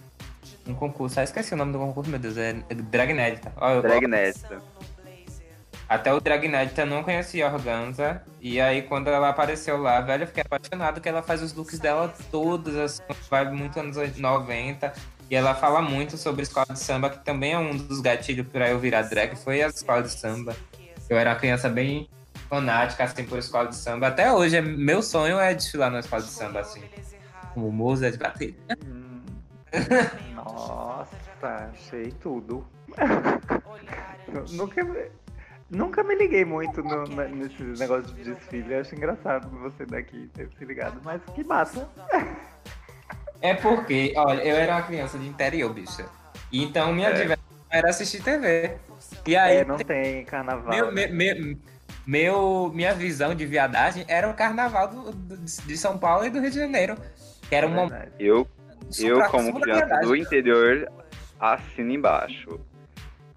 um 0.71 0.73
concurso. 0.73 1.19
Ah, 1.19 1.23
esqueci 1.23 1.53
o 1.53 1.57
nome 1.57 1.73
do 1.73 1.77
concurso, 1.77 2.09
meu 2.09 2.19
Deus. 2.19 2.37
É 2.37 2.53
Dragnédita. 2.73 3.53
Dragneta. 3.81 4.61
Até 5.87 6.11
o 6.13 6.19
Dragnédita 6.19 6.81
eu 6.81 6.85
não 6.87 7.03
conhecia 7.03 7.47
a 7.47 7.53
Organza. 7.53 8.21
E 8.41 8.59
aí, 8.59 8.81
quando 8.81 9.07
ela 9.07 9.29
apareceu 9.29 9.77
lá, 9.77 10.01
velho, 10.01 10.23
eu 10.23 10.27
fiquei 10.27 10.43
apaixonado 10.43 10.99
que 10.99 11.07
ela 11.07 11.21
faz 11.21 11.41
os 11.43 11.53
looks 11.53 11.77
dela 11.79 12.13
todos, 12.31 12.75
assim, 12.75 13.01
vibe 13.29 13.55
muito 13.55 13.79
anos 13.79 13.95
90. 14.17 14.93
E 15.29 15.36
ela 15.36 15.55
fala 15.55 15.81
muito 15.81 16.17
sobre 16.17 16.43
escola 16.43 16.67
de 16.69 16.79
samba, 16.79 17.09
que 17.09 17.23
também 17.23 17.53
é 17.53 17.57
um 17.57 17.75
dos 17.75 17.99
gatilhos 17.99 18.47
pra 18.47 18.69
eu 18.69 18.79
virar 18.79 19.03
drag, 19.03 19.36
foi 19.36 19.61
a 19.61 19.67
escola 19.67 20.03
de 20.03 20.11
samba. 20.11 20.55
Eu 21.09 21.17
era 21.17 21.31
uma 21.31 21.36
criança 21.36 21.67
bem 21.69 22.07
fanática, 22.49 23.03
assim, 23.03 23.25
por 23.25 23.38
escola 23.39 23.67
de 23.69 23.75
samba. 23.75 24.07
Até 24.07 24.31
hoje, 24.31 24.57
é- 24.57 24.61
meu 24.61 25.01
sonho 25.01 25.39
é 25.39 25.53
desfilar 25.53 25.91
na 25.91 25.99
escola 25.99 26.21
de 26.21 26.29
samba, 26.29 26.59
assim. 26.59 26.83
Como 27.53 27.71
musa 27.71 28.11
de 28.11 28.17
bater. 28.17 28.55
Hum. 28.86 29.21
Nossa, 30.36 31.17
achei 31.73 32.11
tudo. 32.11 32.65
nunca, 34.51 34.81
nunca 35.70 36.03
me 36.03 36.16
liguei 36.16 36.45
muito 36.45 36.82
no, 36.84 37.05
na- 37.07 37.28
nesse 37.28 37.61
negócio 37.63 38.13
de 38.13 38.24
desfile. 38.34 38.74
Eu 38.74 38.82
acho 38.82 38.95
engraçado 38.95 39.49
você 39.59 39.86
daqui 39.86 40.30
ter 40.34 40.49
se 40.57 40.66
ligado, 40.66 40.99
mas 41.03 41.22
que 41.34 41.43
massa. 41.43 41.88
É 43.41 43.53
porque, 43.53 44.13
olha, 44.16 44.41
eu 44.43 44.55
era 44.55 44.74
uma 44.76 44.82
criança 44.84 45.18
de 45.18 45.28
interior, 45.28 45.72
bicha. 45.74 46.05
Então 46.51 46.93
minha 46.93 47.09
É. 47.09 47.13
diversão 47.13 47.45
era 47.70 47.89
assistir 47.89 48.24
TV. 48.24 48.78
E 49.28 49.36
aí, 49.36 49.57
É, 49.57 49.66
não 49.66 49.78
tem 49.78 50.24
carnaval. 50.26 50.70
meu, 50.74 50.91
né? 50.91 51.07
meu, 51.07 51.57
meu- 52.07 52.72
minha 52.74 52.93
visão 52.93 53.36
de 53.36 53.45
viadagem 53.45 54.05
era 54.07 54.30
o 54.30 54.34
carnaval 54.34 54.88
do, 54.88 55.11
do- 55.11 55.38
de 55.38 55.78
São 55.78 55.97
Paulo 55.97 56.26
e 56.26 56.30
do 56.30 56.39
Rio 56.39 56.49
de 56.51 56.57
Janeiro. 56.59 56.95
Que 57.47 57.55
era 57.55 57.68
um 57.68 57.72
momento 57.72 57.91
Verdade. 57.91 58.11
Eu, 58.20 58.47
eu 58.99 59.24
como 59.30 59.59
criança 59.59 59.86
viadagem. 59.86 60.07
do 60.07 60.16
interior, 60.16 60.91
assino 61.39 61.91
embaixo. 61.91 62.59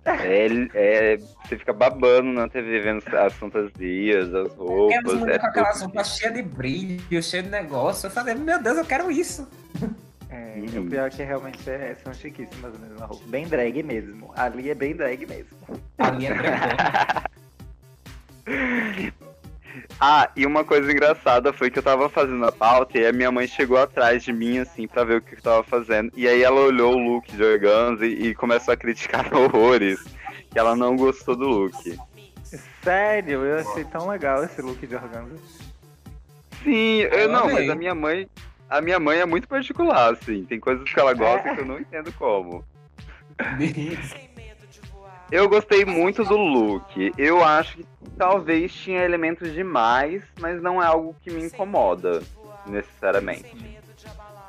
É, 0.08 0.46
é, 0.74 1.16
você 1.16 1.58
fica 1.58 1.72
babando 1.72 2.32
na 2.32 2.48
TV 2.48 2.80
vendo 2.80 3.02
as 3.16 3.32
fantasias, 3.34 4.34
as 4.34 4.46
E 4.46 4.50
as 4.50 4.56
roupas. 4.56 5.14
mulheres 5.14 5.36
É 5.36 5.38
com 5.38 5.46
aquelas 5.46 5.80
roupas 5.82 6.16
cheias 6.18 6.34
de 6.34 6.42
brilho, 6.42 7.22
cheio 7.22 7.42
de 7.42 7.50
negócio. 7.50 8.06
Eu 8.06 8.10
falei, 8.10 8.34
meu 8.34 8.62
Deus, 8.62 8.78
eu 8.78 8.84
quero 8.84 9.10
isso. 9.10 9.46
É, 10.30 10.54
Uhum. 10.58 10.84
o 10.86 10.90
pior 10.90 11.06
é 11.06 11.10
que 11.10 11.22
realmente 11.22 11.68
é- 11.70 11.96
são 12.02 12.12
chiquíssimas 12.12 12.72
mesmo. 12.78 12.98
roupa. 12.98 13.24
Bem 13.28 13.46
drag 13.46 13.82
mesmo. 13.82 14.30
Ali 14.36 14.70
é 14.70 14.74
bem 14.74 14.94
drag 14.94 15.24
mesmo. 15.26 15.56
Ali 15.98 16.26
é 16.26 16.34
dragão. 16.34 16.68
Ah, 20.00 20.30
e 20.36 20.46
uma 20.46 20.64
coisa 20.64 20.90
engraçada 20.92 21.52
foi 21.52 21.70
que 21.70 21.78
eu 21.80 21.82
tava 21.82 22.08
fazendo 22.08 22.44
a 22.44 22.52
pauta 22.52 22.98
e 22.98 23.06
a 23.06 23.12
minha 23.12 23.32
mãe 23.32 23.48
chegou 23.48 23.76
atrás 23.78 24.22
de 24.22 24.32
mim, 24.32 24.58
assim, 24.58 24.86
pra 24.86 25.02
ver 25.02 25.16
o 25.16 25.20
que 25.20 25.34
eu 25.34 25.42
tava 25.42 25.64
fazendo. 25.64 26.12
E 26.16 26.28
aí 26.28 26.42
ela 26.42 26.60
olhou 26.60 26.94
o 26.94 26.98
look 26.98 27.32
de 27.32 27.42
organza 27.42 28.06
e, 28.06 28.28
e 28.28 28.34
começou 28.34 28.72
a 28.72 28.76
criticar 28.76 29.26
horrores. 29.34 30.00
Que 30.50 30.58
ela 30.58 30.76
não 30.76 30.96
gostou 30.96 31.34
do 31.34 31.46
look. 31.48 31.98
Sério, 32.82 33.44
eu 33.44 33.58
achei 33.58 33.84
tão 33.84 34.08
legal 34.08 34.44
esse 34.44 34.62
look 34.62 34.86
de 34.86 34.94
organza. 34.94 35.36
Sim, 36.62 37.00
eu, 37.00 37.10
Eu 37.10 37.28
não, 37.28 37.42
amei. 37.44 37.54
mas 37.54 37.70
a 37.70 37.74
minha 37.74 37.94
mãe. 37.94 38.28
A 38.70 38.80
minha 38.80 39.00
mãe 39.00 39.18
é 39.18 39.26
muito 39.26 39.48
particular, 39.48 40.12
assim. 40.12 40.44
Tem 40.44 40.60
coisas 40.60 40.88
que 40.88 40.98
ela 41.00 41.12
gosta 41.14 41.54
que 41.54 41.60
eu 41.60 41.66
não 41.66 41.80
entendo 41.80 42.12
como. 42.12 42.64
Eu 45.30 45.48
gostei 45.48 45.84
muito 45.84 46.24
do 46.24 46.36
look. 46.36 47.12
Eu 47.18 47.44
acho 47.44 47.76
que 47.76 47.86
talvez 48.16 48.72
tinha 48.72 49.04
elementos 49.04 49.52
demais, 49.52 50.22
mas 50.40 50.62
não 50.62 50.82
é 50.82 50.86
algo 50.86 51.14
que 51.22 51.30
me 51.30 51.44
incomoda, 51.44 52.22
necessariamente. 52.66 53.54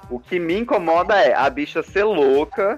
O 0.09 0.19
que 0.19 0.39
me 0.39 0.57
incomoda 0.57 1.15
é 1.15 1.33
a 1.33 1.49
bicha 1.49 1.83
ser 1.83 2.05
louca 2.05 2.77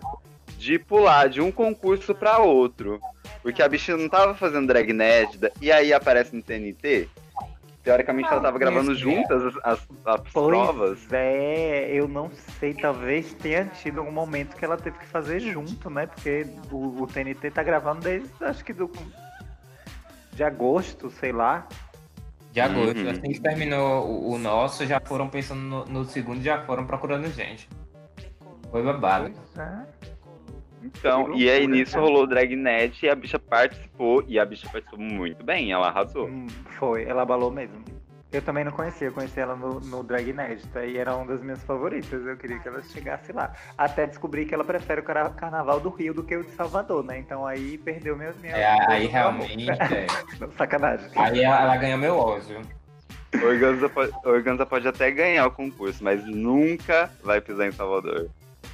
de 0.58 0.80
pular 0.80 1.30
de 1.30 1.42
um 1.42 1.52
concurso 1.52 2.14
pra 2.16 2.40
outro. 2.40 3.00
Porque 3.44 3.62
a 3.62 3.70
bicha 3.70 3.96
não 3.96 4.10
tava 4.10 4.34
fazendo 4.34 4.68
drag 4.68 4.92
nerd 4.94 5.52
e 5.62 5.72
aí 5.72 5.94
aparece 5.94 6.36
no 6.36 6.42
TNT. 6.42 7.08
Teoricamente 7.84 8.30
ela 8.30 8.42
tava 8.42 8.60
gravando 8.60 8.92
né? 8.92 8.96
juntas 8.98 9.44
as, 9.44 9.56
as- 9.64 9.88
as 10.06 10.22
provas. 10.32 11.00
Pois 11.00 11.14
é, 11.14 11.90
eu 11.92 12.08
não 12.08 12.30
sei, 12.60 12.74
talvez 12.76 13.34
tenha 13.34 13.66
tido 13.66 14.00
algum 14.00 14.12
momento 14.12 14.56
que 14.56 14.64
ela 14.64 14.78
teve 14.78 15.00
que 15.00 15.06
fazer 15.08 15.40
junto, 15.40 15.90
né? 15.90 16.06
Porque 16.06 16.46
o, 16.72 17.02
o 17.02 17.08
TNT 17.08 17.50
tá 17.50 17.64
gravando 17.64 18.02
desde, 18.02 18.30
acho 18.42 18.64
que 18.64 18.72
do 18.74 18.90
de 20.34 20.44
agosto, 20.44 21.10
sei 21.10 21.32
lá. 21.32 21.68
De 22.52 22.60
agosto, 22.62 23.00
Uhum. 23.00 23.10
assim 23.10 23.32
que 23.32 23.40
terminou 23.42 24.06
o, 24.06 24.32
o 24.34 24.38
nosso, 24.38 24.86
já 24.86 25.00
foram 25.00 25.28
pensando 25.30 25.62
no, 25.62 25.86
no 25.86 26.06
segundo, 26.06 26.42
já 26.44 26.64
foram 26.66 26.86
procurando 26.86 27.28
gente. 27.32 27.68
Foi 28.70 28.84
babado. 28.84 29.32
Pois 29.34 29.58
é. 29.68 29.86
Então, 30.84 31.34
e 31.36 31.50
aí 31.50 31.68
nisso 31.68 32.00
rolou 32.00 32.24
o 32.24 32.28
Dragnet 32.28 33.06
e 33.06 33.10
a 33.10 33.16
bicha 33.16 33.38
participou, 33.38 34.24
e 34.28 34.40
a 34.40 34.46
bicha 34.46 34.68
participou 34.70 35.00
muito 35.00 35.44
bem, 35.44 35.72
ela 35.72 35.88
arrasou. 35.88 36.28
Hum, 36.28 36.48
Foi, 36.80 37.04
ela 37.04 37.22
abalou 37.22 37.52
mesmo. 37.52 37.84
Eu 38.32 38.42
também 38.42 38.64
não 38.64 38.72
conhecia, 38.72 39.08
eu 39.08 39.12
conheci 39.12 39.42
ela 39.42 39.58
no, 39.58 39.82
no 39.82 40.04
Drag 40.04 40.26
Inédita 40.30 40.86
e 40.86 40.98
era 40.98 41.14
uma 41.14 41.26
das 41.26 41.42
minhas 41.42 41.62
favoritas. 41.66 42.26
Eu 42.26 42.38
queria 42.38 42.60
que 42.60 42.68
ela 42.70 42.82
chegasse 42.82 43.34
lá. 43.34 43.52
Até 43.78 44.08
descobri 44.08 44.46
que 44.46 44.54
ela 44.54 44.64
prefere 44.64 45.02
o 45.02 45.04
cara- 45.04 45.30
carnaval 45.32 45.82
do 45.82 45.90
Rio 45.90 46.14
do 46.14 46.24
que 46.24 46.38
o 46.38 46.44
de 46.46 46.52
Salvador, 46.52 47.04
né? 47.04 47.20
Então 47.20 47.46
aí 47.46 47.78
perdeu 47.78 48.16
minha. 48.16 48.32
minha 48.42 48.56
É, 48.56 48.66
aí 48.90 49.02
todo 49.10 49.12
meu 49.12 49.28
amor. 49.28 49.46
realmente. 49.48 49.70
é. 49.70 50.08
Sacanagem. 50.58 51.10
Aí 51.14 51.44
ela, 51.44 51.62
ela 51.62 51.76
ganhou 51.76 52.00
meu 52.00 52.18
ódio. 52.18 52.62
Organza, 53.44 53.90
pode, 53.90 54.12
Organza 54.24 54.66
pode 54.66 54.88
até 54.88 55.12
ganhar 55.12 55.46
o 55.48 55.52
concurso, 55.52 56.02
mas 56.02 56.26
nunca 56.26 57.12
vai 57.22 57.42
pisar 57.42 57.68
em 57.68 57.72
Salvador. 57.74 58.30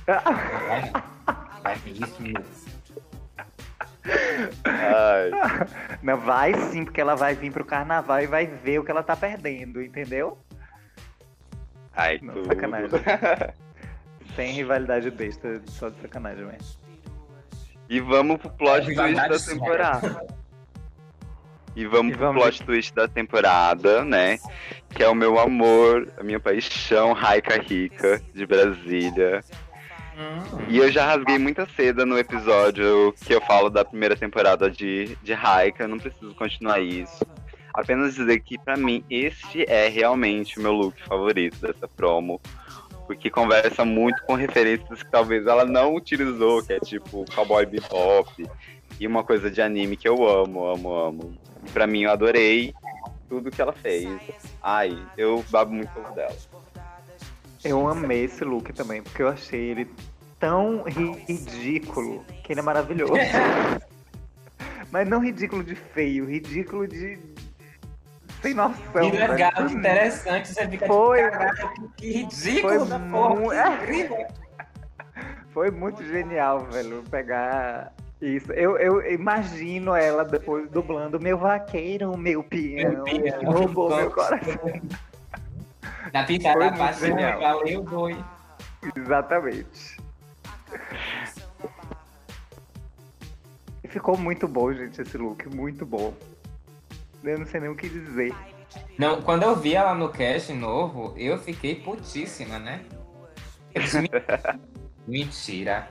Vai, 1.68 1.76
vai 1.76 1.92
isso. 1.92 2.78
Ai, 4.64 5.32
Não, 6.02 6.18
vai 6.18 6.54
sim, 6.72 6.86
porque 6.86 7.02
ela 7.02 7.16
vai 7.16 7.36
vir 7.36 7.52
pro 7.52 7.66
carnaval 7.66 8.22
e 8.22 8.28
vai 8.28 8.46
ver 8.48 8.80
o 8.80 8.84
que 8.84 8.92
ela 8.92 9.04
tá 9.04 9.16
perdendo, 9.16 9.82
entendeu? 9.82 10.38
ai 11.94 12.20
Não, 12.22 12.34
tudo. 12.34 12.48
sacanagem. 12.48 12.90
Sem 14.36 14.54
rivalidade 14.54 15.10
besta, 15.12 15.62
só 15.68 15.90
de 15.90 16.00
sacanagem 16.02 16.46
mesmo. 16.46 16.78
E 17.90 18.00
vamos 18.00 18.38
pro 18.38 18.50
plot 18.52 18.84
twist 18.86 18.90
Rivalidade 18.90 19.30
da 19.30 19.40
temporada. 19.54 20.28
E 21.76 21.86
vamos 21.86 22.14
E 22.14 22.18
pro 22.18 22.28
vamos 22.28 22.42
plot 22.42 22.64
twist 22.66 22.94
da 22.94 23.08
temporada, 23.08 24.04
né? 24.06 24.38
Que 24.90 25.04
é 25.04 25.08
o 25.10 25.16
meu 25.16 25.40
amor, 25.40 26.12
a 26.18 26.24
minha 26.24 26.40
paixão, 26.40 27.14
Raika 27.14 27.62
Rica, 27.62 28.22
de 28.34 28.46
Brasília. 28.46 29.44
E 30.68 30.78
eu 30.78 30.92
já 30.92 31.06
rasguei 31.06 31.38
muita 31.38 31.68
seda 31.76 32.06
no 32.06 32.18
episódio 32.18 33.14
que 33.24 33.34
eu 33.34 33.42
falo 33.42 33.70
da 33.70 33.86
primeira 33.86 34.16
temporada 34.16 34.70
de, 34.70 35.16
de 35.22 35.34
Raika, 35.34 35.84
eu 35.84 35.88
não 35.88 36.00
preciso 36.00 36.34
continuar 36.34 36.80
isso. 36.82 37.24
Apenas 37.74 38.16
dizer 38.16 38.40
que 38.40 38.58
pra 38.58 38.76
mim 38.76 39.04
este 39.10 39.64
é 39.70 39.88
realmente 39.88 40.58
o 40.58 40.62
meu 40.62 40.72
look 40.72 41.00
favorito 41.08 41.60
dessa 41.62 41.88
promo. 41.88 42.42
Porque 43.06 43.30
conversa 43.30 43.86
muito 43.86 44.22
com 44.24 44.34
referências 44.34 45.02
que 45.02 45.12
talvez 45.12 45.46
ela 45.46 45.64
não 45.64 45.96
utilizou, 45.96 46.64
que 46.64 46.74
é 46.74 46.80
tipo 46.80 47.24
Cowboy 47.34 47.66
Bebop 47.66 48.46
e 49.00 49.08
uma 49.08 49.24
coisa 49.24 49.50
de 49.50 49.62
anime 49.62 49.96
que 49.96 50.08
eu 50.08 50.28
amo, 50.28 50.66
amo, 50.66 50.94
amo. 50.94 51.38
E 51.66 51.70
pra 51.70 51.88
mim 51.88 52.04
eu 52.04 52.12
adorei 52.12 52.74
tudo 53.30 53.52
que 53.52 53.62
ela 53.62 53.74
fez. 53.74 54.10
Ai, 54.62 54.98
eu 55.16 55.46
babo 55.50 55.74
muito 55.74 55.94
dela. 56.14 56.36
Eu 57.68 57.88
amei 57.88 58.24
esse 58.26 58.44
look 58.44 58.72
também, 58.74 59.02
porque 59.02 59.22
eu 59.22 59.28
achei 59.28 59.60
ele 59.72 59.92
tão 60.40 60.84
ri- 60.84 61.24
ridículo 61.28 62.24
que 62.44 62.54
ele 62.54 62.60
é 62.60 62.64
maravilhoso. 62.64 63.14
Mas 64.92 65.08
não 65.10 65.20
ridículo 65.24 65.64
de 65.64 65.76
feio, 65.76 66.26
ridículo 66.26 66.88
de. 66.88 67.20
sem 68.42 68.54
noção. 68.54 69.12
Que 69.12 69.18
legal, 69.18 69.52
que 69.68 69.74
interessante. 69.74 70.48
Você 70.48 70.68
fica 70.68 70.88
Foi. 70.88 71.30
caralho, 71.30 71.92
que 71.98 72.12
ridículo 72.12 72.80
Foi 72.80 72.88
da 72.88 73.00
porra. 73.00 73.78
que 73.78 73.84
incrível. 73.84 74.28
Foi 75.54 75.72
muito 75.72 76.04
genial, 76.06 76.66
velho, 76.72 77.04
pegar 77.10 77.92
isso. 78.22 78.52
Eu, 78.54 78.78
eu 78.78 79.12
imagino 79.12 79.94
ela 79.96 80.24
depois 80.24 80.70
dublando 80.70 81.20
meu 81.20 81.38
vaqueiro, 81.38 82.16
meu 82.18 82.44
peão, 82.44 82.92
Meu 82.92 83.04
peão. 83.04 83.52
roubou 83.52 83.96
meu 83.96 84.12
coração. 84.12 84.56
Da 86.12 86.24
muito 86.24 86.44
parte, 86.78 87.00
genial. 87.00 87.40
valeu, 87.40 87.84
boi. 87.84 88.24
Exatamente. 88.96 89.98
Ficou 93.88 94.18
muito 94.18 94.48
bom, 94.48 94.72
gente, 94.74 95.02
esse 95.02 95.18
look, 95.18 95.48
muito 95.48 95.86
bom. 95.86 96.14
Eu 97.24 97.40
não 97.40 97.46
sei 97.46 97.60
nem 97.62 97.70
o 97.70 97.76
que 97.76 97.90
dizer. 97.90 98.34
Não, 98.98 99.22
quando 99.22 99.44
eu 99.44 99.56
vi 99.56 99.74
ela 99.76 99.94
no 99.96 100.10
cast 100.10 100.54
novo, 100.54 101.14
eu 101.18 101.38
fiquei 101.40 101.76
putíssima, 101.76 102.60
né? 102.60 102.84
Eu 103.74 103.82
disse, 103.82 104.02
"Me- 104.02 104.10
Mentira. 105.08 105.88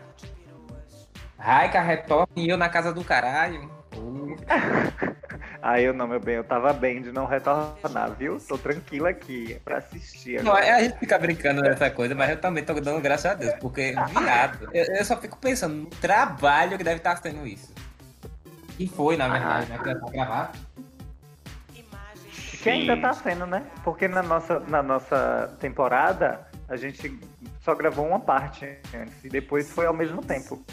Raika 1.38 1.80
retorna 1.80 2.28
e 2.36 2.48
eu 2.48 2.56
na 2.56 2.68
casa 2.68 2.92
do 2.92 3.02
caralho. 3.02 3.70
Uh, 3.96 4.36
Ah, 5.68 5.80
eu 5.80 5.92
não, 5.92 6.06
meu 6.06 6.20
bem, 6.20 6.36
eu 6.36 6.44
tava 6.44 6.72
bem 6.72 7.02
de 7.02 7.10
não 7.10 7.26
retornar, 7.26 8.12
viu? 8.12 8.38
Tô 8.38 8.56
tranquila 8.56 9.08
aqui 9.08 9.60
pra 9.64 9.78
assistir 9.78 10.40
Não, 10.40 10.52
agora. 10.52 10.76
a 10.76 10.80
gente 10.80 10.96
fica 10.96 11.18
brincando 11.18 11.60
nessa 11.60 11.90
coisa, 11.90 12.14
mas 12.14 12.30
eu 12.30 12.40
também 12.40 12.62
tô 12.62 12.72
dando 12.74 13.00
graças 13.00 13.32
a 13.32 13.34
Deus, 13.34 13.52
porque, 13.54 13.92
viado, 14.16 14.70
eu, 14.72 14.84
eu 14.84 15.04
só 15.04 15.16
fico 15.16 15.36
pensando 15.38 15.74
no 15.74 15.86
trabalho 15.86 16.78
que 16.78 16.84
deve 16.84 16.98
estar 16.98 17.16
sendo 17.16 17.44
isso. 17.44 17.74
E 18.78 18.86
foi, 18.86 19.16
na 19.16 19.26
verdade, 19.26 19.68
né? 19.68 19.78
Pra 19.78 19.94
gravar. 19.94 20.52
Que 22.62 22.70
ainda 22.70 22.96
tá 22.96 23.12
sendo, 23.14 23.44
né? 23.44 23.64
Porque 23.82 24.06
na 24.06 24.22
nossa, 24.22 24.60
na 24.60 24.84
nossa 24.84 25.52
temporada, 25.58 26.46
a 26.68 26.76
gente 26.76 27.18
só 27.64 27.74
gravou 27.74 28.06
uma 28.06 28.20
parte 28.20 28.78
antes 28.94 29.24
e 29.24 29.28
depois 29.28 29.68
foi 29.68 29.86
ao 29.86 29.94
mesmo 29.94 30.22
tempo. 30.22 30.64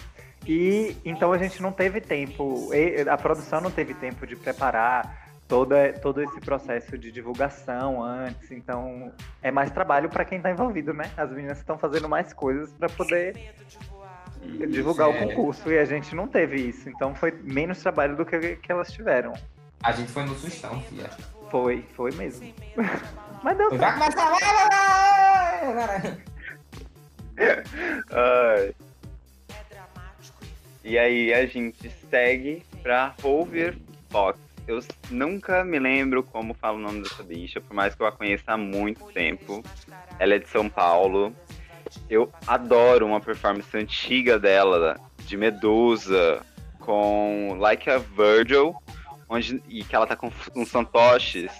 E 0.45 0.95
então 1.05 1.31
a 1.31 1.37
gente 1.37 1.61
não 1.61 1.71
teve 1.71 2.01
tempo, 2.01 2.69
e- 2.73 3.01
a 3.07 3.17
produção 3.17 3.61
não 3.61 3.71
teve 3.71 3.93
tempo 3.93 4.27
de 4.27 4.35
preparar 4.35 5.23
toda, 5.47 5.93
todo 5.93 6.21
esse 6.21 6.39
processo 6.41 6.97
de 6.97 7.11
divulgação 7.11 8.03
antes. 8.03 8.51
Então 8.51 9.11
é 9.41 9.51
mais 9.51 9.71
trabalho 9.71 10.09
para 10.09 10.25
quem 10.25 10.41
tá 10.41 10.51
envolvido, 10.51 10.93
né? 10.93 11.09
As 11.15 11.29
meninas 11.31 11.59
estão 11.59 11.77
fazendo 11.77 12.09
mais 12.09 12.33
coisas 12.33 12.71
para 12.71 12.89
poder 12.89 13.53
divulgar 14.69 15.09
o 15.09 15.13
concurso 15.13 15.71
e 15.71 15.77
a 15.79 15.85
gente 15.85 16.13
não 16.15 16.27
teve 16.27 16.57
isso. 16.57 16.89
Então 16.89 17.15
foi 17.15 17.31
menos 17.43 17.79
trabalho 17.81 18.15
do 18.15 18.25
que, 18.25 18.57
que 18.57 18.71
elas 18.71 18.91
tiveram. 18.91 19.33
A 19.81 19.91
gente 19.91 20.11
foi 20.11 20.23
no 20.23 20.35
sustão, 20.35 20.81
filha. 20.81 21.09
Foi, 21.49 21.85
foi 21.95 22.11
mesmo. 22.13 22.53
Mas 23.43 23.57
deu 23.57 23.69
certo. 23.77 23.81
vai 23.81 23.93
começar, 23.93 24.29
vai, 24.29 24.39
vai, 25.69 25.73
vai, 25.73 25.99
vai. 25.99 26.23
Ai. 28.11 28.75
E 30.83 30.97
aí 30.97 31.33
a 31.33 31.45
gente 31.45 31.89
segue 32.09 32.63
pra 32.81 33.15
Rover 33.21 33.77
Fox, 34.09 34.37
eu 34.67 34.79
nunca 35.09 35.63
me 35.63 35.77
lembro 35.77 36.23
como 36.23 36.53
fala 36.53 36.77
o 36.77 36.81
nome 36.81 37.01
dessa 37.01 37.21
bicha, 37.21 37.59
por 37.59 37.73
mais 37.73 37.93
que 37.93 38.01
eu 38.01 38.07
a 38.07 38.11
conheça 38.11 38.53
há 38.53 38.57
muito 38.57 39.03
tempo. 39.11 39.61
Ela 40.19 40.35
é 40.35 40.39
de 40.39 40.47
São 40.47 40.69
Paulo. 40.69 41.35
Eu 42.09 42.31
adoro 42.47 43.05
uma 43.05 43.19
performance 43.19 43.75
antiga 43.75 44.39
dela, 44.39 44.99
de 45.25 45.35
Medusa, 45.35 46.41
com 46.79 47.55
Like 47.59 47.89
a 47.89 47.97
Virgil, 47.97 48.73
onde, 49.27 49.61
e 49.67 49.83
que 49.83 49.95
ela 49.95 50.07
tá 50.07 50.15
com 50.15 50.31
uns 50.55 50.71
fantoches. 50.71 51.51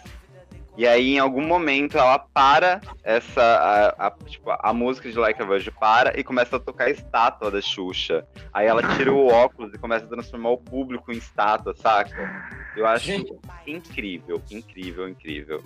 E 0.76 0.88
aí, 0.88 1.16
em 1.16 1.20
algum 1.20 1.46
momento, 1.46 1.98
ela 1.98 2.18
para 2.18 2.82
essa. 3.04 3.42
A, 3.42 4.08
a, 4.08 4.12
tipo, 4.26 4.50
a 4.50 4.74
música 4.74 5.10
de 5.12 5.18
Like 5.18 5.42
a 5.42 5.46
Virgin 5.46 5.72
para 5.80 6.20
e 6.20 6.24
começa 6.24 6.56
a 6.56 6.60
tocar 6.60 6.86
a 6.86 6.90
estátua 6.90 7.52
da 7.52 7.62
Xuxa. 7.62 8.26
Aí 8.52 8.66
ela 8.66 8.82
tira 8.96 9.14
o 9.14 9.28
óculos 9.32 9.72
e 9.74 9.78
começa 9.78 10.06
a 10.06 10.10
transformar 10.10 10.50
o 10.50 10.58
público 10.58 11.12
em 11.12 11.18
estátua, 11.18 11.76
saca? 11.76 12.52
Eu 12.76 12.88
acho 12.88 13.06
Gente. 13.06 13.34
incrível, 13.68 14.42
incrível, 14.50 15.08
incrível. 15.08 15.64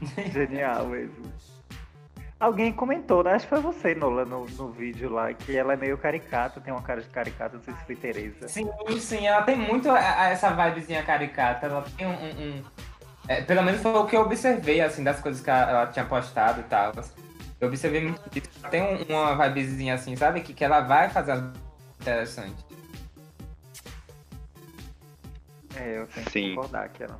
Genial 0.32 0.86
mesmo. 0.86 1.30
Alguém 2.40 2.72
comentou, 2.72 3.22
né? 3.22 3.34
acho 3.34 3.44
que 3.46 3.50
foi 3.50 3.60
você, 3.60 3.94
Nola, 3.94 4.24
no, 4.24 4.46
no 4.46 4.72
vídeo 4.72 5.08
lá, 5.08 5.32
que 5.32 5.56
ela 5.56 5.74
é 5.74 5.76
meio 5.76 5.96
caricata, 5.96 6.60
tem 6.60 6.72
uma 6.72 6.82
cara 6.82 7.00
de 7.00 7.08
caricata, 7.08 7.54
não 7.56 7.62
sei 7.62 7.72
se 7.74 7.84
foi 7.84 7.94
Tereza. 7.94 8.48
Sim, 8.48 8.68
sim, 8.98 9.26
ela 9.28 9.42
tem 9.42 9.54
muito 9.54 9.88
essa 9.94 10.50
vibezinha 10.50 11.04
caricata. 11.04 11.66
Ela 11.66 11.84
tem 11.96 12.04
um. 12.04 12.10
um- 12.10 12.56
um- 12.58 12.62
é, 13.28 13.40
pelo 13.42 13.62
menos 13.62 13.80
foi 13.80 13.92
o 13.92 14.06
que 14.06 14.16
eu 14.16 14.22
observei, 14.22 14.80
assim, 14.80 15.02
das 15.04 15.20
coisas 15.20 15.40
que 15.42 15.50
ela, 15.50 15.86
tinha 15.86 16.04
postado 16.04 16.60
e 16.60 16.64
tal. 16.64 16.92
Eu 17.60 17.68
observei 17.68 18.02
muito 18.02 18.28
disso. 18.30 18.50
Ela 18.60 18.68
tem 18.70 18.82
um- 18.82 19.02
uma 19.04 19.48
vibezinha 19.48 19.94
assim, 19.94 20.16
sabe? 20.16 20.40
Que, 20.40 20.52
que 20.52 20.64
ela 20.64 20.80
vai 20.80 21.08
fazer 21.08 21.32
algo 21.32 21.52
interessante. 22.00 22.64
É, 25.76 25.98
eu 25.98 26.06
tenho 26.08 26.30
Sim. 26.30 26.42
que 26.50 26.54
concordar 26.54 26.88
que 26.90 27.02
ela 27.04 27.18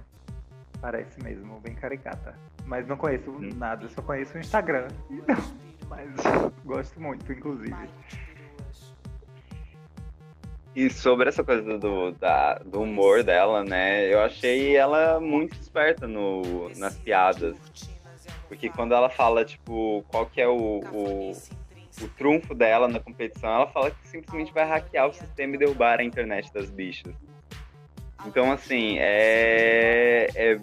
parece 0.80 1.22
mesmo, 1.22 1.60
bem 1.60 1.74
caricata. 1.74 2.34
Mas 2.66 2.86
não 2.86 2.96
conheço 2.96 3.30
Hum. 3.30 3.50
nada, 3.56 3.88
só 3.88 4.02
conheço 4.02 4.36
o 4.36 4.40
Instagram. 4.40 4.88
Mas 5.88 6.08
gosto 6.64 7.00
muito, 7.00 7.30
inclusive. 7.32 7.74
E 10.74 10.88
sobre 10.88 11.28
essa 11.28 11.44
coisa 11.44 11.78
do, 11.78 12.12
da- 12.12 12.54
do 12.64 12.80
humor 12.80 13.22
dela, 13.22 13.62
né? 13.62 14.06
Eu 14.12 14.20
achei 14.20 14.74
ela 14.74 15.20
muito 15.20 15.52
esperta 15.60 16.06
no, 16.06 16.70
nas 16.76 16.96
piadas. 16.98 17.56
Porque 18.48 18.68
quando 18.70 18.94
ela 18.94 19.10
fala, 19.10 19.44
tipo, 19.44 20.04
qual 20.08 20.26
que 20.26 20.40
é 20.40 20.48
o, 20.48 20.80
o, 20.92 21.32
o 22.02 22.08
trunfo 22.16 22.54
dela 22.54 22.88
na 22.88 23.00
competição, 23.00 23.50
ela 23.50 23.66
fala 23.66 23.90
que 23.90 24.06
simplesmente 24.08 24.52
vai 24.52 24.66
hackear 24.66 25.08
o 25.08 25.12
sistema 25.12 25.54
e 25.54 25.58
derrubar 25.58 26.00
a 26.00 26.04
internet 26.04 26.50
das 26.52 26.70
bichas. 26.70 27.14
Então, 28.26 28.50
assim, 28.52 28.96
é, 28.98 30.28
é, 30.34 30.60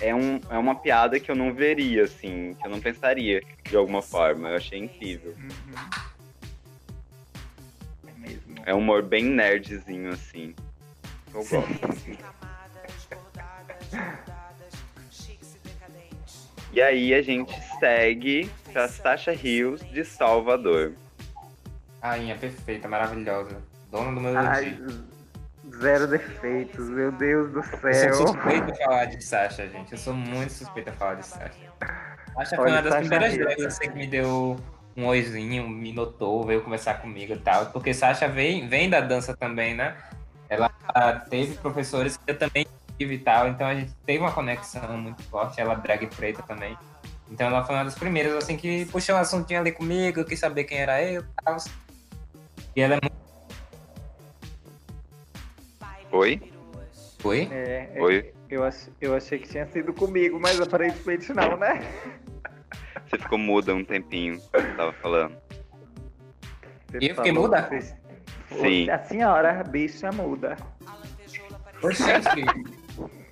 é, 0.00 0.14
um, 0.14 0.40
é 0.50 0.58
uma 0.58 0.74
piada 0.74 1.18
que 1.20 1.30
eu 1.30 1.36
não 1.36 1.54
veria, 1.54 2.04
assim, 2.04 2.54
que 2.54 2.66
eu 2.66 2.70
não 2.70 2.80
pensaria 2.80 3.40
de 3.64 3.76
alguma 3.76 4.02
forma. 4.02 4.48
Eu 4.50 4.56
achei 4.56 4.78
incrível. 4.78 5.34
Uhum. 5.38 6.07
É 8.68 8.74
um 8.74 8.80
humor 8.80 9.02
bem 9.02 9.24
nerdzinho, 9.24 10.12
assim. 10.12 10.54
Eu 11.32 11.42
gosto. 11.42 12.18
E 16.70 16.82
aí 16.82 17.14
a 17.14 17.22
gente 17.22 17.50
segue 17.80 18.50
pra 18.70 18.86
Sasha 18.86 19.32
Rios 19.32 19.80
de 19.90 20.04
Salvador. 20.04 20.92
Rainha 22.02 22.36
perfeita, 22.36 22.86
maravilhosa. 22.86 23.56
Dona 23.90 24.14
do 24.14 24.20
meu 24.20 24.36
Ai, 24.36 24.78
zero 25.80 26.06
defeitos, 26.06 26.90
meu 26.90 27.10
Deus 27.10 27.50
do 27.50 27.60
Eu 27.60 27.94
céu. 27.94 28.14
sou 28.16 28.26
suspeito 28.28 28.70
de 28.70 28.78
falar 28.84 29.06
de 29.06 29.24
Sasha, 29.24 29.66
gente. 29.66 29.92
Eu 29.92 29.98
sou 29.98 30.12
muito 30.12 30.52
suspeito 30.52 30.90
a 30.90 30.92
falar 30.92 31.14
de 31.14 31.26
Sasha. 31.26 31.72
Sasha 32.34 32.56
foi 32.56 32.70
uma 32.70 32.82
das 32.82 32.92
Sasha 32.92 33.08
primeiras 33.08 33.34
vezes 33.34 33.64
assim, 33.64 33.90
que 33.90 33.96
me 33.96 34.06
deu 34.06 34.60
um 34.98 35.06
oizinho, 35.06 35.68
me 35.68 35.92
notou, 35.92 36.44
veio 36.44 36.60
conversar 36.60 37.00
comigo 37.00 37.32
e 37.32 37.38
tal. 37.38 37.66
Porque 37.66 37.94
Sasha 37.94 38.26
vem, 38.26 38.66
vem 38.66 38.90
da 38.90 39.00
dança 39.00 39.36
também, 39.36 39.72
né? 39.72 39.96
Ela 40.50 40.68
teve 41.30 41.54
professores 41.54 42.16
que 42.16 42.28
eu 42.28 42.36
também 42.36 42.66
tive 42.98 43.14
e 43.14 43.18
tal. 43.18 43.48
Então 43.48 43.64
a 43.64 43.76
gente 43.76 43.92
teve 44.04 44.18
uma 44.18 44.32
conexão 44.32 44.98
muito 44.98 45.22
forte. 45.24 45.60
Ela 45.60 45.76
drag 45.76 46.04
preta 46.08 46.42
também. 46.42 46.76
Então 47.30 47.46
ela 47.46 47.64
foi 47.64 47.76
uma 47.76 47.84
das 47.84 47.94
primeiras, 47.94 48.34
assim, 48.34 48.56
que 48.56 48.86
puxou 48.86 49.14
um 49.14 49.18
assuntinho 49.18 49.60
ali 49.60 49.70
comigo, 49.70 50.24
quis 50.24 50.40
saber 50.40 50.64
quem 50.64 50.78
era 50.78 51.00
eu 51.00 51.20
e 51.20 51.44
tal. 51.44 51.56
E 52.74 52.80
ela 52.80 52.96
é 52.96 52.98
muito. 53.00 53.18
Oi? 56.10 56.52
Foi? 57.20 57.48
É, 57.52 57.90
é, 57.94 58.02
Oi? 58.02 58.32
Eu, 58.50 58.68
eu 59.00 59.14
achei 59.14 59.38
que 59.38 59.48
tinha 59.48 59.66
sido 59.66 59.92
comigo, 59.92 60.40
mas 60.40 60.60
aparentemente 60.60 61.32
não, 61.32 61.56
né? 61.56 61.86
Você 63.06 63.18
ficou 63.18 63.38
muda 63.38 63.74
um 63.74 63.84
tempinho, 63.84 64.40
eu 64.52 64.76
tava 64.76 64.92
falando. 64.94 65.36
Você 66.90 66.98
E 67.00 67.08
eu 67.08 67.14
fiquei 67.14 67.32
muda? 67.32 67.62
você- 67.68 67.94
Sim. 68.60 68.88
A 68.90 68.98
senhora, 69.00 69.62
bicha 69.64 70.10
muda. 70.10 70.56
Oxente, 71.82 72.44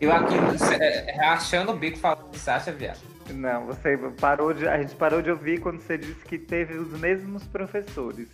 eu 0.01 0.13
aqui 0.13 0.35
é, 0.81 1.17
rachando 1.17 1.73
o 1.73 1.77
bico 1.77 1.99
falando 1.99 2.31
de 2.31 2.39
Sasha, 2.39 2.71
viado. 2.71 3.01
Não, 3.33 3.67
você 3.67 3.97
parou 4.21 4.53
de. 4.53 4.69
A 4.69 4.81
gente 4.81 4.95
parou 4.95 5.21
de 5.21 5.31
ouvir 5.31 5.59
quando 5.61 5.81
você 5.81 5.99
disse 5.99 6.25
que 6.25 6.39
teve 6.39 6.75
os 6.75 6.91
mesmos 7.01 7.43
professores. 7.45 8.29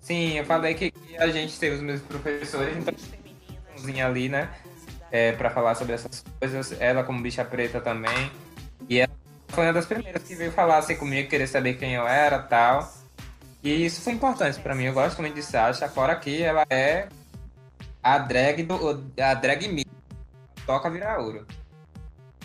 Sim, 0.00 0.36
eu 0.38 0.44
falei 0.44 0.74
que 0.74 0.92
a 1.18 1.28
gente 1.28 1.58
teve 1.58 1.76
os 1.76 1.82
mesmos 1.82 2.06
professores, 2.08 2.76
então 2.76 2.92
umzinho 3.76 4.04
ali, 4.06 4.28
né? 4.28 4.50
É, 5.10 5.32
pra 5.32 5.50
falar 5.50 5.74
sobre 5.76 5.94
essas 5.94 6.22
coisas. 6.38 6.78
Ela 6.80 7.02
como 7.04 7.22
bicha 7.22 7.44
preta 7.44 7.80
também. 7.80 8.30
E 8.88 8.98
ela 8.98 9.10
foi 9.52 9.64
uma 9.66 9.72
das 9.72 9.86
primeiras 9.86 10.22
que 10.22 10.34
veio 10.34 10.52
falar 10.52 10.78
assim 10.78 10.96
comigo, 10.96 11.28
querer 11.28 11.46
saber 11.46 11.74
quem 11.74 11.94
eu 11.94 12.06
era 12.06 12.36
e 12.36 12.42
tal. 12.48 12.92
E 13.62 13.84
isso 13.86 14.00
foi 14.00 14.12
importante 14.14 14.58
pra 14.60 14.74
mim. 14.74 14.84
Eu 14.84 14.92
gosto 14.94 15.20
muito 15.20 15.34
de 15.34 15.42
Sasha, 15.42 15.88
fora 15.88 16.16
que 16.16 16.42
ela 16.42 16.64
é 16.70 17.08
a 18.02 18.18
drag 18.18 18.62
do. 18.62 19.04
a 19.22 19.34
drag 19.34 19.68
me. 19.68 19.84
Toca 20.66 20.88
virar 20.90 21.18
ouro. 21.18 21.46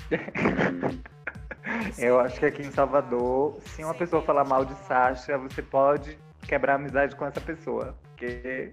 Eu 1.97 2.19
acho 2.19 2.39
que 2.39 2.45
aqui 2.45 2.61
em 2.61 2.71
Salvador, 2.71 3.59
se 3.65 3.83
uma 3.83 3.93
pessoa 3.93 4.21
falar 4.21 4.43
mal 4.43 4.63
de 4.63 4.75
Sasha, 4.87 5.37
você 5.37 5.61
pode 5.61 6.17
quebrar 6.43 6.73
a 6.73 6.75
amizade 6.75 7.15
com 7.15 7.25
essa 7.25 7.41
pessoa. 7.41 7.95
Porque 8.11 8.71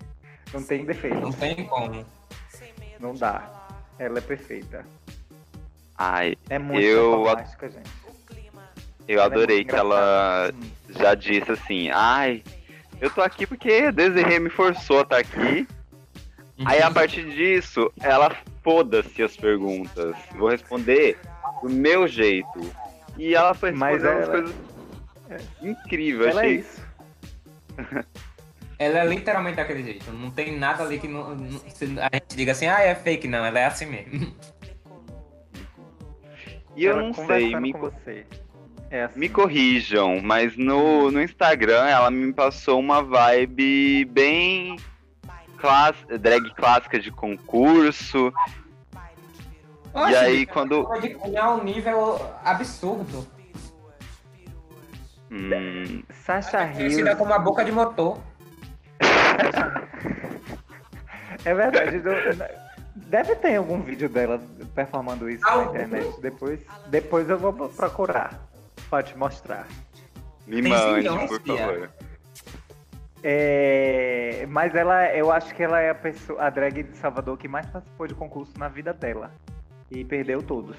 não 0.53 0.63
tem 0.63 0.85
defeito. 0.85 1.19
Não 1.21 1.33
tem 1.33 1.65
como. 1.67 2.05
Não 3.01 3.15
dá. 3.15 3.51
Ela 3.99 4.19
é 4.19 4.21
perfeita. 4.21 4.85
Ai, 5.97 6.35
É 6.51 6.59
muito 6.59 6.81
Eu- 6.83 7.25
fantástica, 7.25 7.71
gente. 7.71 7.91
Eu 9.09 9.15
Ela 9.21 9.23
é 9.23 9.27
adorei 9.27 9.65
que 9.65 9.75
ela 9.75 10.53
já 10.91 11.15
disse 11.15 11.51
assim, 11.53 11.91
ai, 11.91 12.43
eu 13.01 13.11
tô 13.11 13.21
aqui 13.23 13.47
porque 13.47 13.91
Desirê 13.93 14.39
me 14.39 14.51
forçou 14.51 15.01
a 15.01 15.03
estar 15.03 15.19
aqui. 15.19 15.67
Aí 16.65 16.81
a 16.81 16.91
partir 16.91 17.25
disso, 17.31 17.93
ela 18.01 18.37
foda-se 18.63 19.23
as 19.23 19.37
perguntas. 19.37 20.15
Vou 20.37 20.49
responder 20.49 21.19
do 21.63 21.69
meu 21.69 22.07
jeito. 22.07 22.61
E 23.19 23.35
ela 23.35 23.53
foi 23.55 23.73
Mas 23.73 24.03
respondendo 24.03 24.17
umas 24.17 24.29
ela- 24.29 24.33
coisas 24.43 25.53
incríveis, 25.63 26.31
Ela 26.31 26.43
é 26.43 26.45
achei. 26.47 26.59
isso. 26.59 26.83
Ela 28.79 28.99
é 28.99 29.07
literalmente 29.07 29.57
daquele 29.57 29.83
jeito. 29.85 30.11
Não 30.13 30.31
tem 30.31 30.59
nada 30.59 30.83
ali 30.83 30.99
que 30.99 31.07
não, 31.07 31.35
não- 31.37 31.61
a 31.61 32.17
gente 32.17 32.35
diga 32.37 32.51
assim, 32.53 32.67
ah, 32.67 32.81
é 32.81 32.95
fake, 32.97 33.29
não. 33.29 33.45
Ela 33.45 33.61
é 33.61 33.65
assim 33.67 33.87
mesmo. 33.87 34.35
E 36.75 36.85
eu 36.85 36.93
Ela 36.93 37.03
não 37.03 37.15
sei, 37.15 37.23
conversando 37.27 37.61
me, 37.61 37.73
com 37.73 37.79
você. 37.79 38.27
Assim. 38.93 39.19
me 39.19 39.29
corrijam, 39.29 40.21
mas 40.23 40.57
no, 40.57 41.11
no 41.11 41.23
Instagram 41.23 41.87
ela 41.87 42.11
me 42.11 42.33
passou 42.33 42.79
uma 42.79 43.03
vibe 43.03 44.05
bem 44.07 44.77
class, 45.57 45.97
drag 46.21 46.53
clássica 46.55 46.99
de 47.01 47.11
concurso. 47.11 48.33
Oxe, 49.95 50.17
aí, 50.17 50.47
quando- 50.47 50.85
Pode 50.85 51.11
cunhar 51.15 51.55
um 51.57 51.65
nível 51.65 52.21
absurdo. 52.45 53.27
Hum, 55.31 56.03
Sasha 56.11 56.63
Rios. 56.65 56.77
Conhecida 56.95 57.17
como 57.17 57.33
a 57.33 57.39
boca 57.39 57.65
de 57.65 57.73
motor. 57.73 58.19
É 61.45 61.55
verdade. 61.55 61.99
do- 61.99 62.11
Deve 62.95 63.35
ter 63.37 63.57
algum 63.57 63.81
vídeo 63.81 64.09
dela 64.09 64.41
performando 64.75 65.29
isso 65.29 65.41
na 65.43 65.51
Algum? 65.51 65.71
internet. 65.71 66.21
Depois, 66.21 66.61
depois 66.87 67.29
eu 67.29 67.39
vou 67.39 67.53
procurar. 67.53 68.39
Pode 68.93 69.13
te 69.13 69.17
mostrar. 69.17 69.67
me 70.47 70.61
mande, 70.61 71.09
por 71.27 71.41
favor. 71.41 71.91
É, 73.23 74.45
mas 74.51 74.75
ela, 74.75 75.11
eu 75.17 75.33
acho 75.33 75.55
que 75.55 75.63
ela 75.63 75.81
é 75.81 75.89
a, 75.89 75.95
pessoa, 75.95 76.43
a 76.43 76.51
drag 76.51 76.83
de 76.83 76.95
Salvador 76.99 77.39
que 77.39 77.49
mais 77.49 77.65
participou 77.71 78.07
de 78.07 78.15
concurso 78.15 78.53
na 78.59 78.69
vida 78.69 78.93
dela. 78.93 79.33
E 79.91 80.05
perdeu 80.05 80.43
todos. 80.43 80.77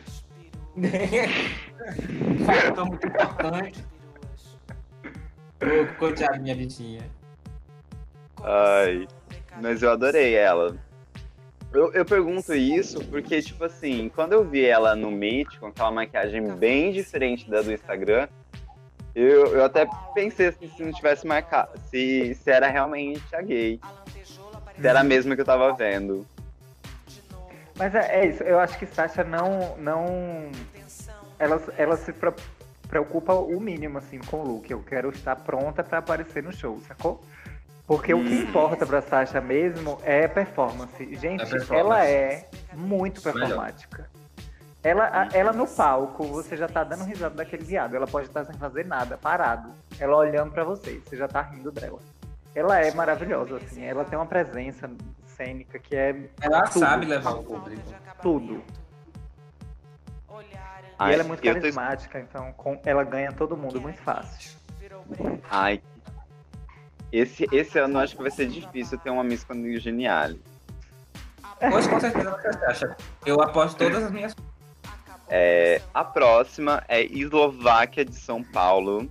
Fator 2.45 2.85
muito 2.85 3.07
importante. 3.07 3.83
Ô, 5.59 5.97
Coitadinha, 5.97 6.55
bichinha. 6.55 7.09
Ai, 8.43 9.07
mas 9.59 9.81
eu 9.81 9.89
adorei 9.89 10.35
ela. 10.35 10.77
Eu, 11.73 11.91
eu 11.93 12.05
pergunto 12.05 12.53
isso 12.53 13.03
porque, 13.05 13.41
tipo 13.41 13.63
assim, 13.63 14.09
quando 14.13 14.33
eu 14.33 14.43
vi 14.43 14.63
ela 14.63 14.95
no 14.95 15.09
Meet, 15.09 15.57
com 15.57 15.67
aquela 15.67 15.91
maquiagem 15.91 16.55
bem 16.55 16.91
diferente 16.91 17.49
da 17.49 17.61
do 17.63 17.73
Instagram, 17.73 18.27
eu, 19.15 19.47
eu 19.55 19.65
até 19.65 19.87
pensei 20.13 20.47
assim, 20.47 20.69
se 20.69 20.83
não 20.83 20.91
tivesse 20.91 21.25
marcado, 21.25 21.71
se, 21.89 22.35
se 22.35 22.51
era 22.51 22.67
realmente 22.67 23.23
a 23.35 23.41
gay. 23.41 23.79
Se 24.79 24.87
era 24.87 24.99
a 24.99 25.03
mesma 25.03 25.35
que 25.35 25.41
eu 25.41 25.45
tava 25.45 25.73
vendo. 25.73 26.25
Mas 27.75 27.95
é, 27.95 28.21
é 28.21 28.27
isso, 28.27 28.43
eu 28.43 28.59
acho 28.59 28.77
que 28.77 28.85
Sasha 28.85 29.23
não. 29.23 29.75
não 29.77 30.51
ela, 31.39 31.61
ela 31.75 31.97
se 31.97 32.13
pre- 32.13 32.33
preocupa 32.87 33.33
o 33.33 33.59
mínimo, 33.59 33.97
assim, 33.97 34.19
com 34.19 34.37
o 34.41 34.47
look. 34.47 34.69
Eu 34.69 34.83
quero 34.83 35.09
estar 35.09 35.35
pronta 35.37 35.83
pra 35.83 35.97
aparecer 35.97 36.43
no 36.43 36.53
show, 36.53 36.79
sacou? 36.87 37.19
Porque 37.85 38.13
o 38.13 38.23
que 38.23 38.29
Hum. 38.33 38.43
importa 38.43 38.85
pra 38.85 39.01
Sasha 39.01 39.41
mesmo 39.41 39.99
é 40.03 40.27
performance. 40.27 40.97
Gente, 41.15 41.41
É 41.43 41.45
performance. 41.45 41.73
ela 41.75 42.05
é 42.05 42.47
muito 42.73 43.21
Melhor. 43.25 43.39
performática. 43.41 44.09
Ela, 44.81 45.05
a- 45.05 45.29
ela 45.33 45.53
no 45.53 45.65
palco, 45.67 46.23
você 46.25 46.55
já 46.57 46.67
tá 46.67 46.83
dando 46.83 47.03
risada 47.05 47.35
daquele 47.35 47.63
viado. 47.63 47.95
Ela 47.95 48.07
pode 48.07 48.27
estar 48.27 48.43
sem 48.45 48.55
fazer 48.55 48.85
nada, 48.85 49.17
parado. 49.17 49.71
Ela 49.99 50.15
olhando 50.17 50.51
pra 50.51 50.63
você, 50.63 50.99
você 51.05 51.15
já 51.17 51.27
tá 51.27 51.41
rindo 51.41 51.71
dela. 51.71 51.99
Ela 52.55 52.79
é 52.79 52.93
maravilhosa, 52.93 53.57
assim. 53.57 53.83
Ela 53.83 54.03
tem 54.05 54.17
uma 54.17 54.25
presença 54.25 54.89
cênica 55.37 55.79
que 55.79 55.95
é 55.95 56.29
Ela 56.41 56.61
Tudo. 56.63 56.79
sabe 56.79 57.05
levar 57.05 57.31
o 57.31 57.43
público. 57.43 57.81
tudo. 58.21 58.63
Ai, 60.99 61.11
e 61.11 61.13
ela 61.15 61.23
é 61.23 61.27
muito 61.27 61.41
carismática, 61.43 62.19
então 62.19 62.53
com- 62.53 62.79
ela 62.85 63.03
ganha 63.03 63.31
todo 63.31 63.57
mundo 63.57 63.81
muito 63.81 63.99
fácil. 64.01 64.51
Ai. 65.49 65.81
Esse, 67.13 67.47
esse 67.51 67.77
ano 67.77 67.99
eu 67.99 67.99
acho 67.99 68.15
que 68.15 68.23
vai 68.23 68.31
ser 68.31 68.47
difícil 68.47 68.97
ter 68.97 69.11
uma 69.11 69.23
Miss 69.23 69.43
Congeniale. 69.43 70.41
Hoje 71.71 71.87
com 71.87 71.99
certeza 71.99 72.31
você 72.31 72.65
acha. 72.65 72.97
Eu 73.23 73.39
aposto 73.39 73.77
todas 73.77 74.05
as 74.05 74.11
minhas. 74.11 74.35
É, 75.29 75.79
a 75.93 76.03
próxima 76.03 76.83
é 76.87 77.03
Eslováquia 77.03 78.03
de 78.03 78.15
São 78.15 78.43
Paulo. 78.43 79.07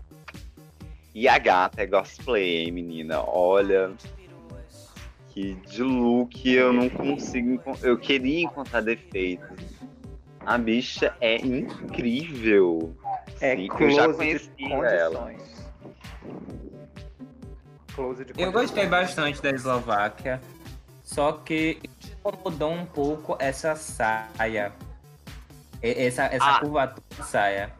E 1.15 1.29
a 1.29 1.39
gata 1.39 1.81
é 1.81 1.87
cosplay, 1.87 2.65
hein, 2.65 2.73
menina? 2.73 3.23
Olha. 3.25 3.93
Que 5.29 5.55
de 5.55 5.85
look 5.85 6.45
eu 6.45 6.73
não 6.73 6.89
consigo. 6.89 7.63
Eu 7.83 7.97
queria 7.97 8.43
encontrar 8.43 8.81
defeitos. 8.81 9.65
A 10.45 10.59
bicha 10.59 11.15
é 11.21 11.37
incrível. 11.37 12.97
É 13.41 13.55
Sim, 13.55 13.69
eu 13.79 13.91
já 13.93 14.07
de 14.09 14.15
conhecia 14.15 14.75
ela. 14.87 15.33
Condições. 17.93 17.95
Close 17.95 18.25
de 18.25 18.41
Eu 18.41 18.53
gostei 18.53 18.87
bastante 18.87 19.41
da 19.43 19.51
Eslováquia. 19.51 20.41
Só 21.05 21.33
que 21.33 21.79
incomodou 22.21 22.73
um 22.73 22.87
pouco 22.87 23.37
essa 23.39 23.75
saia. 23.77 24.73
Essa, 25.83 26.25
essa 26.25 26.57
Ah. 26.57 26.61
curvatura 26.61 27.03
da 27.19 27.25
saia. 27.25 27.73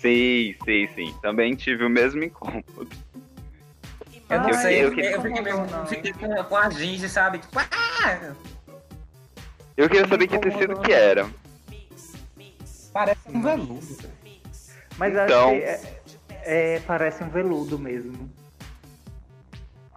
Sei, 0.00 0.56
sei, 0.64 0.86
sim. 0.94 1.14
Também 1.22 1.54
tive 1.54 1.84
o 1.84 1.90
mesmo 1.90 2.22
incômodo. 2.22 2.88
Eu 4.28 4.40
não 4.42 4.52
sei, 4.52 4.80
eu 4.80 4.84
eu 4.84 4.90
fiquei, 4.90 5.14
eu 5.14 5.86
fiquei 5.86 6.12
com, 6.12 6.44
com 6.44 6.56
a 6.56 6.70
ginge, 6.70 7.08
sabe? 7.08 7.38
Tipo, 7.40 7.58
ah, 7.58 8.32
Eu 9.76 9.88
queria 9.88 10.06
saber 10.06 10.28
que 10.28 10.38
tecido 10.38 10.80
que 10.80 10.92
era. 10.92 11.28
parece 12.92 13.20
um 13.28 13.42
veludo. 13.42 13.80
Mas 14.96 15.12
Então- 15.14 15.50
acho 15.50 15.58
que 15.58 15.64
é, 15.64 16.74
é- 16.76 16.80
parece 16.80 17.24
um 17.24 17.28
veludo 17.28 17.78
mesmo. 17.78 18.30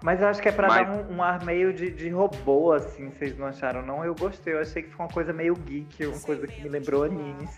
Mas 0.04 0.22
eu 0.22 0.28
acho 0.28 0.42
que 0.42 0.50
é 0.50 0.52
pra 0.52 0.68
Mas- 0.68 0.86
dar 0.86 0.94
um, 0.94 1.16
um 1.16 1.24
ar 1.24 1.44
meio 1.46 1.72
de, 1.74 1.90
de 1.90 2.10
robô, 2.10 2.74
assim, 2.74 3.10
vocês 3.10 3.38
não 3.38 3.48
acharam, 3.48 3.82
não? 3.82 4.04
Eu 4.04 4.14
gostei, 4.14 4.54
eu 4.54 4.60
achei 4.60 4.84
que 4.84 4.90
foi 4.90 5.06
uma 5.06 5.12
coisa 5.12 5.32
meio 5.32 5.56
geek, 5.56 6.06
uma 6.06 6.20
coisa 6.20 6.46
que 6.46 6.62
me 6.62 6.68
lembrou 6.68 7.06
animes. 7.06 7.50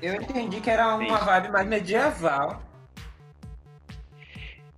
Eu 0.00 0.14
entendi 0.14 0.58
que 0.62 0.70
era 0.70 0.96
uma 0.96 1.18
vibe 1.18 1.50
mais 1.52 1.68
medieval. 1.68 2.62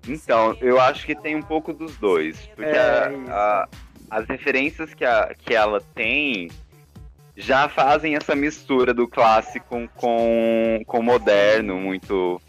Então, 0.09 0.57
eu 0.61 0.81
acho 0.81 1.07
que 1.07 1.15
tem 1.15 1.37
um 1.37 1.43
pouco 1.43 1.73
dos 1.73 1.97
dois. 1.99 2.37
Porque 2.49 2.69
É, 2.71 2.79
a- 2.81 3.11
a- 3.31 3.69
as 4.11 4.27
referências 4.27 4.93
que, 4.93 5.05
a- 5.05 5.33
que 5.39 5.55
ela 5.55 5.81
tem 5.95 6.51
já 7.37 7.69
fazem 7.69 8.17
essa 8.17 8.35
mistura 8.35 8.93
do 8.93 9.07
clássico 9.07 9.89
com, 9.95 10.83
com 10.85 10.99
o 10.99 11.03
moderno, 11.03 11.77
muito. 11.79 12.41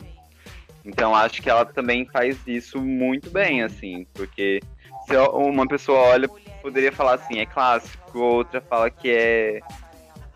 Então 0.87 1.13
acho 1.13 1.41
que 1.41 1.49
ela 1.49 1.65
também 1.65 2.05
faz 2.05 2.39
isso 2.47 2.81
muito 2.81 3.29
bem, 3.29 3.61
assim, 3.61 4.07
porque 4.13 4.61
se 5.05 5.17
uma 5.17 5.67
pessoa 5.67 5.99
olha, 5.99 6.29
poderia 6.61 6.93
falar 6.93 7.15
assim, 7.15 7.39
é 7.39 7.45
clássico, 7.45 8.17
outra 8.17 8.61
fala 8.61 8.89
que 8.89 9.09
é 9.09 9.61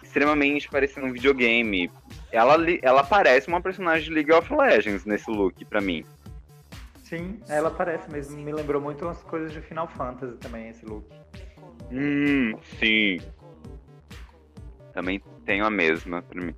extremamente 0.03 0.67
parecendo 0.67 1.07
um 1.07 1.13
videogame. 1.13 1.89
Ela, 2.33 2.57
ela 2.81 3.01
parece 3.01 3.47
uma 3.47 3.61
personagem 3.61 4.09
de 4.09 4.13
League 4.13 4.31
of 4.31 4.53
Legends 4.53 5.05
nesse 5.05 5.31
look, 5.31 5.63
pra 5.65 5.79
mim. 5.79 6.03
Sim, 7.01 7.39
ela 7.47 7.71
parece 7.71 8.11
mesmo, 8.11 8.37
me 8.37 8.51
lembrou 8.51 8.81
muito 8.81 9.05
umas 9.05 9.23
coisas 9.23 9.53
de 9.53 9.61
Final 9.61 9.87
Fantasy 9.87 10.37
também, 10.37 10.69
esse 10.69 10.85
look. 10.85 11.05
Hum, 11.89 12.57
sim. 12.77 13.19
Também 14.93 15.21
tenho 15.45 15.65
a 15.65 15.69
mesma 15.69 16.21
pra 16.21 16.41
mim. 16.41 16.53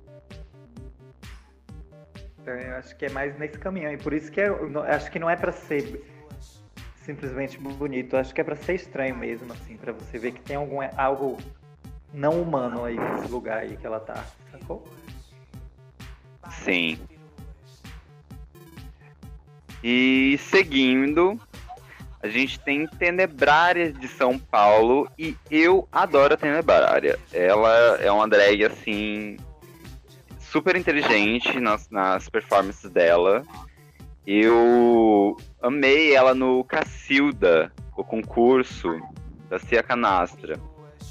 Então 2.44 2.54
eu 2.54 2.76
acho 2.76 2.94
que 2.96 3.06
é 3.06 3.08
mais 3.08 3.38
nesse 3.38 3.58
caminho, 3.58 3.90
e 3.90 3.96
por 3.96 4.12
isso 4.12 4.30
que 4.30 4.38
eu 4.38 4.68
não- 4.68 4.82
acho 4.82 5.10
que 5.10 5.18
não 5.18 5.30
é 5.30 5.34
pra 5.34 5.50
ser 5.50 6.04
simplesmente 7.02 7.56
bonito, 7.58 8.16
eu 8.16 8.20
acho 8.20 8.34
que 8.34 8.40
é 8.40 8.44
pra 8.44 8.54
ser 8.54 8.74
estranho 8.74 9.16
mesmo, 9.16 9.50
assim, 9.54 9.78
pra 9.78 9.92
você 9.92 10.18
ver 10.18 10.32
que 10.32 10.42
tem 10.42 10.56
algum, 10.56 10.80
algo 10.94 11.38
não 12.12 12.42
humano 12.42 12.84
aí 12.84 12.98
nesse 12.98 13.32
lugar 13.32 13.60
aí 13.60 13.78
que 13.78 13.86
ela 13.86 13.98
tá, 13.98 14.22
sacou? 14.52 14.86
Sim. 16.50 16.98
E 19.82 20.38
seguindo, 20.38 21.40
a 22.22 22.28
gente 22.28 22.60
tem 22.60 22.86
Tenebrária 22.86 23.90
de 23.90 24.06
São 24.06 24.38
Paulo 24.38 25.10
e 25.18 25.34
eu 25.50 25.88
adoro 25.90 26.34
a 26.34 26.36
Tenebrária. 26.36 27.18
Ela 27.32 27.96
é 28.02 28.12
uma 28.12 28.28
drag 28.28 28.64
assim 28.66 29.38
super 30.54 30.76
inteligente 30.76 31.58
nas, 31.58 31.90
nas 31.90 32.28
performances 32.28 32.88
dela. 32.88 33.42
Eu 34.24 35.36
amei 35.60 36.14
ela 36.14 36.32
no 36.32 36.62
Cacilda, 36.62 37.72
o 37.96 38.04
concurso 38.04 38.88
da 39.50 39.58
Cia 39.58 39.82
Canastra. 39.82 40.56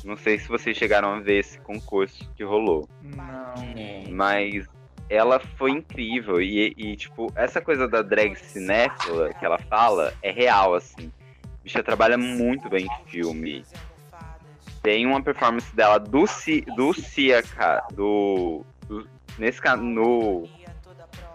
Não 0.06 0.16
sei 0.16 0.40
se 0.40 0.48
vocês 0.48 0.78
chegaram 0.78 1.10
a 1.10 1.20
ver 1.20 1.40
esse 1.40 1.60
concurso 1.60 2.32
que 2.38 2.44
rolou. 2.46 2.88
Não. 3.02 3.54
Mas 4.14 4.66
ela 5.10 5.42
foi 5.58 5.72
incrível. 5.72 6.42
E, 6.42 6.74
e, 6.78 6.96
tipo, 6.96 7.30
essa 7.36 7.60
coisa 7.60 7.86
da 7.86 8.02
drag 8.02 8.38
cinéfila 8.38 9.34
que 9.34 9.44
ela 9.46 9.60
fala 9.60 10.14
é 10.22 10.32
real, 10.32 10.74
assim. 10.74 11.12
A 11.44 11.64
bicha 11.66 11.84
trabalha 11.84 12.18
muito 12.18 12.70
bem 12.70 12.86
em 12.86 13.10
filme. 13.10 13.66
Tem 14.82 15.06
uma 15.06 15.22
performance 15.22 15.74
dela 15.76 15.98
do, 15.98 16.26
Ci, 16.28 16.62
do 16.78 16.94
Cia, 16.94 17.44
do, 17.94 18.66
do- 18.88 19.08
nesse 19.38 19.62
no 19.78 20.48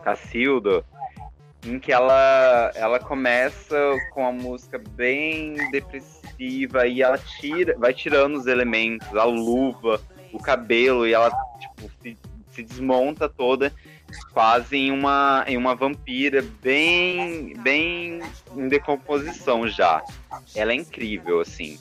Cacildo, 0.04 0.84
em 1.64 1.78
que 1.78 1.92
ela, 1.92 2.72
ela 2.74 2.98
começa 2.98 3.76
com 4.12 4.26
a 4.26 4.32
música 4.32 4.80
bem 4.90 5.56
depressiva 5.70 6.86
e 6.86 7.02
ela 7.02 7.18
tira, 7.18 7.76
vai 7.78 7.92
tirando 7.92 8.36
os 8.36 8.46
elementos, 8.46 9.14
a 9.16 9.24
luva, 9.24 10.00
o 10.32 10.38
cabelo, 10.38 11.06
e 11.06 11.12
ela 11.12 11.30
tipo, 11.58 11.90
se, 12.02 12.16
se 12.52 12.62
desmonta 12.62 13.28
toda 13.28 13.72
quase 14.32 14.76
em 14.76 14.90
uma, 14.90 15.44
em 15.46 15.56
uma 15.56 15.74
vampira 15.74 16.44
bem, 16.62 17.54
bem 17.60 18.20
em 18.56 18.68
decomposição 18.68 19.68
já. 19.68 20.02
Ela 20.54 20.72
é 20.72 20.76
incrível, 20.76 21.40
assim. 21.40 21.78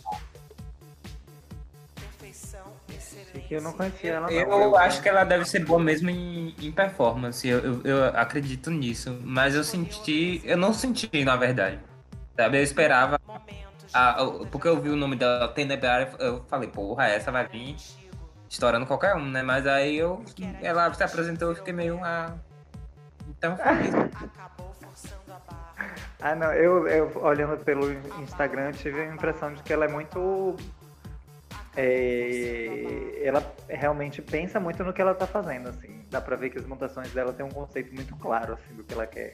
Que 3.48 3.54
eu 3.56 3.62
não 3.62 3.74
conhecia 3.74 4.14
ela 4.14 4.28
não. 4.30 4.32
Eu 4.62 4.78
acho 4.78 5.02
que 5.02 5.08
ela 5.10 5.24
deve 5.24 5.46
ser 5.46 5.64
boa 5.66 5.80
mesmo 5.80 6.10
em, 6.10 6.54
em 6.62 6.72
performance. 6.72 7.48
Eu, 7.48 7.60
eu, 7.60 7.82
eu 7.84 8.06
acredito 8.08 8.70
nisso. 8.70 9.18
Mas 9.24 9.56
eu 9.56 9.64
senti. 9.64 10.42
Eu 10.44 10.58
não 10.58 10.74
senti, 10.74 11.24
na 11.24 11.36
verdade. 11.36 11.80
Sabe? 12.36 12.58
Eu 12.60 12.64
esperava. 12.64 13.20
a- 13.94 14.22
o- 14.24 14.46
porque 14.48 14.68
eu 14.68 14.80
vi 14.82 14.90
o 14.90 14.96
nome 14.96 15.16
dela 15.16 15.48
Tenebrária, 15.48 16.10
eu 16.20 16.44
falei, 16.50 16.70
porra, 16.70 17.06
essa 17.08 17.32
vai 17.32 17.48
vir 17.48 17.76
estourando 18.50 18.86
qualquer 18.86 19.16
um, 19.16 19.26
né? 19.26 19.42
Mas 19.42 19.66
aí 19.66 19.96
eu. 19.98 20.24
Ela 20.62 20.94
se 20.94 21.04
apresentou 21.04 21.52
e 21.52 21.56
fiquei 21.56 21.74
meio. 21.74 22.00
Ah, 22.04 22.34
então 23.30 23.58
feliz. 23.58 23.94
Ah, 26.20 26.34
não, 26.36 26.52
eu, 26.52 26.88
eu 26.88 27.12
olhando 27.24 27.64
pelo 27.64 27.92
Instagram 28.22 28.72
tive 28.72 29.02
a 29.02 29.06
impressão 29.14 29.54
de 29.54 29.62
que 29.62 29.72
ela 29.72 29.86
é 29.86 29.88
muito. 29.88 30.56
É, 31.80 33.22
ela 33.22 33.56
realmente 33.70 34.20
pensa 34.20 34.60
muito 34.60 34.84
no 34.84 34.92
que 34.92 35.00
ela 35.00 35.14
tá 35.14 35.28
fazendo, 35.28 35.70
assim. 35.70 36.02
Dá 36.10 36.20
pra 36.20 36.36
ver 36.36 36.50
que 36.50 36.58
as 36.58 36.66
montações 36.66 37.14
dela 37.14 37.32
tem 37.32 37.46
um 37.46 37.52
conceito 37.52 37.94
muito 37.94 38.16
claro, 38.16 38.54
assim, 38.56 38.74
do 38.74 38.84
que 38.84 38.96
ela 38.96 39.06
quer. 39.06 39.34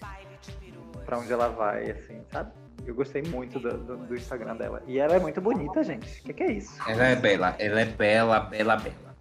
Pra 1.05 1.19
onde 1.19 1.31
ela 1.31 1.47
vai, 1.47 1.89
assim, 1.91 2.21
sabe? 2.29 2.51
Eu 2.85 2.93
gostei 2.93 3.21
muito 3.21 3.59
do, 3.59 3.77
do, 3.77 3.97
do 3.97 4.15
Instagram 4.15 4.57
dela. 4.57 4.83
E 4.85 4.99
ela 4.99 5.15
é 5.15 5.19
muito 5.19 5.39
bonita, 5.39 5.81
gente. 5.83 6.19
O 6.19 6.23
que, 6.25 6.33
que 6.33 6.43
é 6.43 6.51
isso? 6.51 6.77
Ela 6.85 7.07
é 7.07 7.15
bela, 7.15 7.55
ela 7.57 7.79
é 7.79 7.85
bela, 7.85 8.39
bela, 8.41 8.75
bela. 8.75 9.15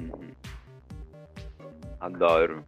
Uhum. 0.00 0.30
Adoro. 2.00 2.64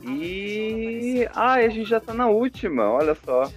E. 0.00 1.28
Ai, 1.34 1.66
a 1.66 1.68
gente 1.68 1.90
já 1.90 1.98
tá 1.98 2.14
na 2.14 2.28
última, 2.28 2.88
olha 2.88 3.16
só. 3.16 3.50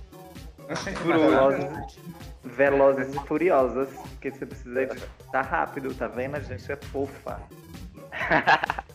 Por 1.03 1.15
último. 1.15 2.15
Velozes, 2.45 3.13
e 3.13 3.19
furiosas. 3.27 3.89
Porque 3.89 4.31
você 4.31 4.45
precisa 4.45 4.83
estar 4.83 5.41
rápido, 5.41 5.93
tá 5.93 6.07
vendo? 6.07 6.35
A 6.35 6.39
gente 6.39 6.71
é 6.71 6.75
fofa. 6.75 7.41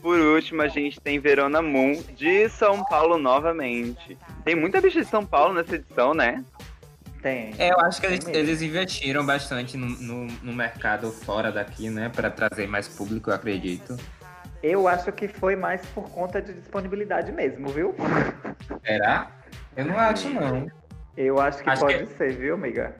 Por 0.00 0.18
último, 0.18 0.62
a 0.62 0.68
gente 0.68 1.00
tem 1.00 1.18
Verona 1.18 1.60
Moon 1.60 2.02
de 2.16 2.48
São 2.48 2.84
Paulo 2.84 3.18
novamente. 3.18 4.16
Tem 4.44 4.54
muita 4.54 4.80
bicha 4.80 5.00
de 5.00 5.06
São 5.06 5.24
Paulo 5.24 5.54
nessa 5.54 5.74
edição, 5.74 6.14
né? 6.14 6.44
Tem. 7.20 7.54
É, 7.58 7.70
eu 7.70 7.80
acho 7.80 8.00
que 8.00 8.06
eles, 8.06 8.24
mesmo. 8.24 8.40
eles 8.40 8.62
investiram 8.62 9.24
bastante 9.24 9.76
no, 9.76 9.86
no, 9.86 10.26
no 10.42 10.52
mercado 10.54 11.10
fora 11.10 11.52
daqui, 11.52 11.90
né? 11.90 12.08
Pra 12.08 12.30
trazer 12.30 12.66
mais 12.66 12.88
público, 12.88 13.30
eu 13.30 13.34
acredito. 13.34 13.96
Eu 14.62 14.88
acho 14.88 15.12
que 15.12 15.28
foi 15.28 15.56
mais 15.56 15.84
por 15.86 16.08
conta 16.10 16.40
de 16.40 16.52
disponibilidade 16.54 17.32
mesmo, 17.32 17.68
viu? 17.68 17.94
Será? 18.84 19.30
Eu 19.76 19.84
não 19.86 19.98
acho, 19.98 20.28
não. 20.30 20.70
Eu 21.16 21.40
acho 21.40 21.62
que 21.62 21.70
Acho 21.70 21.80
pode 21.82 22.06
que- 22.06 22.14
ser, 22.14 22.32
viu, 22.36 22.54
amiga? 22.54 22.94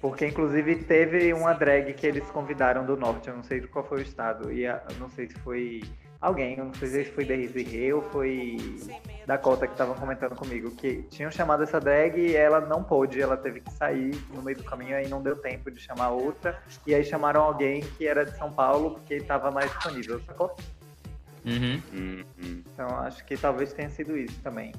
Porque 0.00 0.26
inclusive 0.26 0.76
teve 0.76 1.32
uma 1.32 1.54
drag 1.54 1.92
que 1.94 2.06
eles 2.06 2.30
convidaram 2.30 2.84
do 2.84 2.96
norte, 2.96 3.28
eu 3.28 3.36
não 3.36 3.42
sei 3.42 3.60
qual 3.62 3.84
foi 3.84 3.98
o 3.98 4.02
estado, 4.02 4.52
e 4.52 4.64
eu 4.64 4.78
não 4.98 5.08
sei 5.08 5.26
se 5.28 5.34
foi 5.38 5.82
alguém, 6.20 6.58
eu 6.58 6.66
não 6.66 6.74
sei 6.74 6.88
se 7.04 7.04
foi 7.10 7.24
Desirê 7.24 7.92
ou 7.94 8.02
foi 8.02 8.58
Dakota 9.26 9.66
que 9.66 9.72
estavam 9.72 9.94
comentando 9.94 10.36
comigo, 10.36 10.70
que 10.72 11.02
tinham 11.04 11.30
chamado 11.30 11.62
essa 11.62 11.80
drag 11.80 12.18
e 12.20 12.36
ela 12.36 12.60
não 12.60 12.84
pôde, 12.84 13.20
ela 13.22 13.36
teve 13.38 13.60
que 13.60 13.72
sair 13.72 14.14
no 14.34 14.42
meio 14.42 14.58
do 14.58 14.64
caminho, 14.64 14.94
aí 14.94 15.08
não 15.08 15.22
deu 15.22 15.36
tempo 15.36 15.70
de 15.70 15.80
chamar 15.80 16.10
outra, 16.10 16.58
e 16.86 16.94
aí 16.94 17.02
chamaram 17.02 17.42
alguém 17.42 17.80
que 17.80 18.06
era 18.06 18.26
de 18.26 18.36
São 18.36 18.52
Paulo 18.52 18.90
porque 18.92 19.14
estava 19.14 19.50
mais 19.50 19.70
disponível, 19.72 20.20
sacou? 20.26 20.54
Uhum. 21.46 21.80
Hum, 21.94 22.24
hum. 22.42 22.62
Então 22.72 22.88
acho 23.00 23.24
que 23.24 23.38
talvez 23.38 23.72
tenha 23.72 23.88
sido 23.88 24.16
isso 24.18 24.38
também. 24.42 24.72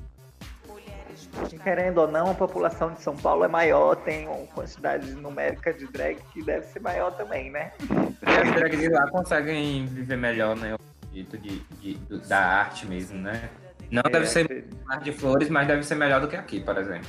E 1.51 1.57
querendo 1.59 1.99
ou 1.99 2.07
não, 2.07 2.29
a 2.31 2.33
população 2.35 2.91
de 2.93 3.01
São 3.01 3.15
Paulo 3.15 3.43
é 3.43 3.47
maior, 3.47 3.95
tem 3.95 4.27
uma 4.27 4.45
quantidade 4.47 5.11
numérica 5.13 5.73
de 5.73 5.87
drag 5.87 6.17
que 6.33 6.43
deve 6.43 6.65
ser 6.67 6.81
maior 6.81 7.11
também, 7.11 7.49
né? 7.51 7.71
E 7.81 8.29
as 8.41 8.51
drags 8.53 8.79
de 8.79 8.89
lá 8.89 9.09
conseguem 9.09 9.85
viver 9.85 10.17
melhor, 10.17 10.55
né? 10.55 10.75
O 10.75 11.13
jeito 11.13 11.37
de, 11.37 11.59
de- 11.81 11.93
do- 11.95 12.19
da 12.27 12.39
arte 12.39 12.85
mesmo, 12.87 13.17
né? 13.19 13.49
Não 13.91 14.01
É, 14.05 14.09
deve 14.09 14.25
ser 14.27 14.45
acredito- 14.45 14.77
mais 14.85 15.03
de 15.03 15.11
flores, 15.11 15.49
mas 15.49 15.67
deve 15.67 15.83
ser 15.83 15.95
melhor 15.95 16.19
do 16.21 16.27
que 16.27 16.35
aqui, 16.35 16.59
por 16.59 16.77
exemplo. 16.77 17.07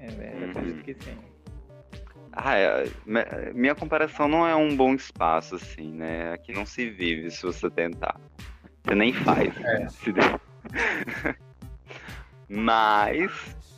É, 0.00 0.06
é, 0.06 0.44
acredito 0.50 0.82
que 0.82 0.94
sim. 0.94 1.18
Ah, 2.32 2.56
é, 2.56 2.84
minha 3.52 3.74
comparação 3.74 4.28
não 4.28 4.46
é 4.46 4.54
um 4.54 4.76
bom 4.76 4.94
espaço, 4.94 5.56
assim, 5.56 5.92
né? 5.92 6.32
Aqui 6.32 6.52
não 6.52 6.64
se 6.64 6.88
vive 6.88 7.30
se 7.30 7.42
você 7.42 7.68
tentar. 7.68 8.18
Você 8.84 8.94
nem 8.94 9.12
faz. 9.12 9.52
É. 9.64 9.88
Se 9.88 10.12
der. 10.12 10.40
Mas, 12.48 13.30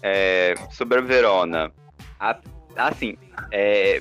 é, 0.02 0.54
sobre 0.70 0.98
a 0.98 1.02
Verona, 1.02 1.72
a- 2.18 2.38
assim, 2.76 3.16
é, 3.50 4.00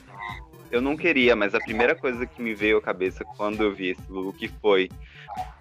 eu 0.72 0.82
não 0.82 0.95
queria, 0.95 1.36
mas 1.36 1.55
a 1.55 1.59
primeira 1.59 1.95
coisa 1.95 2.26
que 2.26 2.41
me 2.41 2.53
veio 2.53 2.78
à 2.78 2.82
cabeça 2.82 3.24
quando 3.38 3.63
eu 3.63 3.74
vi 3.74 3.89
esse 3.89 4.11
look 4.11 4.47
foi 4.61 4.89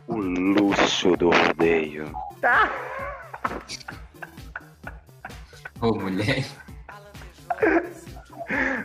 o 0.06 0.16
luxo 0.16 1.16
do 1.16 1.30
rodeio. 1.30 2.12
Tá! 2.40 2.70
Ô, 5.80 5.94
mulher. 5.94 6.44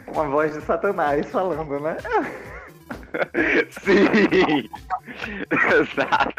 Uma 0.07 0.27
voz 0.29 0.53
de 0.53 0.61
Satanás 0.61 1.29
falando, 1.31 1.79
né? 1.79 1.97
Sim! 3.71 4.69
Exato. 5.51 6.32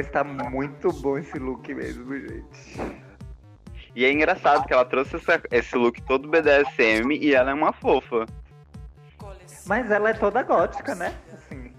Mas 0.00 0.08
tá 0.08 0.24
muito 0.24 0.90
bom 0.94 1.18
esse 1.18 1.38
look 1.38 1.74
mesmo, 1.74 2.18
gente. 2.18 2.80
E 3.94 4.02
é 4.02 4.10
engraçado 4.10 4.66
que 4.66 4.72
ela 4.72 4.86
trouxe 4.86 5.16
essa- 5.16 5.42
esse 5.50 5.76
look 5.76 6.00
todo 6.00 6.26
BDSM 6.26 7.14
e 7.14 7.34
ela 7.34 7.50
é 7.50 7.54
uma 7.54 7.70
fofa. 7.70 8.24
Mas 9.66 9.90
ela 9.90 10.08
é 10.08 10.14
toda 10.14 10.42
gótica, 10.42 10.94
né? 10.94 11.14
Assim. 11.34 11.74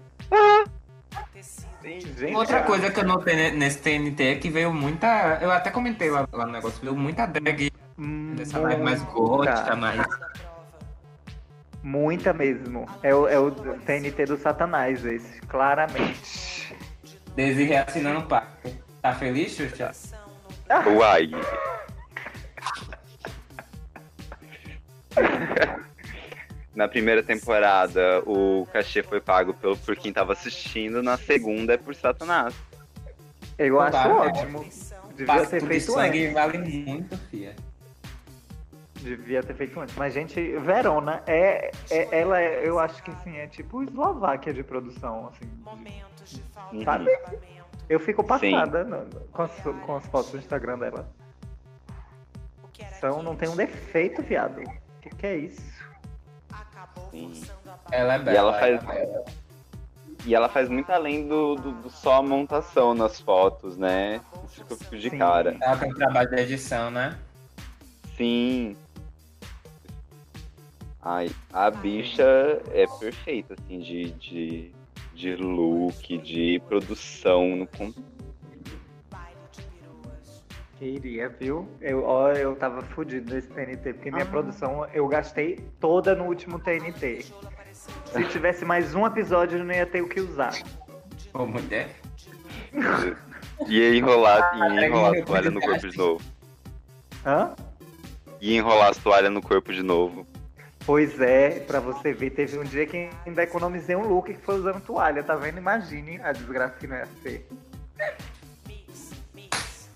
Gente, 1.82 2.32
Outra 2.36 2.62
coisa 2.62 2.92
que 2.92 3.00
eu 3.00 3.04
notei 3.04 3.34
ne- 3.34 3.50
nesse 3.50 3.78
TNT 3.82 4.22
é 4.22 4.34
que 4.36 4.48
veio 4.50 4.72
muita. 4.72 5.40
Eu 5.42 5.50
até 5.50 5.68
comentei 5.72 6.08
lá, 6.08 6.24
lá 6.32 6.46
no 6.46 6.52
negócio, 6.52 6.80
veio 6.80 6.94
muita 6.94 7.26
drag 7.26 7.72
hum, 7.98 8.34
dessa 8.36 8.60
vibe 8.60 8.82
mais 8.84 9.02
muita. 9.02 9.18
gótica, 9.18 9.74
mais. 9.74 10.06
Muita 11.82 12.32
mesmo. 12.32 12.86
É 13.02 13.12
o, 13.12 13.26
é 13.26 13.36
o 13.36 13.50
TNT 13.50 14.26
do 14.26 14.36
Satanás, 14.36 15.04
esse, 15.04 15.40
claramente. 15.40 16.61
Desirê 17.34 17.76
assinando 17.76 18.20
o 18.20 18.26
pacto. 18.26 18.70
Tá 19.00 19.14
feliz, 19.14 19.52
Xuxa? 19.52 19.92
Uai. 20.86 21.30
Na 26.74 26.88
primeira 26.88 27.22
temporada, 27.22 28.22
o 28.26 28.66
cachê 28.72 29.02
foi 29.02 29.20
pago 29.20 29.52
pelo, 29.52 29.76
por 29.76 29.94
quem 29.94 30.10
tava 30.10 30.32
assistindo, 30.32 31.02
na 31.02 31.18
segunda 31.18 31.74
é 31.74 31.76
por 31.76 31.94
Satanás. 31.94 32.54
Eu 33.58 33.78
acho 33.78 34.08
né? 34.08 34.14
ótimo. 34.14 34.64
Devia 35.14 35.26
Pacto 35.26 35.50
ter 35.50 35.66
feito 35.66 35.92
sangue 35.92 36.22
antes. 36.22 36.34
vale 36.34 36.58
muito, 36.58 37.18
fia. 37.30 37.54
Devia 39.02 39.42
ter 39.42 39.54
feito 39.54 39.78
antes. 39.78 39.94
Mas, 39.96 40.14
gente, 40.14 40.40
Verona 40.58 41.22
é, 41.26 41.70
é. 41.90 42.20
Ela 42.20 42.40
é, 42.40 42.66
eu 42.66 42.78
acho 42.78 43.02
que 43.02 43.10
assim, 43.10 43.36
é 43.36 43.46
tipo 43.46 43.82
Eslováquia 43.82 44.54
de 44.54 44.62
produção, 44.62 45.28
assim. 45.28 45.50
Uhum. 46.72 46.84
Sabe? 46.84 47.06
Eu 47.88 48.00
fico 48.00 48.22
passada 48.24 48.84
no- 48.84 49.06
com, 49.32 49.42
as, 49.42 49.52
com 49.84 49.96
as 49.96 50.06
fotos 50.06 50.30
do 50.32 50.38
Instagram 50.38 50.78
dela. 50.78 51.08
Então 52.96 53.22
não 53.22 53.34
tem 53.36 53.48
um 53.48 53.56
defeito, 53.56 54.22
viado. 54.22 54.60
O 54.60 55.00
que, 55.02 55.10
que 55.10 55.26
é 55.26 55.36
isso? 55.36 55.60
Sim. 57.10 57.42
Ela 57.90 58.14
é 58.14 58.18
bela. 58.18 58.38
ela 58.38 58.58
faz- 58.58 58.82
ela 58.82 58.94
é 58.94 59.06
bela. 59.06 59.24
E 60.24 60.34
ela 60.36 60.48
faz 60.48 60.68
muito 60.68 60.90
além 60.90 61.26
do, 61.26 61.56
do- 61.56 61.72
do 61.72 61.90
só 61.90 62.14
a 62.18 62.22
montação 62.22 62.94
nas 62.94 63.20
fotos, 63.20 63.76
né? 63.76 64.20
Isso 64.46 64.64
que 64.64 64.72
eu 64.72 64.76
fico 64.76 64.96
de 64.96 65.10
Sim. 65.10 65.18
cara. 65.18 65.56
Ela 65.60 65.76
tem 65.76 65.92
trabalho 65.92 66.30
de 66.30 66.36
edição, 66.40 66.90
né? 66.92 67.18
Sim. 68.16 68.76
Ai, 71.04 71.28
a 71.52 71.68
bicha 71.70 72.22
é 72.70 72.86
perfeita, 73.00 73.54
assim, 73.58 73.80
de, 73.80 74.12
de, 74.12 74.72
de 75.14 75.36
look, 75.36 76.18
de 76.18 76.60
produção 76.68 77.56
no 77.56 77.66
Queria, 80.78 81.28
viu? 81.28 81.68
Eu, 81.80 82.04
ó, 82.04 82.32
eu 82.32 82.56
tava 82.56 82.82
fudido 82.82 83.32
nesse 83.32 83.48
TNT, 83.48 83.92
porque 83.94 84.10
minha 84.10 84.24
Ah. 84.24 84.28
produção 84.28 84.84
eu 84.92 85.06
gastei 85.06 85.60
toda 85.78 86.14
no 86.14 86.24
último 86.24 86.58
TNT. 86.58 87.24
Se 88.06 88.24
tivesse 88.30 88.64
mais 88.64 88.92
um 88.94 89.06
episódio, 89.06 89.58
eu 89.58 89.64
não 89.64 89.72
ia 89.72 89.86
ter 89.86 90.02
o 90.02 90.08
que 90.08 90.20
usar. 90.20 90.52
Ô, 91.32 91.46
mulher. 91.46 91.88
Ia 93.68 93.96
enrolar, 93.96 94.58
ia 94.58 94.64
Ah, 94.64 94.86
enrolar 94.86 95.14
é 95.14 95.20
a 95.20 95.24
toalha 95.24 95.50
no 95.50 95.60
corpo 95.60 95.88
de 95.88 95.96
novo. 95.96 96.20
Hã? 97.24 97.54
Ia 98.40 98.56
enrolar 98.58 98.88
as 98.88 98.96
toalhas 98.96 99.30
no 99.32 99.40
corpo 99.40 99.72
de 99.72 99.82
novo. 99.84 100.26
Pois 100.84 101.20
é, 101.20 101.60
pra 101.60 101.78
você 101.78 102.12
ver, 102.12 102.30
teve 102.30 102.58
um 102.58 102.64
dia 102.64 102.84
que 102.86 103.08
ainda 103.24 103.42
economizei 103.42 103.94
um 103.94 104.06
look 104.08 104.26
que 104.34 104.40
foi 104.40 104.56
usando 104.56 104.80
toalha, 104.80 105.22
tá 105.22 105.36
vendo? 105.36 105.58
Imagine 105.58 106.20
a 106.22 106.32
desgraça 106.32 106.74
que 106.78 106.86
não 106.88 106.96
ia 106.96 107.06
ser. 107.22 107.46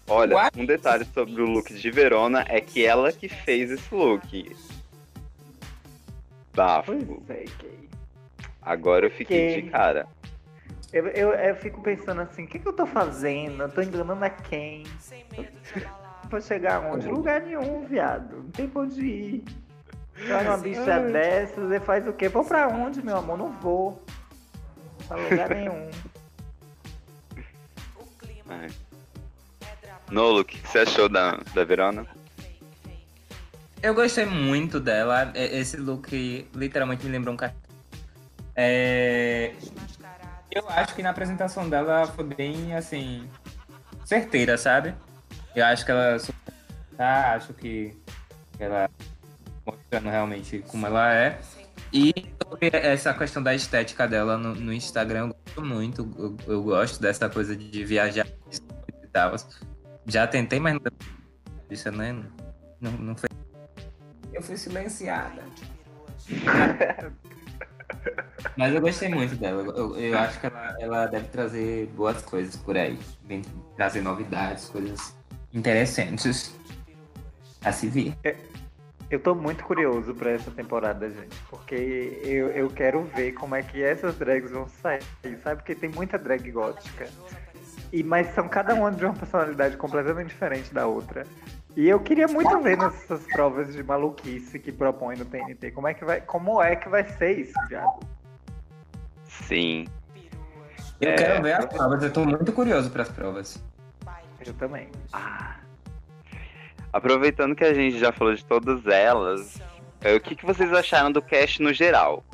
Olha, 0.09 0.37
What? 0.37 0.61
um 0.61 0.65
detalhe 0.65 1.05
sobre 1.13 1.43
o 1.43 1.47
look 1.47 1.75
de 1.75 1.91
Verona 1.91 2.45
é 2.49 2.61
que 2.61 2.87
ela 2.87 3.13
que 3.13 3.29
fez 3.29 3.73
esse 3.73 3.93
look. 3.93 4.57
Bafo. 6.55 6.93
Pois 7.27 7.31
é, 7.31 7.45
que... 7.45 7.89
Agora 8.63 9.07
eu 9.07 9.11
fiquei 9.11 9.55
Que- 9.57 9.63
de 9.63 9.71
cara. 9.71 10.07
Eu, 10.93 11.09
eu, 11.09 11.33
eu 11.33 11.57
fico 11.57 11.83
pensando 11.83 12.21
assim, 12.21 12.45
o 12.45 12.47
que, 12.47 12.61
que 12.61 12.67
eu 12.69 12.73
tô 12.73 12.87
fazendo? 12.87 13.65
Eu 13.65 13.69
tô 13.69 13.83
enganando 13.83 14.25
a 14.25 14.31
quem? 14.31 14.85
Vou 16.31 16.41
chegar 16.41 16.77
aonde? 16.77 17.09
Lugar 17.09 17.41
nenhum, 17.41 17.85
viado. 17.85 18.37
Não 18.37 18.51
tem 18.51 18.69
pra 18.69 18.83
onde 18.83 19.05
ir. 19.05 19.45
Olha 20.19 20.51
uma 20.51 20.59
bicha 20.59 21.01
dessas 21.01 21.71
e 21.71 21.81
faz 21.81 22.07
o 22.07 22.13
quê? 22.13 22.29
Vou 22.29 22.45
pra 22.45 22.69
onde, 22.69 23.03
meu 23.03 23.17
amor? 23.19 23.37
Não 23.37 23.53
vou. 23.53 24.03
Pra 25.07 25.17
lugar 25.17 25.51
nenhum. 25.51 25.91
Ai. 28.49 28.69
Nolo, 30.11 30.41
o 30.41 30.45
que 30.45 30.59
que 30.59 30.69
você 30.69 30.79
achou 30.81 31.09
da, 31.09 31.39
da 31.55 31.65
Verona? 31.65 32.07
Eu 33.83 33.95
gostei 33.95 34.25
muito 34.25 34.81
dela. 34.81 35.31
É- 35.35 35.59
Esse 35.59 35.77
look 35.77 36.49
literalmente 36.55 37.05
me 37.05 37.13
lembrou 37.13 37.35
um 37.35 37.37
cachorro. 37.37 37.61
É... 38.55 39.53
Eu 40.51 40.67
acho 40.71 40.95
que 40.95 41.03
na 41.03 41.11
apresentação 41.11 41.69
dela 41.69 42.07
foi 42.07 42.25
bem, 42.25 42.75
assim, 42.75 43.29
certeira, 44.05 44.57
sabe? 44.57 44.95
Eu 45.55 45.65
acho 45.67 45.85
que 45.85 45.91
ela. 45.91 46.17
Tá, 46.97 47.35
acho 47.35 47.53
que 47.53 47.95
ela 48.59 48.89
mostrando 49.67 50.09
realmente 50.09 50.65
como 50.69 50.87
ela 50.87 51.13
é. 51.13 51.41
E 51.93 52.13
sobre 52.43 52.71
essa 52.73 53.13
questão 53.13 53.43
da 53.43 53.55
estética 53.55 54.07
dela 54.07 54.39
no, 54.39 54.55
no 54.55 54.73
Instagram, 54.73 55.29
eu 55.29 55.29
gosto 55.29 55.65
muito. 55.65 56.15
Eu, 56.17 56.37
eu, 56.47 56.63
gosto 56.63 57.01
dessa 57.01 57.29
coisa 57.29 57.57
de 57.57 57.85
viajar 57.85 58.27
e 59.03 59.07
tal. 59.09 59.35
Já 60.07 60.27
tentei, 60.27 60.61
mas 60.61 60.75
não 60.75 60.81
isso 61.71 61.91
né? 61.91 62.13
Não, 62.81 62.93
não 62.93 63.17
foi. 63.17 63.29
Eu 64.33 64.41
fui 64.41 64.57
silenciada. 64.57 65.43
Mas 68.57 68.75
eu 68.75 68.81
gostei 68.81 69.09
muito 69.09 69.37
dela. 69.37 69.63
Eu, 69.77 69.97
eu 69.97 70.19
acho 70.19 70.41
que 70.41 70.47
ela, 70.47 70.77
ela, 70.81 71.07
deve 71.07 71.29
trazer 71.29 71.87
boas 71.89 72.23
coisas 72.23 72.57
por 72.57 72.77
aí. 72.77 72.99
Vem 73.25 73.43
trazer 73.77 74.01
novidades, 74.01 74.67
coisas 74.67 75.15
interessantes 75.53 76.55
a 77.65 77.73
se 77.73 77.89
ver. 77.89 78.15
É, 78.25 78.37
eu 79.11 79.21
tô 79.21 79.35
muito 79.35 79.65
curioso 79.65 80.15
para 80.15 80.31
essa 80.31 80.51
temporada, 80.51 81.09
gente. 81.09 81.37
Porque 81.49 82.21
eu, 82.25 82.49
eu 82.49 82.69
quero 82.69 83.03
ver 83.03 83.33
como 83.33 83.55
é 83.55 83.63
que 83.63 83.83
essas 83.83 84.17
drags 84.17 84.51
vão 84.51 84.69
sair, 84.69 85.03
sabe? 85.43 85.57
Porque 85.57 85.75
tem 85.75 85.91
muita 85.91 86.19
drag 86.19 86.51
gótica. 86.51 87.09
E, 87.93 88.03
mas 88.03 88.35
são 88.35 88.49
cada 88.49 88.75
uma 88.75 88.91
de 88.91 89.05
uma 89.05 89.15
personalidade 89.15 89.77
completamente 89.77 90.29
diferente 90.29 90.75
da 90.75 90.87
outra. 90.87 91.25
E 91.77 91.89
eu 91.89 92.01
queria 92.01 92.27
muito 92.27 92.59
ver 92.61 92.77
nessas 92.77 93.23
provas 93.27 93.73
de 93.73 93.83
maluquice 93.83 94.59
que 94.59 94.73
propõe 94.73 95.17
no 95.17 95.25
TNT. 95.25 95.71
Como 95.71 95.87
é 95.87 95.95
que 95.95 96.05
vai, 96.05 96.21
como 96.23 96.61
é 96.61 96.75
que 96.75 96.89
vai 96.89 97.05
ser 97.05 97.39
isso, 97.39 97.55
Thiago? 97.69 98.01
Sim. 99.25 99.87
Eu 101.01 101.11
é... 101.11 101.15
quero 101.15 101.43
ver 101.43 101.53
as 101.53 101.67
provas, 101.67 102.03
eu 102.03 102.13
tô 102.13 102.25
muito 102.25 102.53
curioso 102.53 102.91
para 102.91 103.03
as 103.03 103.09
provas. 103.09 103.63
Eu 104.45 104.55
também. 104.55 104.89
Ah. 105.13 105.57
Aproveitando 106.97 107.55
que 107.55 107.63
a 107.63 107.75
gente 107.75 107.99
já 107.99 108.11
falou 108.11 108.35
de 108.35 108.43
todas 108.43 108.87
elas, 108.87 109.61
é, 110.01 110.15
o 110.15 110.21
que, 110.21 110.35
que 110.35 110.47
vocês 110.47 110.73
acharam 110.73 111.13
do 111.13 111.21
cast 111.21 111.61
no 111.61 111.71
geral? 111.71 112.25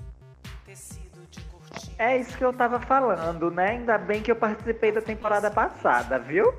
É 1.98 2.16
isso 2.16 2.38
que 2.38 2.44
eu 2.44 2.52
tava 2.52 2.78
falando, 2.78 3.50
né? 3.50 3.70
Ainda 3.70 3.98
bem 3.98 4.22
que 4.22 4.30
eu 4.30 4.36
participei 4.36 4.92
da 4.92 5.00
temporada 5.00 5.50
passada, 5.50 6.16
viu? 6.16 6.54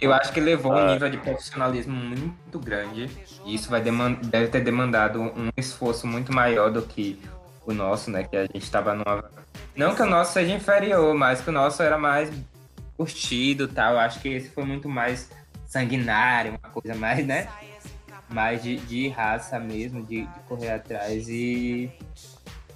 Eu 0.00 0.12
acho 0.12 0.32
que 0.32 0.38
levou 0.38 0.72
um 0.72 0.76
ah. 0.76 0.92
nível 0.92 1.10
de 1.10 1.18
profissionalismo 1.18 1.92
muito 1.92 2.60
grande. 2.60 3.10
E 3.44 3.56
isso 3.56 3.68
vai 3.68 3.80
deve 3.80 4.46
ter 4.46 4.60
demandado 4.60 5.20
um 5.20 5.50
esforço 5.56 6.06
muito 6.06 6.32
maior 6.32 6.70
do 6.70 6.82
que 6.82 7.20
o 7.66 7.72
nosso, 7.74 8.12
né? 8.12 8.22
Que 8.22 8.36
a 8.36 8.42
gente 8.42 8.62
estava 8.62 8.94
numa. 8.94 9.24
Não 9.74 9.92
que 9.92 10.02
o 10.02 10.06
nosso 10.06 10.34
seja 10.34 10.54
inferior, 10.54 11.12
mas 11.16 11.40
que 11.40 11.50
o 11.50 11.52
nosso 11.52 11.82
era 11.82 11.98
mais 11.98 12.30
curtido 12.96 13.68
tal. 13.68 13.94
Eu 13.94 14.00
acho 14.00 14.20
que 14.20 14.28
esse 14.28 14.48
foi 14.48 14.64
muito 14.64 14.88
mais 14.88 15.30
sanguinário, 15.66 16.52
uma 16.52 16.70
coisa 16.70 16.94
mais, 16.94 17.26
né? 17.26 17.48
Mais 18.28 18.62
de, 18.62 18.76
de 18.76 19.08
raça 19.08 19.58
mesmo, 19.58 20.02
de, 20.02 20.22
de 20.26 20.40
correr 20.48 20.70
atrás. 20.70 21.28
E, 21.28 21.90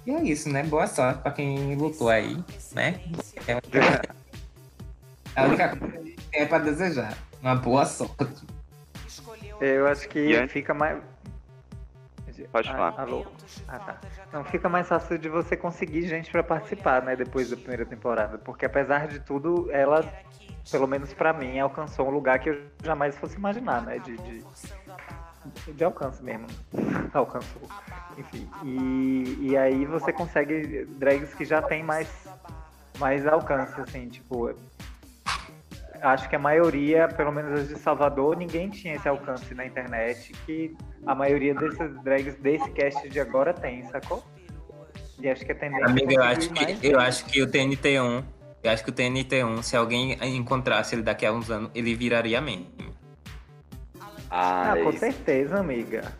e 0.05 0.11
é 0.11 0.23
isso, 0.23 0.49
né? 0.49 0.63
Boa 0.63 0.87
sorte 0.87 1.21
para 1.21 1.31
quem 1.31 1.75
lutou 1.75 2.09
aí, 2.09 2.37
né? 2.73 3.01
É 3.47 3.53
a 5.35 5.43
única 5.43 5.75
coisa 5.75 6.01
é 6.31 6.45
para 6.45 6.63
desejar. 6.63 7.17
Uma 7.41 7.55
boa 7.55 7.85
sorte. 7.85 8.45
Eu 9.59 9.87
acho 9.87 10.07
que 10.07 10.47
fica 10.47 10.73
mais. 10.73 11.01
Pode 12.49 12.69
ah, 12.69 12.73
falar. 12.73 12.99
Alô. 12.99 13.25
Ah, 13.67 13.79
tá. 13.79 13.97
Não, 14.31 14.43
fica 14.43 14.69
mais 14.69 14.87
fácil 14.87 15.17
de 15.17 15.29
você 15.29 15.55
conseguir 15.55 16.03
gente 16.03 16.31
para 16.31 16.43
participar, 16.43 17.01
né, 17.01 17.15
depois 17.15 17.49
da 17.49 17.55
primeira 17.55 17.85
temporada. 17.85 18.37
Porque 18.37 18.65
apesar 18.65 19.07
de 19.07 19.19
tudo, 19.19 19.69
ela, 19.71 20.03
pelo 20.69 20.87
menos 20.87 21.13
para 21.13 21.33
mim, 21.33 21.59
alcançou 21.59 22.07
um 22.07 22.11
lugar 22.11 22.39
que 22.39 22.49
eu 22.49 22.61
jamais 22.83 23.17
fosse 23.17 23.37
imaginar, 23.37 23.81
né? 23.81 23.99
De, 23.99 24.17
de, 24.17 24.45
de 25.73 25.83
alcance 25.83 26.23
mesmo. 26.23 26.47
alcançou. 27.13 27.61
Enfim. 28.17 28.49
E, 28.63 29.49
e 29.49 29.57
aí 29.57 29.85
você 29.85 30.11
consegue 30.11 30.85
drags 30.85 31.33
que 31.33 31.45
já 31.45 31.61
tem 31.61 31.83
mais, 31.83 32.09
mais 32.99 33.25
alcance, 33.27 33.79
assim, 33.81 34.07
tipo 34.07 34.53
acho 36.01 36.29
que 36.29 36.35
a 36.35 36.39
maioria, 36.39 37.07
pelo 37.07 37.31
menos 37.31 37.61
as 37.61 37.67
de 37.69 37.77
Salvador, 37.77 38.35
ninguém 38.35 38.69
tinha 38.69 38.95
esse 38.95 39.07
alcance 39.07 39.53
na 39.53 39.65
internet 39.65 40.33
que 40.45 40.75
a 41.05 41.15
maioria 41.15 41.53
dessas 41.53 41.93
drags 42.03 42.35
desse 42.35 42.69
cast 42.71 43.07
de 43.07 43.19
agora 43.19 43.53
tem, 43.53 43.85
sacou? 43.85 44.23
E 45.19 45.29
acho 45.29 45.45
que 45.45 45.51
a 45.51 45.55
tendência 45.55 45.85
Amiga, 45.85 46.13
eu 46.13 46.23
acho 46.23 46.49
que 46.49 46.87
eu 46.87 46.99
acho 46.99 47.25
que 47.25 47.41
o 47.41 47.47
TNT1, 47.47 48.23
eu 48.63 48.71
acho 48.71 48.83
que 48.83 48.89
o 48.89 48.93
TNT1, 48.93 49.63
se 49.63 49.77
alguém 49.77 50.17
encontrasse 50.35 50.95
ele 50.95 51.03
daqui 51.03 51.25
a 51.25 51.31
uns 51.31 51.49
anos, 51.49 51.69
ele 51.75 51.93
viraria 51.93 52.41
meme. 52.41 52.67
Ah, 54.29 54.73
com 54.83 54.91
certeza, 54.93 55.59
amiga. 55.59 56.13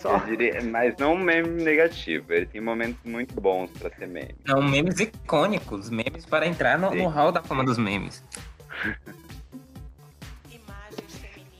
Só. 0.00 0.16
Diria, 0.20 0.62
mas 0.62 0.96
não 0.96 1.12
um 1.12 1.18
meme 1.18 1.62
negativo, 1.62 2.32
ele 2.32 2.46
tem 2.46 2.58
momentos 2.58 2.98
muito 3.04 3.38
bons 3.38 3.70
pra 3.72 3.90
ser 3.90 4.08
meme. 4.08 4.34
Não, 4.46 4.62
memes 4.62 4.98
icônicos, 4.98 5.90
memes 5.90 6.24
para 6.24 6.46
entrar 6.46 6.78
no, 6.78 6.94
no 6.94 7.06
hall 7.06 7.30
da 7.30 7.42
fama 7.42 7.62
dos 7.62 7.76
memes. 7.76 8.24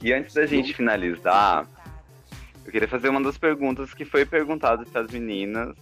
e 0.01 0.11
antes 0.11 0.33
da 0.33 0.47
gente 0.47 0.73
finalizar, 0.73 1.67
eu 2.65 2.71
queria 2.71 2.87
fazer 2.87 3.09
uma 3.09 3.21
das 3.21 3.37
perguntas 3.37 3.93
que 3.93 4.05
foi 4.05 4.25
perguntada 4.25 4.83
para 4.85 5.01
as 5.01 5.11
meninas. 5.11 5.75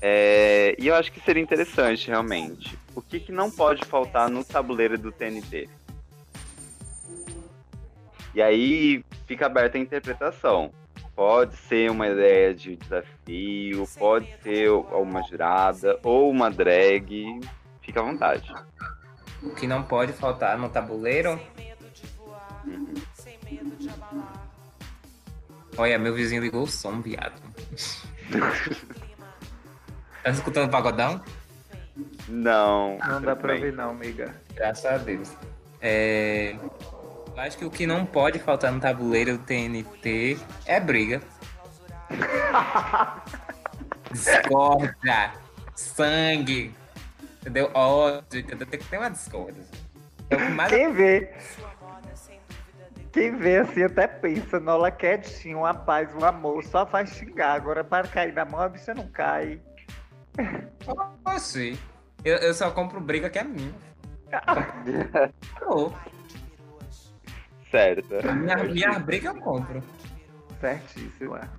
É, 0.00 0.74
e 0.78 0.86
eu 0.86 0.94
acho 0.94 1.12
que 1.12 1.20
seria 1.20 1.42
interessante, 1.42 2.08
realmente. 2.08 2.78
O 2.94 3.02
que, 3.02 3.20
que 3.20 3.30
não 3.30 3.50
pode 3.50 3.84
faltar 3.84 4.30
no 4.30 4.42
tabuleiro 4.42 4.96
do 4.96 5.12
TNT? 5.12 5.68
E 8.34 8.40
aí 8.40 9.04
fica 9.26 9.44
aberta 9.44 9.76
a 9.76 9.80
interpretação. 9.80 10.72
Pode 11.16 11.56
ser 11.56 11.90
uma 11.90 12.06
ideia 12.06 12.54
de 12.54 12.76
desafio, 12.76 13.88
pode 13.98 14.28
ser 14.42 14.70
uma 14.70 15.22
jurada 15.22 15.98
ou 16.02 16.30
uma 16.30 16.50
drag. 16.50 17.40
Fica 17.80 18.00
à 18.00 18.02
vontade. 18.02 18.54
O 19.42 19.54
que 19.54 19.66
não 19.66 19.82
pode 19.82 20.12
faltar 20.12 20.58
no 20.58 20.68
tabuleiro? 20.68 21.40
Uhum. 22.66 22.94
Olha, 25.78 25.98
meu 25.98 26.14
vizinho 26.14 26.42
ligou 26.42 26.64
o 26.64 26.66
som, 26.66 27.00
viado. 27.00 27.40
tá 30.22 30.30
escutando 30.30 30.68
o 30.68 30.70
pagodão? 30.70 31.20
Não. 32.28 32.98
Não 32.98 33.22
dá 33.22 33.34
pra 33.34 33.54
ouvir 33.54 33.72
não, 33.72 33.90
amiga. 33.90 34.34
Graças 34.54 34.84
a 34.84 34.98
Deus. 34.98 35.32
É... 35.80 36.56
Eu 37.36 37.42
acho 37.42 37.58
que 37.58 37.64
o 37.66 37.70
que 37.70 37.86
não 37.86 38.06
pode 38.06 38.38
faltar 38.38 38.72
no 38.72 38.80
tabuleiro 38.80 39.36
do 39.36 39.44
TNT 39.44 40.38
é 40.64 40.80
briga. 40.80 41.20
Discórdia, 44.10 45.34
sangue, 45.74 46.74
entendeu? 47.42 47.70
Ódio, 47.74 48.40
entendeu? 48.40 48.66
Tem 48.66 48.80
que 48.80 48.86
ter 48.86 48.96
uma 48.96 49.10
discórdia. 49.10 49.62
É 50.30 50.38
mais... 50.48 50.70
Quem 50.70 50.90
vê? 50.94 51.34
Quem 53.12 53.36
vê 53.36 53.58
assim 53.58 53.82
até 53.82 54.06
pensa, 54.06 54.58
Nola 54.58 54.90
quietinho, 54.90 55.58
uma 55.58 55.74
paz, 55.74 56.08
um 56.14 56.24
amor, 56.24 56.64
só 56.64 56.86
faz 56.86 57.10
xingar. 57.10 57.52
Agora 57.52 57.84
para 57.84 58.08
cair 58.08 58.32
na 58.32 58.46
mão, 58.46 58.60
a 58.60 58.68
bicha 58.70 58.94
não 58.94 59.08
cai. 59.08 59.60
Oxi. 61.22 61.78
Eu, 62.24 62.38
eu 62.38 62.54
só 62.54 62.70
compro 62.70 62.98
briga 62.98 63.28
que 63.28 63.38
é 63.38 63.44
minha. 63.44 63.74
oh. 65.68 65.92
Certo. 67.70 68.14
Minha, 68.34 68.56
minha 68.64 68.98
briga 68.98 69.28
eu 69.30 69.40
compro. 69.40 69.82
Certíssima. 70.60 71.50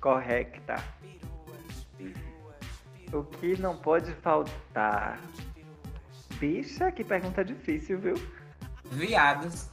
Correcta. 0.00 0.82
O 3.12 3.22
que 3.24 3.60
não 3.60 3.76
pode 3.76 4.12
faltar? 4.14 5.20
Bicha, 6.38 6.90
que 6.90 7.04
pergunta 7.04 7.44
difícil, 7.44 7.98
viu? 7.98 8.14
Viados. 8.90 9.68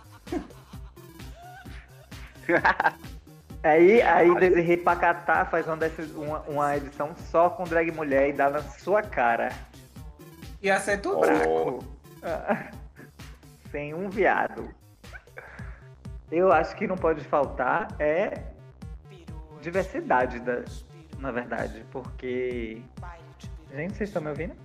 aí, 3.63 4.01
aí 4.01 4.35
Desirê 4.35 4.77
Pacatá 4.77 5.45
faz 5.45 5.65
uma, 5.67 5.77
dessas, 5.77 6.11
uma, 6.11 6.41
uma, 6.41 6.77
edição 6.77 7.15
só 7.15 7.49
com 7.49 7.63
drag 7.63 7.91
mulher 7.91 8.29
e 8.29 8.33
dá 8.33 8.49
na 8.49 8.61
sua 8.61 9.01
cara. 9.01 9.49
Ia 10.61 10.79
ser 10.79 10.99
tudo. 10.99 11.21
Oh. 11.47 11.79
Sem 13.71 13.93
um 13.93 14.09
viado. 14.09 14.69
Eu 16.31 16.51
acho 16.51 16.75
que 16.75 16.87
não 16.87 16.95
pode 16.95 17.23
faltar 17.23 17.87
é 17.99 18.43
diversidade, 19.61 20.39
da, 20.39 20.63
na 21.17 21.31
verdade, 21.31 21.85
porque. 21.91 22.81
Gente, 23.73 23.95
vocês 23.95 24.09
estão 24.09 24.21
me 24.21 24.29
ouvindo? 24.29 24.55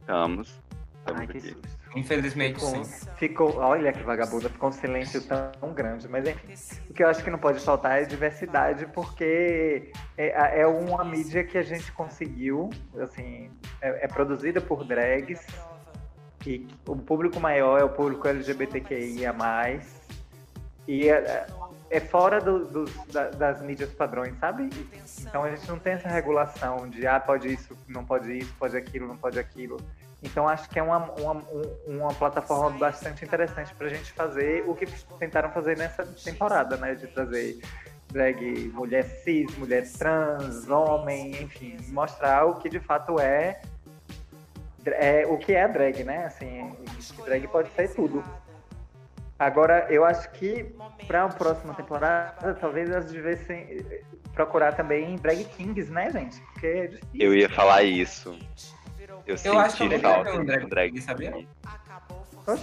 Estamos. 0.00 0.60
Ai, 1.06 1.26
que 1.26 1.40
susto. 1.40 1.80
Infelizmente, 1.96 2.60
Ficou, 2.60 2.84
sim. 2.84 3.06
ficou, 3.16 3.56
olha 3.56 3.92
que 3.92 4.02
vagabunda, 4.02 4.48
ficou 4.48 4.68
um 4.68 4.72
silêncio 4.72 5.22
tão 5.22 5.72
grande. 5.72 6.06
Mas 6.08 6.26
enfim, 6.28 6.80
o 6.88 6.94
que 6.94 7.02
eu 7.02 7.08
acho 7.08 7.24
que 7.24 7.30
não 7.30 7.38
pode 7.38 7.58
faltar 7.60 8.00
é 8.00 8.04
diversidade, 8.04 8.86
porque 8.86 9.90
é, 10.16 10.60
é 10.60 10.66
uma 10.66 11.04
mídia 11.04 11.42
que 11.42 11.58
a 11.58 11.62
gente 11.62 11.90
conseguiu, 11.92 12.70
assim, 13.00 13.50
é, 13.80 14.04
é 14.04 14.08
produzida 14.08 14.60
por 14.60 14.84
drags, 14.84 15.44
e 16.46 16.66
o 16.86 16.96
público 16.96 17.40
maior 17.40 17.80
é 17.80 17.84
o 17.84 17.88
público 17.88 18.28
LGBTQIA+, 18.28 19.34
e 20.90 21.08
é, 21.08 21.46
é 21.88 22.00
fora 22.00 22.40
do, 22.40 22.64
dos, 22.64 22.92
da, 23.12 23.30
das 23.30 23.62
mídias 23.62 23.90
padrões, 23.90 24.36
sabe? 24.40 24.68
Então 25.20 25.44
a 25.44 25.50
gente 25.50 25.68
não 25.68 25.78
tem 25.78 25.92
essa 25.92 26.08
regulação 26.08 26.88
de, 26.88 27.06
ah, 27.06 27.20
pode 27.20 27.46
isso, 27.46 27.78
não 27.86 28.04
pode 28.04 28.38
isso, 28.38 28.52
pode 28.58 28.76
aquilo, 28.76 29.06
não 29.06 29.16
pode 29.16 29.38
aquilo. 29.38 29.76
Então 30.20 30.48
acho 30.48 30.68
que 30.68 30.80
é 30.80 30.82
uma, 30.82 30.98
uma, 31.12 31.42
uma 31.86 32.14
plataforma 32.14 32.76
bastante 32.76 33.24
interessante 33.24 33.72
para 33.72 33.86
a 33.86 33.90
gente 33.90 34.12
fazer 34.12 34.64
o 34.68 34.74
que 34.74 34.84
tentaram 35.20 35.52
fazer 35.52 35.78
nessa 35.78 36.04
temporada, 36.04 36.76
né? 36.76 36.96
De 36.96 37.06
trazer 37.06 37.60
drag 38.08 38.72
mulher 38.74 39.04
cis, 39.04 39.56
mulher 39.56 39.88
trans, 39.92 40.68
homem, 40.68 41.40
enfim, 41.40 41.76
mostrar 41.90 42.46
o 42.46 42.56
que 42.56 42.68
de 42.68 42.80
fato 42.80 43.20
é, 43.20 43.60
é 44.86 45.24
o 45.24 45.38
que 45.38 45.52
é 45.52 45.68
drag, 45.68 46.02
né? 46.02 46.24
Assim, 46.24 46.74
drag 47.24 47.46
pode 47.46 47.70
ser 47.76 47.94
tudo. 47.94 48.24
Agora, 49.40 49.86
eu 49.88 50.04
acho 50.04 50.30
que 50.32 50.66
para 51.06 51.24
a 51.24 51.28
próxima 51.30 51.72
temporada, 51.72 52.52
talvez 52.60 52.90
elas 52.90 53.10
devessem 53.10 53.86
procurar 54.34 54.72
também 54.74 55.16
drag 55.16 55.44
kings, 55.44 55.90
né, 55.90 56.10
gente? 56.10 56.38
Porque 56.52 56.66
é 56.66 56.86
difícil. 56.88 57.08
Eu 57.18 57.34
ia 57.34 57.48
falar 57.48 57.82
isso. 57.82 58.38
Eu, 59.26 59.36
Eu 59.42 59.58
acho 59.58 59.78
senti 59.78 59.88
que 59.88 59.94
eu 59.94 60.00
falta 60.00 60.32
um 60.34 60.40
de 60.40 60.44
drag 60.46 60.64
um 60.66 60.68
drag 60.68 60.90
king, 60.90 61.00
sabia? 61.00 61.46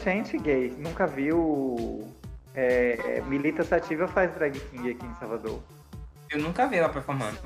gente 0.03 0.37
gay, 0.37 0.75
nunca 0.77 1.07
viu 1.07 2.13
é, 2.53 3.21
Milita 3.21 3.63
Sativa 3.63 4.07
faz 4.07 4.31
drag 4.35 4.59
king 4.59 4.91
aqui 4.91 5.03
em 5.03 5.15
Salvador. 5.15 5.59
Eu 6.29 6.39
nunca 6.39 6.67
vi 6.67 6.75
ela 6.77 6.89
performando. 6.89 7.39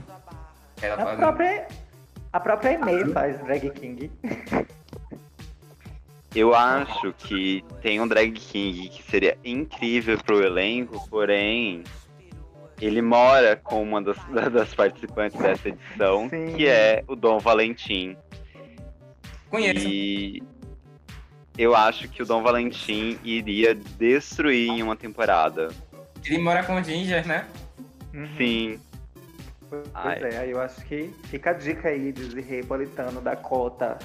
Ela 0.82 0.96
A 0.96 0.98
fazendo. 0.98 1.18
própria, 1.20 1.68
a 2.34 2.40
própria 2.40 2.72
Aimee 2.72 3.14
faz 3.14 3.38
drag 3.46 3.70
king. 3.70 4.12
Eu 6.34 6.56
acho 6.56 7.14
que 7.14 7.64
tem 7.82 8.00
um 8.00 8.08
drag 8.08 8.32
king 8.32 8.90
que 8.90 9.04
seria 9.04 9.38
incrível 9.44 10.18
pro 10.18 10.42
elenco, 10.42 11.08
porém 11.10 11.84
ele 12.80 13.02
mora 13.02 13.56
com 13.58 13.84
uma 13.84 14.02
das, 14.02 14.18
das 14.52 14.74
participantes 14.74 15.40
dessa 15.40 15.70
edição, 15.70 16.30
Sim. 16.30 16.54
que 16.56 16.68
é 16.68 17.04
o 17.08 17.16
Dom 17.16 17.38
Valentim. 17.40 18.16
Conheço. 19.50 19.86
E 19.88 20.42
eu 21.58 21.76
acho 21.76 22.08
que 22.08 22.24
o 22.24 22.26
Dom 22.26 22.42
Valentim 22.42 23.20
iria 23.24 23.76
destruir 23.76 24.70
em 24.70 24.82
uma 24.82 24.96
temporada. 24.96 25.68
Ele 26.26 26.38
mora 26.38 26.64
com 26.64 26.76
o 26.80 26.84
Ginger, 26.84 27.28
né? 27.28 27.46
Uhum. 28.14 28.30
Sim, 28.38 28.80
Pois 29.72 29.86
Ai. 29.94 30.20
é, 30.22 30.52
eu 30.52 30.60
acho 30.60 30.84
que 30.84 31.14
fica 31.30 31.52
a 31.52 31.54
dica 31.54 31.88
aí 31.88 32.12
de 32.12 32.26
Zirrei 32.26 32.62
Politano 32.62 33.22
da 33.22 33.38
cota 33.38 33.98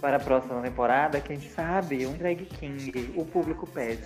para 0.00 0.16
a 0.16 0.20
próxima 0.20 0.60
temporada. 0.62 1.20
Quem 1.20 1.40
sabe 1.40 2.06
um 2.06 2.16
drag 2.16 2.44
king. 2.46 3.12
O 3.16 3.24
público 3.24 3.66
pede. 3.66 4.02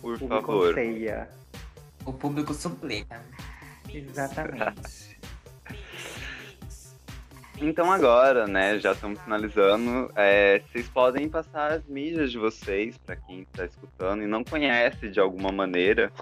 por 0.00 0.14
O 0.14 0.18
público 0.18 0.46
favor. 0.46 0.70
anseia. 0.70 1.28
O 2.04 2.12
público 2.12 2.54
suplica. 2.54 3.20
Exatamente. 3.92 5.16
Então 7.58 7.90
agora, 7.90 8.46
né, 8.46 8.78
já 8.78 8.92
estamos 8.92 9.18
finalizando. 9.22 10.12
é, 10.14 10.58
vocês 10.70 10.86
podem 10.88 11.26
passar 11.26 11.72
as 11.72 11.82
mídias 11.86 12.30
de 12.30 12.36
vocês 12.36 12.98
para 12.98 13.16
quem 13.16 13.40
está 13.40 13.64
escutando 13.64 14.22
e 14.22 14.26
não 14.26 14.44
conhece 14.44 15.08
de 15.08 15.18
alguma 15.18 15.50
maneira. 15.50 16.12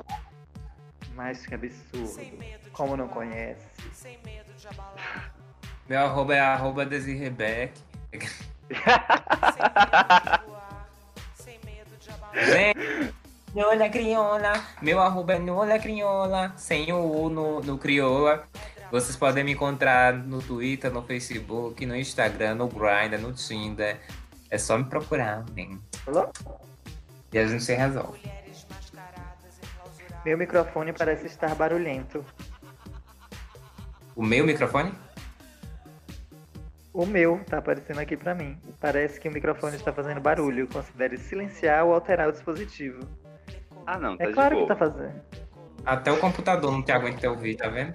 Mas 1.17 1.45
que 1.45 1.57
absurdo. 1.57 2.39
Como 2.73 2.97
não 2.97 3.09
conhece? 3.09 3.67
Meu 5.89 5.99
arroba 5.99 6.37
é 6.37 6.39
arroba 6.41 6.87
Desirrebeck. 6.87 7.73
Gente, 12.35 13.15
Nola 13.55 13.89
Crioula. 13.89 14.53
Meu 14.83 15.01
arroba 15.01 15.35
é 15.35 15.39
Nola 15.39 15.79
Crioula. 15.79 16.53
Sem 16.57 16.93
o 16.93 16.99
U 16.99 17.29
no, 17.31 17.61
no 17.61 17.79
Crioula. 17.79 18.47
Vocês 18.91 19.17
podem 19.17 19.45
me 19.45 19.53
encontrar 19.53 20.13
no 20.13 20.41
Twitter, 20.41 20.93
no 20.93 21.03
Facebook, 21.03 21.85
no 21.87 21.97
Instagram, 21.97 22.57
no 22.57 22.69
Grindr, 22.69 23.19
no 23.19 23.33
Tinder. 23.33 24.01
É 24.51 24.59
só 24.59 24.79
me 24.79 24.85
procurar, 24.85 25.45
né? 25.55 25.79
Alô? 26.07 26.29
E 27.33 27.39
a 27.39 27.47
gente 27.47 27.65
se 27.65 27.75
resolve. 27.75 28.21
Meu 30.25 30.39
microfone 30.39 30.93
parece 30.93 31.27
estar 31.27 31.55
barulhento. 31.55 32.25
O 34.17 34.23
meu 34.23 34.47
microfone? 34.47 34.93
O 36.95 37.05
meu 37.05 37.41
tá 37.45 37.59
aparecendo 37.59 37.99
aqui 37.99 38.17
pra 38.17 38.37
mim. 38.37 38.57
Parece 38.79 39.19
que 39.19 39.29
o 39.29 39.33
microfone 39.33 39.75
está 39.75 39.93
fazendo 39.93 40.21
barulho. 40.21 40.69
Considere 40.69 41.19
silenciar 41.19 41.85
ou 41.85 41.93
alterar 41.93 42.29
o 42.29 42.33
dispositivo. 42.33 43.01
Ah, 43.85 43.99
não, 43.99 44.17
tá 44.17 44.23
É 44.23 44.29
de 44.29 44.33
claro 44.33 44.57
que 44.59 44.67
tá 44.69 44.77
fazendo. 44.77 45.21
Até 45.85 46.13
o 46.13 46.19
computador 46.19 46.71
não 46.71 46.85
te 46.85 46.93
aguenta 46.93 47.29
ouvir, 47.29 47.57
tá 47.57 47.69
vendo? 47.69 47.95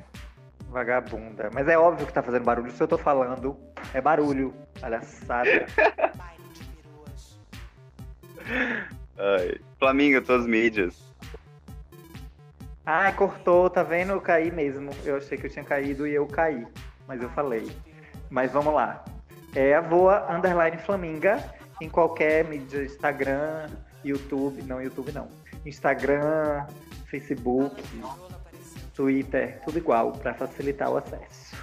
Vagabunda. 0.67 1.49
Mas 1.53 1.69
é 1.69 1.77
óbvio 1.77 2.05
que 2.05 2.11
tá 2.11 2.21
fazendo 2.21 2.43
barulho. 2.43 2.69
Se 2.71 2.83
eu 2.83 2.89
tô 2.89 2.97
falando, 2.97 3.57
é 3.93 4.01
barulho. 4.01 4.53
Palhaçada. 4.81 5.65
Ai. 9.17 9.55
Flamingo, 9.79 10.21
tuas 10.21 10.45
mídias. 10.45 11.01
Ah, 12.85 13.09
cortou, 13.13 13.69
tá 13.69 13.81
vendo? 13.81 14.11
Eu 14.11 14.19
caí 14.19 14.51
mesmo. 14.51 14.91
Eu 15.05 15.15
achei 15.15 15.37
que 15.37 15.45
eu 15.45 15.49
tinha 15.49 15.63
caído 15.63 16.05
e 16.05 16.13
eu 16.13 16.27
caí. 16.27 16.67
Mas 17.07 17.21
eu 17.21 17.29
falei. 17.29 17.71
Mas 18.29 18.51
vamos 18.51 18.73
lá. 18.73 19.03
É 19.55 19.73
a 19.73 19.81
voa 19.81 20.27
underline 20.33 20.77
flaminga 20.77 21.43
em 21.81 21.89
qualquer 21.89 22.45
mídia, 22.45 22.83
Instagram, 22.83 23.67
YouTube, 24.03 24.61
não 24.63 24.81
YouTube 24.81 25.11
não. 25.11 25.27
Instagram, 25.65 26.65
Facebook, 27.05 27.81
Twitter, 28.93 29.59
tudo 29.65 29.77
igual, 29.77 30.11
para 30.11 30.33
facilitar 30.33 30.91
o 30.91 30.97
acesso. 30.97 31.55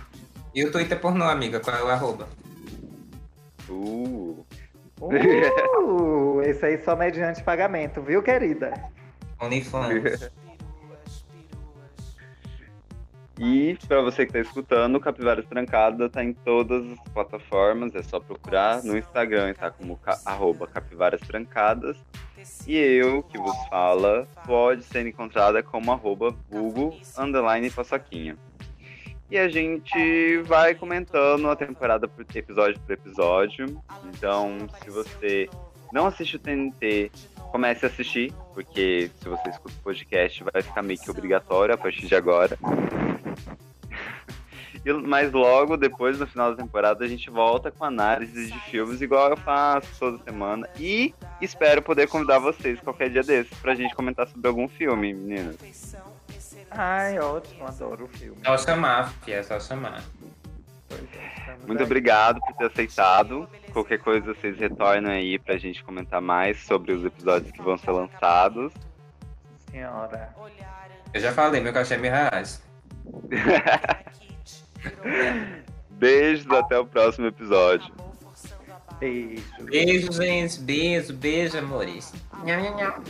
E 0.55 0.65
o 0.65 0.73
Twitter 0.73 0.99
pornô, 0.99 1.25
amiga? 1.25 1.61
Qual 1.61 1.77
é 1.77 1.83
o 1.83 1.89
arroba? 1.89 2.29
Uh. 3.69 4.45
Uh, 4.99 6.41
esse 6.43 6.65
aí 6.65 6.83
só 6.83 6.97
mediante 6.97 7.43
pagamento, 7.43 8.01
viu, 8.01 8.23
querida? 8.23 8.73
OnlyFans. 9.41 10.31
E 13.39 13.77
pra 13.87 14.01
você 14.01 14.25
que 14.25 14.33
tá 14.33 14.41
escutando, 14.41 14.99
Capivaras 14.99 15.45
Trancada 15.47 16.09
tá 16.09 16.25
em 16.25 16.33
todas 16.33 16.91
as 16.91 16.99
plataformas, 17.13 17.95
é 17.95 18.03
só 18.03 18.19
procurar. 18.19 18.83
No 18.83 18.97
Instagram 18.97 19.53
tá 19.53 19.71
como 19.71 19.97
ca 19.99 20.19
arroba 20.25 20.67
Capivaras 20.67 21.21
Trancadas. 21.21 21.99
E 22.67 22.77
eu, 22.77 23.23
que 23.23 23.37
vos 23.37 23.57
fala, 23.69 24.27
pode 24.47 24.85
ser 24.85 25.07
encontrada 25.07 25.63
como 25.63 25.93
arroba 25.93 26.35
vulgo 26.51 26.95
underline 27.19 27.71
paçoquinha. 27.71 28.37
E 29.31 29.37
a 29.37 29.49
gente 29.49 30.39
vai 30.45 30.75
comentando 30.75 31.51
a 31.51 31.57
temporada 31.57 32.09
por 32.09 32.25
episódio 32.35 32.81
por 32.81 32.93
episódio. 32.93 33.83
Então, 34.05 34.57
se 34.83 34.89
você 34.89 35.51
não 35.93 36.07
assiste 36.07 36.37
o 36.37 36.39
TNT, 36.39 37.11
comece 37.51 37.85
a 37.85 37.89
assistir, 37.89 38.33
porque 38.55 39.11
se 39.21 39.29
você 39.29 39.51
escuta 39.51 39.75
o 39.79 39.83
podcast, 39.83 40.45
vai 40.53 40.63
ficar 40.63 40.83
meio 40.83 41.01
que 41.01 41.11
obrigatório 41.11 41.75
a 41.75 41.79
partir 41.79 42.07
de 42.07 42.15
agora. 42.15 42.57
E- 44.85 44.93
Mas 44.93 45.33
logo 45.33 45.77
depois, 45.77 46.19
no 46.19 46.27
final 46.27 46.51
da 46.55 46.63
temporada, 46.63 47.05
a 47.05 47.09
gente 47.09 47.29
volta 47.31 47.71
com 47.71 47.85
análise 47.85 48.51
de 48.53 48.61
filmes, 48.71 49.01
igual 49.01 49.31
eu 49.31 49.37
faço 49.37 49.89
toda 49.99 50.23
semana. 50.23 50.69
E 50.79 51.15
espero 51.41 51.83
poder 51.83 52.09
convidar 52.09 52.39
vocês 52.39 52.79
qualquer 52.81 53.11
dia 53.11 53.23
desses 53.23 53.57
pra 53.59 53.75
gente 53.75 53.95
comentar 53.95 54.29
sobre 54.29 54.47
algum 54.49 54.69
filme, 54.69 55.13
meninas. 55.15 55.57
Ai, 56.71 57.19
ótimo, 57.19 57.67
adoro 57.67 58.05
o 58.05 58.09
filme. 58.09 58.37
Só 58.45 58.59
chamar, 58.59 59.13
fia, 59.25 59.37
é 59.37 59.43
só 59.43 59.59
chamar. 59.59 60.03
Muito 61.67 61.81
aí. 61.81 61.85
obrigado 61.85 62.41
por 62.41 62.55
ter 62.55 62.67
aceitado. 62.67 63.49
Qualquer 63.73 63.99
coisa 63.99 64.33
vocês 64.35 64.57
retornam 64.59 65.11
aí 65.11 65.39
pra 65.39 65.57
gente 65.57 65.83
comentar 65.83 66.21
mais 66.21 66.63
sobre 66.65 66.93
os 66.93 67.05
episódios 67.05 67.51
que 67.51 67.61
vão 67.63 67.77
ser 67.77 67.91
lançados. 67.91 68.73
Senhora. 69.71 70.35
Eu 71.13 71.21
já 71.21 71.33
falei, 71.33 71.61
meu 71.61 71.73
cachê 71.73 71.95
é 71.95 71.99
mil 71.99 72.11
reais. 72.11 72.63
Beijos, 75.91 76.51
até 76.51 76.79
o 76.79 76.87
próximo 76.87 77.27
episódio. 77.27 77.93
Beijo. 78.99 79.65
Beijo, 79.65 80.11
gente. 80.13 80.59
Beijo, 80.61 81.13
beijo, 81.15 81.59
amores. 81.59 82.15
Nham, 82.45 82.63
nham, 82.63 82.77
nham. 82.77 83.05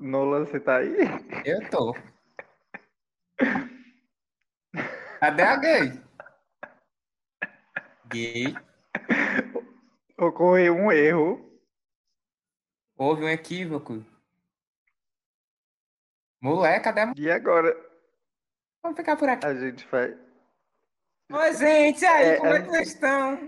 Nola, 0.00 0.40
você 0.40 0.58
tá 0.58 0.78
aí? 0.78 0.96
Eu 1.44 1.70
tô. 1.70 1.94
Cadê 5.20 5.42
a 5.42 5.56
gay? 5.56 6.02
gay. 8.12 8.54
Ocorreu 10.18 10.74
um 10.74 10.92
erro. 10.92 11.51
Houve 13.02 13.24
um 13.24 13.28
equívoco. 13.28 14.04
Mulher, 16.40 16.80
cadê 16.80 17.00
a... 17.00 17.12
E 17.16 17.28
agora 17.32 17.74
Vamos 18.80 18.96
ficar 18.96 19.16
por 19.16 19.28
aqui. 19.28 19.44
a 19.44 19.54
gente 19.56 19.84
vai. 19.88 20.16
Oi, 21.32 21.52
gente, 21.54 22.04
aí, 22.04 22.28
É, 22.28 22.36
como 22.36 22.52
é 22.52 22.58
é- 22.58 22.62
que 22.62 22.68
vocês 22.68 22.88
estão? 22.94 23.32
A 23.34 23.38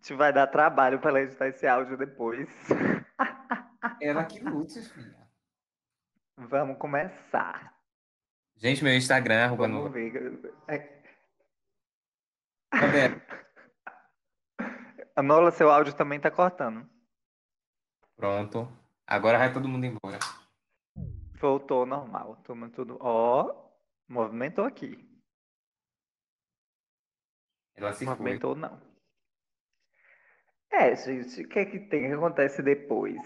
gente 0.00 0.14
vai 0.14 0.32
dar 0.32 0.46
trabalho 0.46 0.98
para 0.98 1.20
editar 1.20 1.48
esse 1.48 1.66
áudio 1.66 1.98
depois. 1.98 2.48
Ela 4.00 4.24
que 4.24 4.38
lute, 4.38 4.80
filha. 4.80 5.28
Vamos 6.38 6.78
começar. 6.78 7.78
Gente, 8.56 8.82
meu 8.82 8.94
Instagram, 8.94 9.44
arroba 9.44 9.68
Vamos 9.68 9.84
no... 9.84 9.90
ver. 9.90 10.54
É, 10.66 10.78
Cadê? 12.70 13.20
Anola, 15.14 15.50
seu 15.50 15.70
áudio 15.70 15.92
também 15.92 16.18
tá 16.18 16.30
cortando. 16.30 16.95
Pronto. 18.16 18.68
Agora 19.06 19.38
vai 19.38 19.52
todo 19.52 19.68
mundo 19.68 19.84
embora. 19.84 20.18
Voltou 21.38 21.80
ao 21.80 21.86
normal. 21.86 22.36
Toma 22.44 22.70
tudo. 22.70 22.96
Ó, 23.00 23.70
movimentou 24.08 24.64
aqui. 24.64 25.06
Ela 27.76 27.92
se 27.92 28.04
foi. 28.04 28.14
movimentou 28.14 28.56
não. 28.56 28.80
É, 30.72 30.94
gente, 30.94 31.42
o 31.42 31.48
que 31.48 31.58
é 31.58 31.64
que 31.64 31.78
tem? 31.78 32.06
O 32.06 32.08
que 32.08 32.14
acontece 32.14 32.62
depois? 32.62 33.16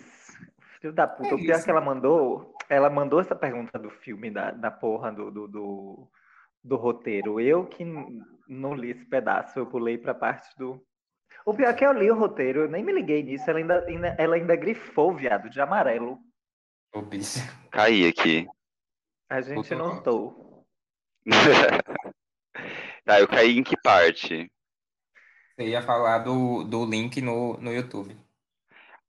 Filho 0.80 0.92
da 0.92 1.06
puta. 1.06 1.30
É 1.30 1.34
o 1.34 1.38
pior 1.38 1.56
isso. 1.56 1.64
que 1.64 1.70
ela 1.70 1.80
mandou, 1.80 2.54
ela 2.68 2.90
mandou 2.90 3.20
essa 3.20 3.34
pergunta 3.34 3.78
do 3.78 3.90
filme, 3.90 4.30
da, 4.30 4.50
da 4.50 4.70
porra 4.70 5.12
do, 5.12 5.30
do, 5.30 5.48
do, 5.48 6.10
do 6.62 6.76
roteiro. 6.76 7.40
Eu 7.40 7.66
que 7.66 7.84
não 8.48 8.74
li 8.74 8.90
esse 8.90 9.04
pedaço, 9.04 9.58
eu 9.58 9.66
pulei 9.66 9.98
pra 9.98 10.14
parte 10.14 10.56
do. 10.58 10.84
O 11.46 11.54
pior 11.54 11.70
é 11.70 11.74
que 11.74 11.84
eu 11.84 11.92
li 11.92 12.10
o 12.10 12.14
roteiro, 12.18 12.60
eu 12.60 12.68
nem 12.68 12.84
me 12.84 12.92
liguei 12.92 13.22
nisso, 13.22 13.48
ela 13.48 13.58
ainda, 13.58 13.84
ainda- 13.86 14.16
ela 14.18 14.36
ainda 14.36 14.56
grifou, 14.56 15.14
viado, 15.14 15.48
de 15.48 15.60
amarelo. 15.60 16.18
Ô, 16.94 17.00
bicho. 17.00 17.38
Caí 17.70 18.06
aqui. 18.06 18.46
A 19.28 19.40
gente 19.40 19.54
Botou 19.74 19.78
notou. 19.78 20.66
tá, 23.04 23.20
eu 23.20 23.28
caí 23.28 23.58
em 23.58 23.62
que 23.62 23.76
parte? 23.82 24.50
Você 25.56 25.68
ia 25.68 25.82
falar 25.82 26.18
do, 26.18 26.64
do 26.64 26.84
link 26.84 27.20
no, 27.20 27.56
no 27.58 27.72
YouTube. 27.72 28.16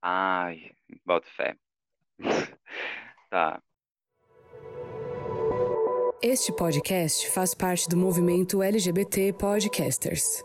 Ai, 0.00 0.70
boto 1.04 1.28
fé. 1.36 1.56
Tá. 3.30 3.62
Este 6.22 6.54
podcast 6.54 7.30
faz 7.30 7.54
parte 7.54 7.88
do 7.88 7.96
movimento 7.96 8.62
LGBT 8.62 9.32
Podcasters. 9.32 10.44